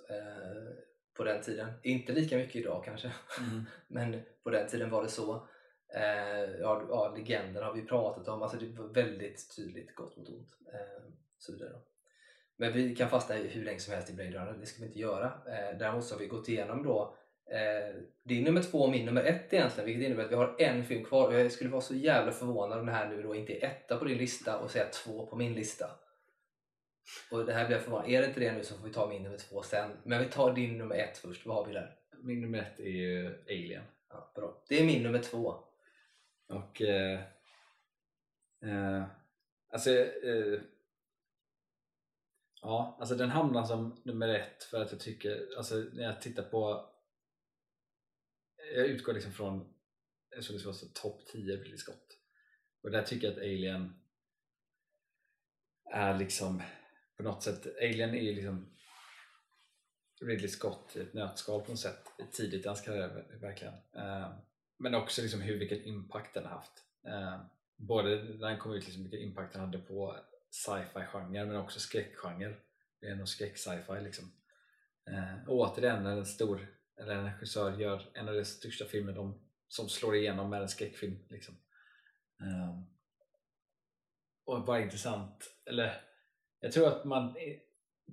[1.13, 1.73] på den tiden.
[1.83, 3.11] Inte lika mycket idag kanske,
[3.87, 5.47] men på den tiden var det så.
[5.95, 10.29] Eh, ja, ja, legender har vi pratat om, alltså det var väldigt tydligt gott mot
[10.29, 10.57] ont.
[10.73, 11.03] Eh,
[11.37, 11.73] så vidare.
[12.57, 14.99] Men vi kan fastna hur länge som helst i Blade Runner, det ska vi inte
[14.99, 15.25] göra.
[15.25, 17.15] Eh, däremot så har vi gått igenom då
[17.51, 20.83] eh, din nummer två och min nummer ett egentligen, vilket innebär att vi har en
[20.83, 21.33] film kvar.
[21.33, 24.05] Jag skulle vara så jävla förvånad om det här nu då inte är etta på
[24.05, 25.85] din lista och säga två på min lista.
[27.31, 28.09] Och det här blir jag förvånad.
[28.09, 29.91] Är det inte det nu så får vi ta min nummer två sen.
[30.03, 31.45] Men vi tar din nummer ett först.
[31.45, 31.97] Vad har vi där?
[32.23, 33.83] Min nummer ett är ju Alien.
[34.09, 34.63] Ja, bra.
[34.69, 35.55] Det är min nummer två.
[36.47, 37.19] Och eh,
[38.63, 39.03] eh,
[39.69, 40.61] alltså eh,
[42.61, 46.43] ja, alltså den hamnar som nummer ett för att jag tycker, alltså när jag tittar
[46.43, 46.89] på
[48.75, 49.73] jag utgår liksom från
[50.29, 52.17] jag tror det var så topp 10 Ridley Scott
[52.83, 53.93] och där tycker jag att Alien
[55.91, 56.61] är liksom
[57.17, 58.73] på något sätt, Alien är ju liksom
[60.21, 63.73] Ridley Scott i ett nötskal på något sätt tidigt i hans karriär verkligen.
[63.73, 64.31] Eh,
[64.77, 66.83] men också liksom hur, vilken impact den har haft.
[67.07, 67.41] Eh,
[67.75, 70.17] både när den kom ut, liksom vilken impact den hade på
[70.49, 72.55] sci-fi genre men också skräckgenre.
[72.99, 74.31] Det är nog skräck-sci-fi liksom.
[75.07, 76.67] Eh, och återigen när en stor
[76.97, 80.69] eller en regissör gör en av de största filmerna de, som slår igenom med en
[80.69, 81.55] skräckfilm liksom.
[84.45, 86.01] Och bara intressant eller
[86.63, 87.35] jag tror att man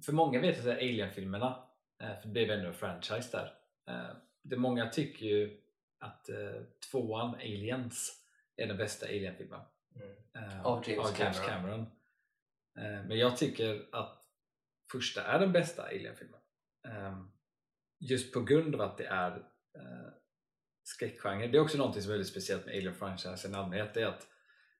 [0.04, 1.62] för många vet att Alien-filmerna
[2.02, 3.52] eh, för det blev ändå en franchise där
[3.88, 5.60] eh, det många tycker ju
[5.98, 8.24] att eh, tvåan Aliens
[8.56, 9.60] är den bästa Alien-filmen
[10.34, 10.64] Mm.
[10.64, 11.46] Av James Cameron.
[11.48, 11.86] Cameron.
[13.08, 14.24] Men jag tycker att
[14.92, 16.40] första är den bästa Alien-filmen
[17.98, 19.42] just på grund av att det är
[20.82, 24.06] skräckgenre det är också något som är väldigt speciellt med Alien-franchisen i allmänhet det är
[24.06, 24.26] att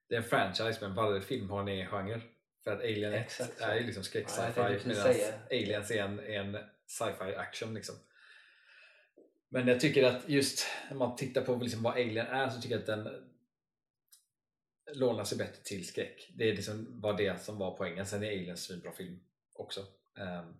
[0.09, 2.21] det är en franchise men varje film har en egen genre
[2.63, 5.15] för att Alien 1 Exakt är ju liksom skräck Ja, medan.
[5.51, 6.57] Aliens är en, en
[6.87, 7.95] sci-fi action liksom.
[9.49, 12.75] Men jag tycker att just när man tittar på liksom vad Alien är så tycker
[12.75, 13.31] jag att den
[14.93, 16.31] lånar sig bättre till skräck.
[16.35, 18.05] Det är liksom var det som var poängen.
[18.05, 19.19] Sen är Alien en svinbra film
[19.53, 19.85] också.
[20.17, 20.53] Ehm,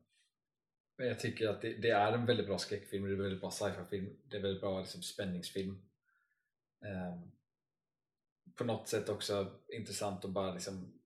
[0.97, 3.41] men jag tycker att det, det är en väldigt bra skräckfilm, det är en väldigt
[3.41, 5.81] bra sci-fi film, det är väldigt bra liksom, spänningsfilm.
[6.85, 7.31] Ehm,
[8.55, 11.00] på något sätt också intressant att bara liksom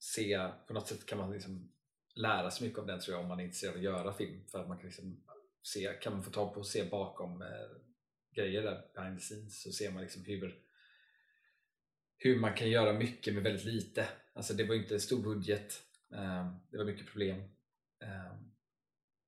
[0.00, 1.72] se, på något sätt kan man liksom
[2.14, 4.46] lära sig mycket av den tror jag om man är intresserad av att göra film
[4.46, 5.24] för att man kan liksom
[5.62, 7.48] se, kan man få tag på och se bakom eh,
[8.36, 10.60] grejer där behind the scenes så ser man liksom hur
[12.22, 14.08] hur man kan göra mycket med väldigt lite.
[14.32, 15.82] Alltså det var inte en stor budget,
[16.14, 17.40] eh, det var mycket problem.
[18.02, 18.32] Eh,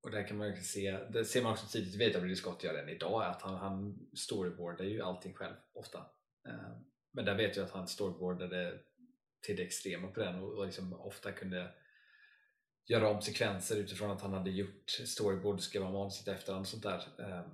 [0.03, 2.75] och där kan man se, det ser man också tidigt, vet att Ridley Scott gör
[2.75, 5.99] än idag, att han, han storyboardar ju allting själv ofta.
[6.49, 6.77] Eh,
[7.13, 8.79] men där vet jag att han storyboardade
[9.43, 11.75] till det extrema på den och, och liksom ofta kunde
[12.87, 16.69] göra om sekvenser utifrån att han hade gjort storyboard och skrev manuset i efterhand och
[16.69, 17.03] sånt där.
[17.19, 17.51] Ehm,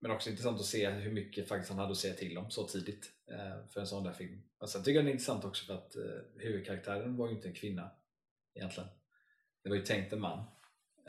[0.00, 2.66] men också intressant att se hur mycket faktiskt han hade att säga till om så
[2.66, 4.42] tidigt eh, för en sån där film.
[4.58, 7.34] Alltså, och sen tycker jag det är intressant också för att eh, huvudkaraktären var ju
[7.34, 7.90] inte en kvinna
[8.54, 8.88] egentligen.
[9.62, 10.44] Det var ju tänkt en man.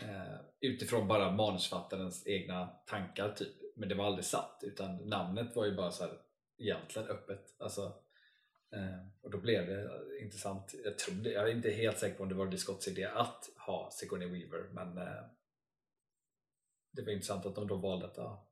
[0.01, 3.55] Eh, utifrån bara manusförfattarens egna tankar typ.
[3.75, 6.21] Men det var aldrig satt utan namnet var ju bara så här
[6.57, 7.55] egentligen öppet.
[7.59, 7.93] Alltså,
[9.21, 9.89] och då blev det
[10.21, 10.75] intressant.
[10.83, 13.05] Jag, tror det, jag är inte helt säker på om det var Ridley Scotts idé
[13.05, 15.23] att ha Sigourney Weaver men eh,
[16.91, 18.47] det var intressant att de då valde att ja,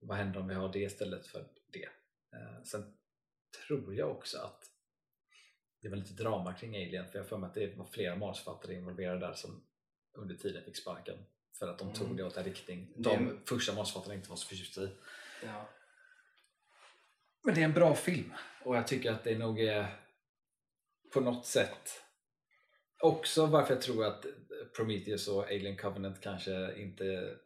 [0.00, 1.84] vad händer om vi har det istället för det?
[2.36, 2.96] Eh, sen
[3.66, 4.64] tror jag också att
[5.82, 8.16] det var lite drama kring Alien för jag har för mig att det var flera
[8.16, 9.66] manusförfattare involverade där som
[10.12, 11.18] under tiden fick sparken
[11.58, 11.98] för att de Mm.
[12.00, 14.96] tog det åt en riktning de första manusförfattarna inte var så förtjusta i.
[15.44, 15.68] Ja.
[17.42, 18.32] Men det är en bra film
[18.64, 20.00] och jag tycker att det nog är
[21.12, 22.04] på något sätt
[23.00, 24.26] också varför jag tror att
[24.76, 27.36] Prometheus och Alien Covenant kanske inte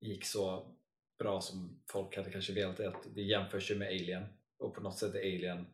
[0.00, 0.74] gick så
[1.18, 4.26] bra som folk hade kanske velat att det jämförs ju med Alien
[4.58, 5.66] och på något sätt är Alien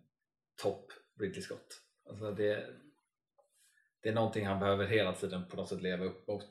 [0.63, 1.83] topp Ridley Scott.
[2.09, 2.67] Alltså det,
[4.03, 6.47] det är någonting han behöver hela tiden på något sätt leva upp mot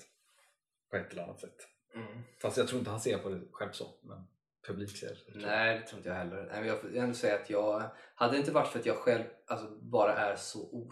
[0.89, 1.57] på ett eller annat sätt.
[1.95, 2.23] Mm.
[2.41, 4.27] Fast jag tror inte han ser på det själv så, men
[4.67, 6.35] publik ser Nej, det tror inte jag heller.
[6.35, 7.83] Nej, men jag får ändå säga att jag,
[8.15, 10.87] hade det inte varit för att jag själv alltså, bara är så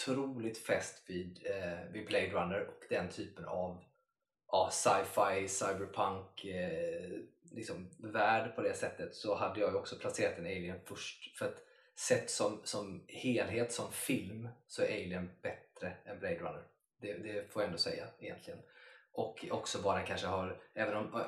[0.00, 3.84] otroligt fäst vid, eh, vid Blade Runner och den typen av
[4.52, 7.20] ja, sci-fi, cyberpunk eh,
[7.52, 11.38] liksom, värld på det sättet så hade jag ju också placerat en Alien först.
[11.38, 11.62] För att
[11.98, 16.66] sett som, som helhet, som film, så är Alien bättre än Blade Runner.
[17.00, 18.58] Det, det får jag ändå säga egentligen.
[19.12, 21.26] Och också vad den kanske har, även om eh,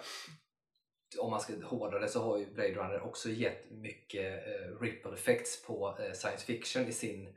[1.18, 5.14] om man ska hårdra det så har ju Blade Runner också gett mycket eh, ripple
[5.14, 7.35] effects på eh, science fiction i sin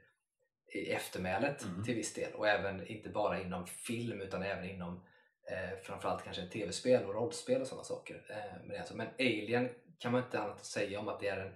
[0.74, 1.84] i eftermälet Mm.
[1.84, 5.04] till viss del och även inte bara inom film utan även inom
[5.52, 8.26] eh, framförallt kanske tv-spel och rollspel och sådana saker.
[8.30, 9.70] Eh, men, alltså, men Alien
[10.00, 11.54] kan man inte annat att säga om att det är en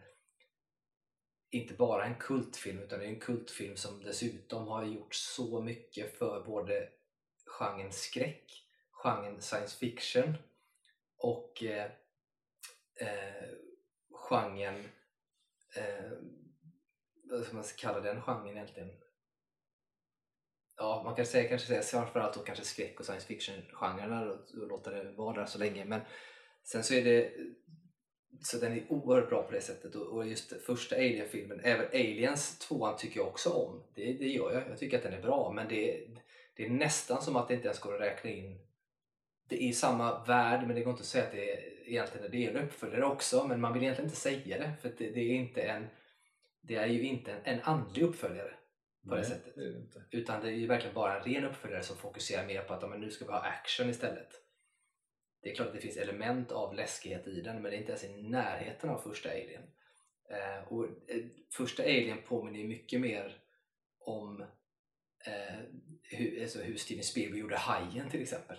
[1.51, 6.17] inte bara en kultfilm utan det är en kultfilm som dessutom har gjort så mycket
[6.17, 6.89] för både
[7.45, 10.37] genren skräck, genren science fiction
[11.17, 11.91] och eh,
[13.01, 13.49] eh,
[14.11, 14.75] genren
[15.75, 16.11] eh,
[17.29, 18.89] vad ska man kalla den genren egentligen?
[20.77, 24.67] Ja, man kan säga, kanske säga framförallt då kanske skräck och science fiction-genrerna och, och
[24.67, 25.85] låta det vara där så länge.
[25.85, 26.01] Men
[26.63, 27.33] sen så är det
[28.41, 32.59] så den är oerhört bra på det sättet och, och just första Alien-filmen, även Aliens
[32.59, 33.83] tvåan tycker jag också om.
[33.95, 36.07] Det, det gör jag, jag tycker att den är bra men det,
[36.55, 38.59] det är nästan som att det inte ens går att räkna in
[39.47, 42.45] det är samma värld men det går inte att säga att det är, egentligen det
[42.45, 45.33] är en uppföljare också men man vill egentligen inte säga det för det, det är
[45.33, 45.87] inte en
[46.61, 48.53] det är ju inte en, en andlig uppföljare
[49.07, 49.55] på det Nej, sättet.
[49.55, 50.03] det är det inte.
[50.11, 53.01] utan det är ju verkligen bara en ren uppföljare som fokuserar mer på att men
[53.01, 54.29] nu ska vi ha action istället.
[55.41, 57.91] Det är klart att det finns element av läskighet i den men det är inte
[57.91, 59.63] ens i närheten av första Alien.
[60.29, 63.37] Eh, och, eh, första Alien påminner ju mycket mer
[63.99, 64.41] om
[65.25, 65.59] eh,
[66.03, 68.57] hur, alltså hur Steven Spielberg gjorde Hajen till exempel.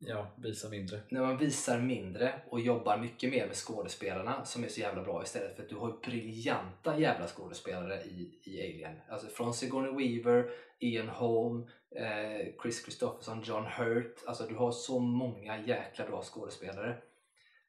[0.00, 1.00] Ja, visa mindre.
[1.08, 5.22] När man visar mindre och jobbar mycket mer med skådespelarna som är så jävla bra
[5.22, 8.96] istället för att du har briljanta jävla skådespelare i, i Alien.
[9.08, 14.14] Alltså från Sigourney Weaver, Ian Holm, eh, Chris Christopherson, John Hurt.
[14.26, 16.96] Alltså du har så många jäkla bra skådespelare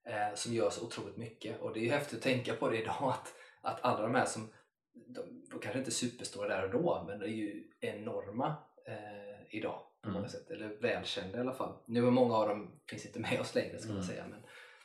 [0.06, 1.62] eh, som gör så otroligt mycket.
[1.62, 4.26] Och det är ju häftigt att tänka på det idag att, att alla de här
[4.26, 4.50] som,
[4.94, 8.56] de, de kanske inte är superstora där och då, men de är ju enorma
[8.88, 10.14] eh, idag på Mm.
[10.20, 10.50] många sätt.
[10.52, 11.74] Eller välkända i alla fall.
[11.86, 14.08] Nu är många av dem finns inte med oss längre ska man Mm.
[14.08, 14.26] säga.
[14.30, 14.40] Men,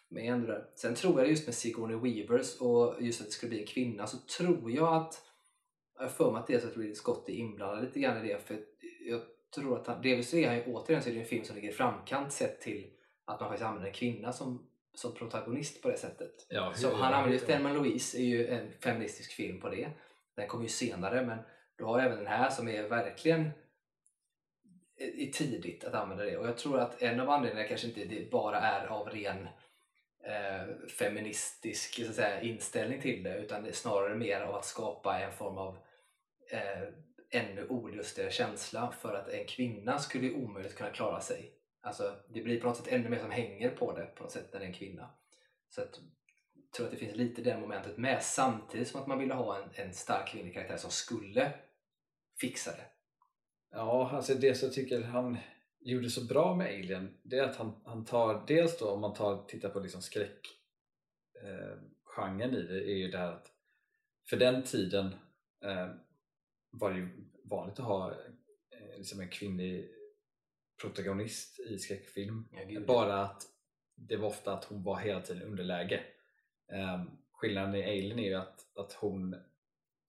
[0.09, 0.65] men ändå där.
[0.75, 4.07] Sen tror jag just med Sigourney Weavers och just att det skulle bli en kvinna
[4.07, 5.23] så tror jag att
[5.99, 8.29] jag för mig att det är så att Ridley Scott är inblandad lite grann i
[8.29, 8.39] det.
[8.47, 8.59] För
[9.09, 9.21] jag
[9.55, 11.69] tror att han, delvis är han ju återigen så är det en film som ligger
[11.69, 12.91] i framkant sett till
[13.25, 16.47] att man faktiskt använder en kvinna som, som protagonist på det sättet.
[16.49, 19.91] Ja, Så hur- han använder ju Thelma Louise är ju en feministisk film på det.
[20.37, 21.39] Den kommer ju senare men
[21.77, 23.51] du har även den här som är verkligen
[24.99, 28.31] i tidigt att använda det och jag tror att en av anledningarna kanske inte det
[28.31, 29.49] bara är av ren
[30.25, 34.65] eh, feministisk så att säga, inställning till det utan det är snarare mer av att
[34.65, 35.79] skapa en form av
[36.53, 36.89] eh,
[37.31, 41.53] ännu olustigare känsla för att en kvinna skulle omöjligt kunna klara sig.
[41.83, 44.49] Alltså, det blir på något sätt ännu mer som hänger på det på något sätt
[44.53, 45.11] när det är en kvinna.
[45.69, 46.01] Så att,
[46.55, 49.59] jag tror att det finns lite det momentet med samtidigt som att man ville ha
[49.59, 51.53] en, en stark kvinnlig karaktär som skulle
[52.41, 52.94] fixa det.
[53.75, 55.39] Ja, alltså det som jag tycker han
[55.81, 59.15] gjorde så bra med Alien det är att han, han tar, dels då om man
[59.15, 60.41] tar, tittar på liksom skräck
[61.43, 61.79] eh,
[62.43, 63.53] i det är ju det här att
[64.29, 65.07] för den tiden
[65.65, 65.89] eh,
[66.71, 67.09] var det ju
[67.45, 69.91] vanligt att ha eh, liksom en kvinnlig
[70.83, 72.49] protagonist i skräckfilm.
[72.69, 73.43] Ja, bara att
[73.97, 76.01] det var ofta att hon var hela tiden underläge.
[76.73, 79.37] Eh, skillnaden i Alien är ju att, att hon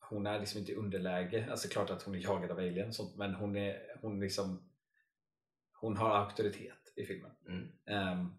[0.09, 2.95] hon är liksom inte i underläge, alltså klart att hon är jagad av alien och
[2.95, 4.69] sånt, men hon är hon liksom
[5.73, 7.31] hon har auktoritet i filmen.
[7.47, 7.67] Mm.
[7.85, 8.29] Ehm,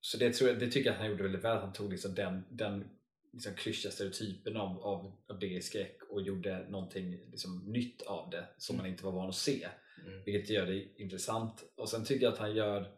[0.00, 2.14] så det, tror jag, det tycker jag att han gjorde väldigt väl, han tog liksom
[2.14, 2.84] den, den
[3.32, 8.30] liksom klyschiga stereotypen av, av, av det i skräck och gjorde någonting liksom nytt av
[8.30, 9.68] det som man inte var van att se.
[10.06, 10.22] Mm.
[10.24, 11.64] Vilket gör det intressant.
[11.76, 12.90] Och sen tycker jag att han gör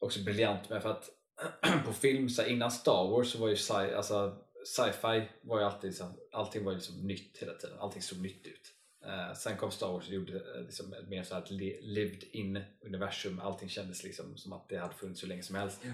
[0.00, 1.10] också briljant med för att
[1.86, 5.64] på film, så här, innan Star Wars så var ju sci, alltså, sci-fi var ju
[5.64, 8.72] alltid så, allting var liksom nytt hela tiden, allting såg nytt ut.
[9.06, 11.44] Eh, sen kom Star Wars och gjorde eh, liksom ett mer så här
[11.82, 15.80] lived in universum, allting kändes liksom som att det hade funnits hur länge som helst.
[15.84, 15.92] Ja.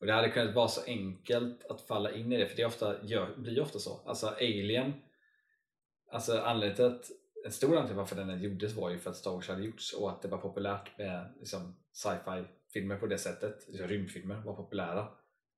[0.00, 2.66] Och det hade kunnat vara så enkelt att falla in i det, för det är
[2.66, 4.00] ofta, gör, blir ofta så.
[4.06, 4.92] Alltså Alien,
[6.10, 7.10] alltså anledningen till att
[7.44, 9.92] en stor anledning till varför den gjordes var ju för att Star Wars hade gjorts
[9.92, 14.54] och att det var populärt med liksom, sci-fi filmer på det sättet, liksom, rymdfilmer var
[14.54, 15.08] populära.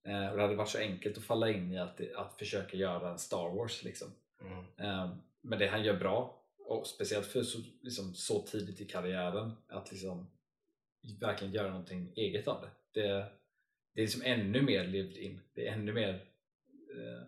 [0.05, 3.11] Eh, och det hade varit så enkelt att falla in i att, att försöka göra
[3.11, 4.09] en Star Wars liksom.
[4.41, 4.65] Mm.
[4.79, 9.53] Eh, men det han gör bra och speciellt för så, liksom, så tidigt i karriären
[9.69, 10.31] att liksom
[11.21, 13.01] verkligen göra någonting eget av det.
[13.01, 13.09] Det,
[13.95, 15.41] det är liksom ännu mer lived in.
[15.55, 16.15] Det är ännu mer
[16.97, 17.27] eh,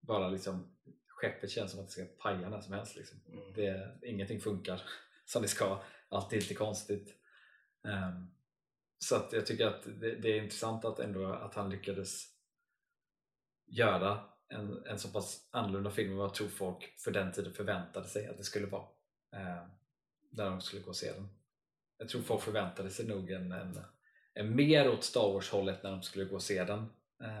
[0.00, 0.76] bara liksom
[1.06, 2.96] skeppet känns som att det ska paja när som helst.
[2.96, 3.18] Liksom.
[3.28, 3.52] Mm.
[3.54, 4.82] Det, ingenting funkar
[5.24, 5.82] som det ska.
[6.08, 7.14] Allt är lite konstigt.
[7.82, 8.35] Um,
[8.98, 12.24] så att jag tycker att det, det, är intressant att, ändå, att han lyckades
[13.66, 17.54] göra en, en så pass annorlunda film än vad jag tror folk för den tiden
[17.54, 18.86] förväntade sig att det skulle vara.
[19.32, 19.70] Um,
[20.30, 21.28] när de skulle gå och se den.
[21.98, 23.80] Jag tror folk förväntade sig nog en, en,
[24.34, 26.78] en mer åt Star Wars-hållet när de skulle gå och se den.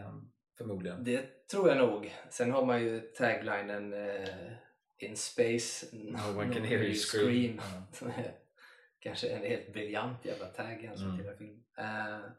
[0.08, 1.04] Um, förmodligen.
[1.04, 2.14] Det tror jag nog.
[2.30, 4.52] Sen har man ju taglinen uh,
[4.98, 7.60] In space, no one can hear you scream.
[7.92, 8.14] scream.
[9.00, 11.18] Kanske en helt briljant jävla tag i mm.
[11.18, 11.56] hela film.
[11.78, 12.30] Uh,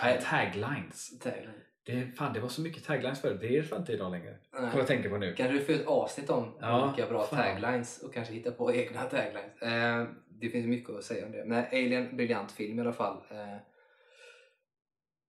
[0.00, 1.18] fan, taglines.
[1.18, 1.60] Tagline.
[1.86, 4.36] Det, fan, det var så mycket taglines förut, det är fan inte idag längre.
[4.50, 5.34] Kommer jag tänka på nu.
[5.34, 7.38] Kanske du får ett avsnitt om ja, olika bra fan.
[7.38, 9.62] taglines och kanske hitta på egna taglines.
[9.62, 11.44] Uh, det finns mycket att säga om det.
[11.44, 13.16] Men Alien, briljant film i alla fall.
[13.16, 13.56] Uh,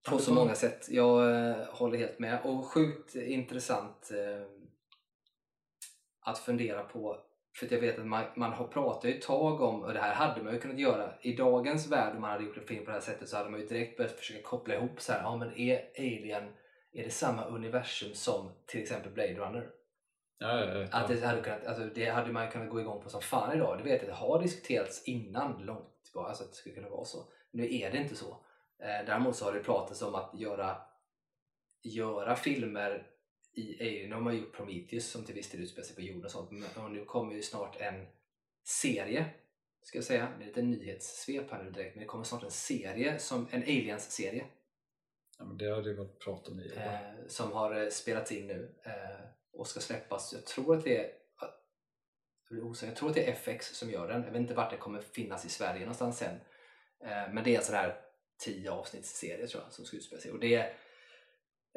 [0.09, 0.87] på så många sätt.
[0.89, 2.39] Jag håller helt med.
[2.43, 4.11] Och sjukt intressant
[6.25, 7.17] att fundera på
[7.55, 10.43] för jag vet att man, man har pratat ett tag om, och det här hade
[10.43, 12.97] man ju kunnat göra i dagens värld om man hade gjort en film på det
[12.97, 15.57] här sättet så hade man ju direkt börjat försöka koppla ihop så här, ja men
[15.57, 16.43] är Alien,
[16.93, 19.69] är det samma universum som till exempel Blade Runner?
[20.37, 20.87] Ja, ja, ja.
[20.91, 23.77] Att det hade, kunnat, alltså det hade man kunnat gå igång på som fan idag.
[23.77, 27.05] Det vet jag, det har diskuterats innan långt tillbaka, alltså att det skulle kunna vara
[27.05, 27.17] så.
[27.51, 28.45] Nu är det inte så.
[28.79, 30.77] Eh, däremot så har det pratats om att göra,
[31.83, 33.07] göra filmer
[33.55, 36.31] i Alien har man gjort Prometheus som till viss del utspelar sig på jorden och
[36.31, 36.49] sånt.
[36.75, 38.07] Och nu kommer ju snart en
[38.63, 39.25] serie,
[39.83, 40.33] ska jag säga.
[40.37, 43.61] Det är lite nyhetssvep här nu direkt, men det kommer snart en serie, som en
[43.61, 44.45] Aliens-serie.
[45.37, 48.47] Ja, men det har det varit prat om i eh, Som har eh, spelats in
[48.47, 50.33] nu eh, och ska släppas.
[50.33, 51.11] Jag tror att det är
[52.81, 54.23] jag tror att det är FX som gör den.
[54.23, 56.35] Jag vet inte vart den kommer finnas i Sverige någonstans sen.
[57.03, 58.01] Eh, men det är en sån här
[58.37, 60.31] 10 avsnittsserie tror jag som ska utspela sig.
[60.31, 60.73] Och det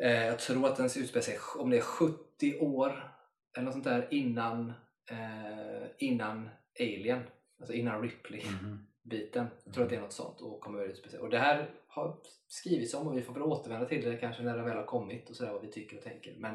[0.03, 3.15] Eh, jag tror att den utspelar sig om det är 70 år
[3.57, 4.73] eller något sånt där innan,
[5.11, 6.49] eh, innan
[6.81, 7.23] Alien,
[7.61, 9.43] alltså innan Ripley-biten.
[9.43, 9.55] Mm.
[9.65, 11.21] Jag tror att det är något sånt och kommer att utspela sig.
[11.21, 12.17] Och det här har
[12.49, 15.31] skrivits om och vi får väl återvända till det kanske när det väl har kommit
[15.31, 16.37] och sådär vad vi tycker och tänker.
[16.39, 16.55] Men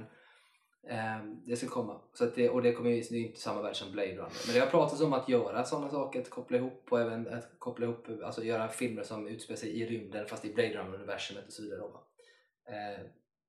[0.90, 2.02] eh, det ska komma.
[2.14, 4.46] Så det, och det kommer ju det är inte samma värld som Blade Runner.
[4.46, 7.60] Men det har pratats om att göra sådana saker, att koppla ihop och även att
[7.60, 11.54] koppla ihop, alltså göra filmer som utspelar sig i rymden fast i Blade Runner-universumet och
[11.54, 11.80] så vidare.
[11.80, 12.08] Då,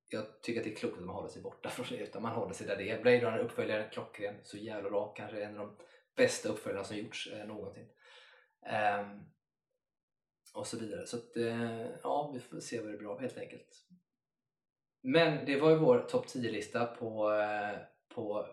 [0.09, 2.33] jag tycker att det är klokt att man håller sig borta från det utan man
[2.33, 3.03] håller sig där det är.
[3.03, 5.15] Blade Runner uppföljare, klockren, så jävla bra.
[5.17, 5.77] Kanske en av de
[6.17, 7.87] bästa uppföljarna som gjorts eh, någonsin.
[9.01, 9.25] Um,
[10.55, 11.07] och så vidare.
[11.07, 13.87] Så att, eh, ja, vi får se vad det blir av helt enkelt.
[15.03, 17.79] Men det var ju vår topp 10-lista på, eh,
[18.15, 18.47] på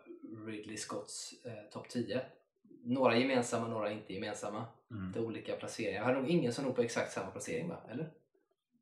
[0.48, 2.22] Ridley Scotts eh, topp 10.
[2.84, 4.66] Några gemensamma, några inte gemensamma.
[4.92, 5.12] Mm.
[5.12, 6.00] Det olika placeringar.
[6.00, 7.78] Jag har nog ingen som nog på exakt samma placering va?
[7.92, 8.12] Eller?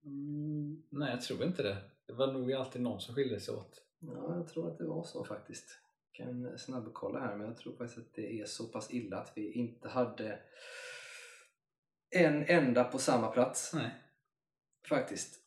[0.05, 1.77] Mm, nej, jag tror inte det.
[2.09, 3.81] Det var nog alltid någon som skilde sig åt.
[3.99, 5.79] Ja, jag tror att det var så faktiskt.
[6.11, 9.31] Jag kan snabbkolla här men jag tror faktiskt att det är så pass illa att
[9.35, 10.39] vi inte hade
[12.09, 13.73] en enda på samma plats.
[13.73, 13.91] Nej.
[14.87, 15.39] Faktiskt.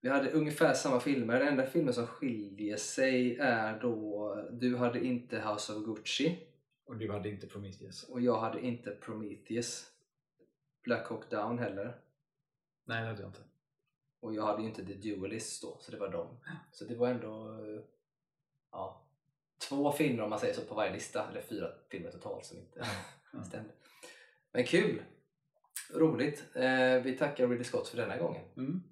[0.00, 1.38] Vi hade ungefär samma filmer.
[1.38, 6.46] Den enda filmen som skiljer sig är då Du hade inte House of Gucci.
[6.84, 8.02] Och du hade inte Prometheus.
[8.02, 9.92] Och jag hade inte Prometheus.
[10.84, 12.00] Black Hawk Down heller.
[12.84, 13.51] Nej, det hade jag inte.
[14.22, 16.36] Och jag hade ju inte The Duelist då, så det var dem.
[16.72, 17.58] Så det var ändå
[18.72, 19.06] ja,
[19.68, 22.86] två filmer om man säger så på varje lista, eller fyra filmer totalt som inte
[23.32, 23.44] mm.
[23.44, 23.70] stämde.
[24.52, 25.02] Men kul!
[25.90, 26.44] Roligt!
[26.54, 28.44] Eh, vi tackar Ridley Scott för denna gången.
[28.56, 28.82] Mm.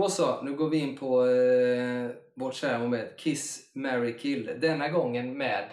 [0.00, 4.56] Då så, nu går vi in på eh, vårt kära moment Kiss, Mary Kill.
[4.60, 5.70] Denna gången med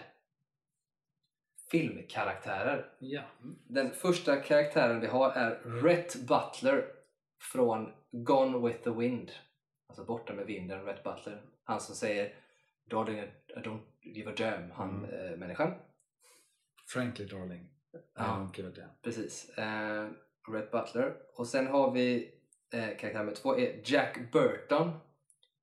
[1.72, 2.90] filmkaraktärer.
[3.00, 3.22] Ja.
[3.68, 6.86] Den första karaktären vi har är Rhett Butler
[7.42, 9.32] från Gone with the Wind.
[9.90, 11.42] Alltså Borta med vinden, Rhett Butler.
[11.64, 12.34] Han som säger
[12.90, 15.32] Darling, I don't give a damn, han mm.
[15.32, 15.74] äh, människan.
[16.88, 18.90] Frankly darling, I ja, don't give a damn.
[19.02, 19.50] Precis.
[19.58, 20.08] Äh,
[20.48, 21.16] Rhett Butler.
[21.34, 22.37] Och sen har vi
[22.74, 24.92] eh, karaktär nummer två är Jack Burton.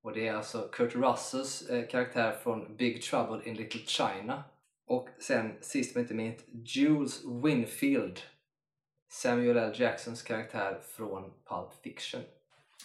[0.03, 4.45] Och det är alltså Kurt Russells eh, karaktär från Big Trouble in Little China.
[4.87, 8.21] Och sen sist men inte minst Jules Winfield.
[9.09, 9.73] Samuel L.
[9.75, 12.21] Jacksons karaktär från Pulp Fiction.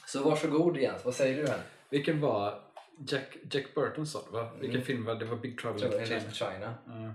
[0.08, 1.62] Så varsågod Jens, vad säger du här?
[1.90, 2.64] Vilken var
[3.08, 4.52] Jack, Jack Burton sa du va?
[4.54, 4.86] Vilken mm.
[4.86, 5.26] film var det?
[5.26, 6.32] var Big Trouble in Little China.
[6.32, 6.74] China.
[6.88, 7.14] Mm.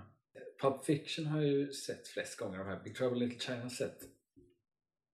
[0.61, 2.59] Pulp Fiction har jag ju sett flest gånger.
[2.59, 2.81] De här.
[2.83, 4.01] Big Trouble in Little China har sett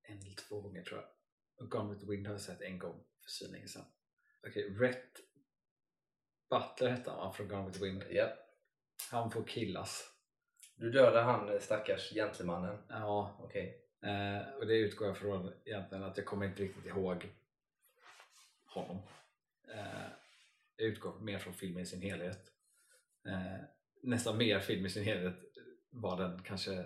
[0.07, 1.09] en eller två gånger tror jag.
[1.70, 3.86] Gone with the Wind har jag sett en gång för så länge sedan.
[4.48, 5.20] Okej, Rhett
[6.50, 8.04] Butler hette han från Gone with the Wind.
[8.10, 8.34] Ja.
[9.12, 10.12] Han får killas.
[10.76, 12.78] Du dödar han eh, stackars gentlemannen.
[12.90, 13.86] Ja, Okej.
[14.02, 17.30] eh, och det utgår jag från egentligen att jag kommer inte riktigt ihåg
[18.66, 18.98] honom.
[19.74, 20.10] Eh,
[20.76, 22.52] jag utgår mer från filmen i sin helhet.
[23.28, 23.64] Eh,
[24.02, 25.36] nästan mer film i sin helhet
[25.90, 26.86] var den kanske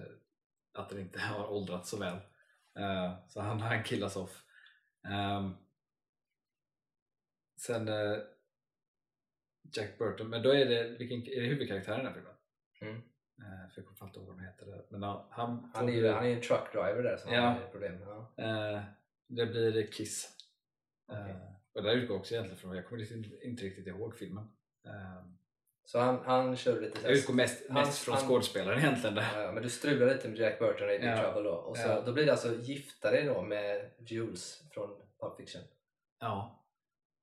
[0.74, 2.18] att den inte har åldrats så väl.
[2.76, 4.45] Eh, så han, han killas off.
[5.06, 5.53] Ehm,
[7.57, 8.18] sen eh,
[9.76, 12.36] Jack Burton, men då är det, vilken, är det huvudkaraktären i den här filmen?
[12.82, 12.95] Mm.
[13.41, 14.86] Eh, för jag kommer inte ihåg vad han heter.
[14.90, 17.41] Men ja, han, Han är ju han är en truck driver där som Ja.
[17.41, 17.99] har problem.
[18.02, 18.34] Ja.
[18.38, 18.84] Eh,
[19.27, 20.38] det blir Kiss.
[21.11, 21.38] Eh,
[21.73, 24.48] och där utgår också egentligen från, jag kommer inte, inte riktigt ihåg filmen.
[25.88, 29.16] Så han, han kör lite så jag utgår mest, Han- mest från han- skådespelaren egentligen.
[29.16, 29.28] Där.
[29.36, 31.18] Ja, ja, men du strular lite med Jack Burton i Big Ja.
[31.22, 31.56] Trouble då.
[31.56, 32.02] Och så, Ja.
[32.02, 34.90] då blir det alltså gifta dig då med Jules från
[35.20, 35.62] Pulp Fiction.
[36.20, 36.66] Ja.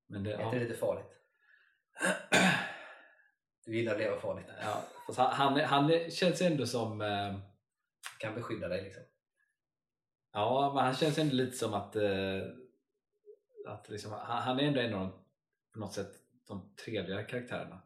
[0.09, 0.69] Men det, Är inte det ja.
[0.69, 1.07] lite farligt?
[3.65, 4.47] Du gillar att leva farligt.
[4.63, 7.35] ja, fast han, han, han känns ändå som eh,
[8.19, 9.03] Kan beskydda dig liksom.
[10.33, 12.41] Ja, men han känns ändå lite som att, eh,
[13.67, 15.13] att liksom, han, han är ändå en av de,
[15.73, 16.13] på något sätt
[16.49, 17.83] de trevligare karaktärerna.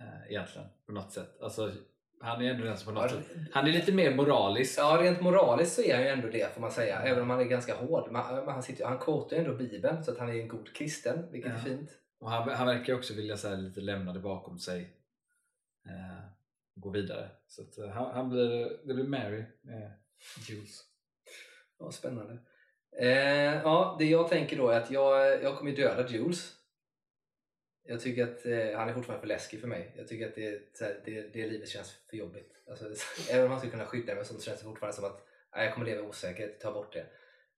[0.00, 1.40] Eh, egentligen, på något sätt.
[1.42, 1.72] Alltså,
[2.20, 4.78] han är ändå den som på något sätt, han är lite mer moralisk.
[4.78, 7.00] Ja, rent moraliskt så är han ju ändå det får man säga.
[7.02, 8.08] Även om han är ganska hård.
[8.12, 10.74] Men, men han, sitter, han quotar ju ändå Bibeln så att han är en god
[10.74, 11.56] kristen, vilket Ja.
[11.56, 11.90] är fint.
[12.18, 14.96] Och han, han verkar också vilja så här, lite lämna det bakom sig.
[15.86, 16.24] Eh,
[16.74, 17.28] gå vidare.
[17.46, 19.92] Så att, eh, han, han blir, det blir Mary med
[20.48, 20.82] Jules.
[21.78, 22.38] Ja, spännande.
[23.00, 23.08] Eh,
[23.62, 26.52] ja, det jag tänker då är att jag, jag kommer döda Jules.
[27.84, 29.92] Jag tycker att eh, han är fortfarande för läskig för mig.
[29.96, 32.52] Jag tycker att det, här, det, det livet känns för jobbigt.
[32.70, 32.84] Alltså,
[33.30, 35.26] även om han skulle kunna skydda mig så känns det fortfarande som att
[35.56, 36.60] nej, jag kommer leva i osäkerhet.
[36.60, 37.06] Ta bort det.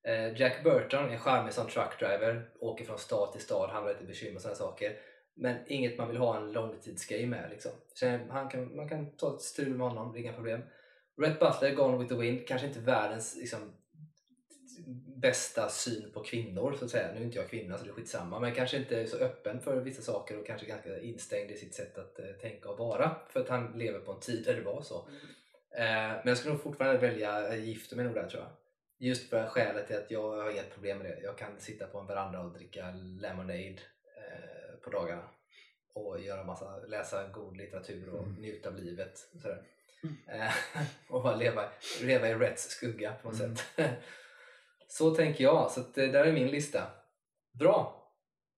[0.05, 2.51] Eh, Jack Burton är charmig som truckdriver.
[2.61, 4.99] Åker från stad till stad, hamnar lite bekymmer och sådana saker.
[5.35, 7.51] Men inget man vill ha en långtidsgrej med.
[7.51, 7.73] Liksom.
[8.03, 10.63] Eh, han kan, man kan ta ett strul med honom, det är inga problem.
[11.21, 13.73] Rhett Butler, Gone with the Wind, kanske inte världens liksom,
[15.17, 17.13] bästa syn på kvinnor så att säga.
[17.15, 18.41] Nu är inte jag kvinna så det är skitsamma.
[18.41, 21.99] Men kanske inte så öppen för vissa saker och kanske ganska instängd i sitt sätt
[21.99, 23.17] att eh, tänka och vara.
[23.29, 25.09] För att han lever på en tid där det var så.
[25.77, 28.51] Eh, men jag skulle nog fortfarande välja eh, gifta mig nog där tror jag.
[28.99, 31.21] Just för skälet till att jag har inget problem med det.
[31.23, 32.91] Jag kan sitta på en veranda och dricka
[33.21, 35.23] lemonade eh, på dagarna.
[35.95, 38.35] Och göra massa, läsa god litteratur och Mm.
[38.41, 39.13] njuta av livet.
[39.35, 39.63] och Sådär.
[40.29, 40.53] Eh,
[41.09, 41.65] och bara leva,
[42.03, 43.57] leva i rätt skugga på något Mm.
[43.57, 43.67] sätt.
[44.93, 45.71] Så tänker jag.
[45.71, 46.91] Så att, eh, där är min lista.
[47.53, 48.09] Bra!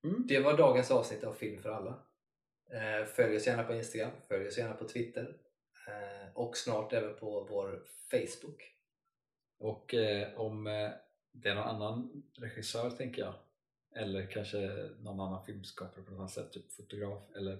[0.05, 0.27] Mm.
[0.27, 2.03] Det var dagens avsnitt av Film för alla.
[2.71, 5.37] Eh, följ oss gärna på Instagram, följ oss gärna på Twitter
[5.89, 8.63] eh, och snart även på vår Facebook.
[9.59, 10.65] Och eh, om
[11.33, 13.35] det är någon annan regissör tänker jag
[13.97, 17.59] eller kanske någon annan filmskapare på något annat sätt, typ fotograf eller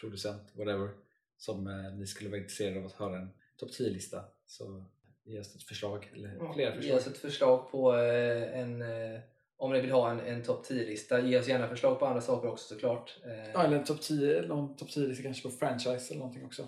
[0.00, 0.90] producent, whatever
[1.36, 1.64] som
[1.98, 4.84] ni skulle vara intresserade av att höra en topp 10-lista så
[5.28, 6.96] ge oss ett förslag eller flera Ge förslag.
[6.96, 9.20] oss ett förslag på eh, en eh,
[9.56, 11.20] om ni vill ha en, en topp 10-lista.
[11.20, 13.20] Ge oss gärna förslag på andra saker också såklart.
[13.24, 16.66] Eh, Ja, eller en topp 10, någon topp 10-lista kanske på franchise eller någonting också.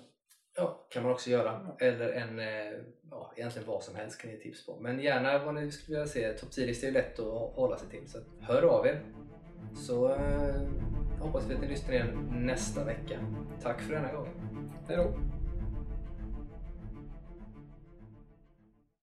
[0.57, 1.77] Ja, kan man också göra.
[1.81, 2.39] Eller en,
[3.11, 4.77] ja, egentligen vad som helst kan ni ge tips på.
[4.81, 6.33] Men gärna vad ni skulle vilja se.
[6.33, 8.09] Topp 10-listor är lätt att hålla sig till.
[8.09, 9.01] Så hör av er.
[9.77, 10.61] Så eh,
[11.21, 13.19] hoppas vi att ni lyssnar igen nästa vecka.
[13.63, 14.33] Tack för denna gången.
[14.89, 15.15] Hej då!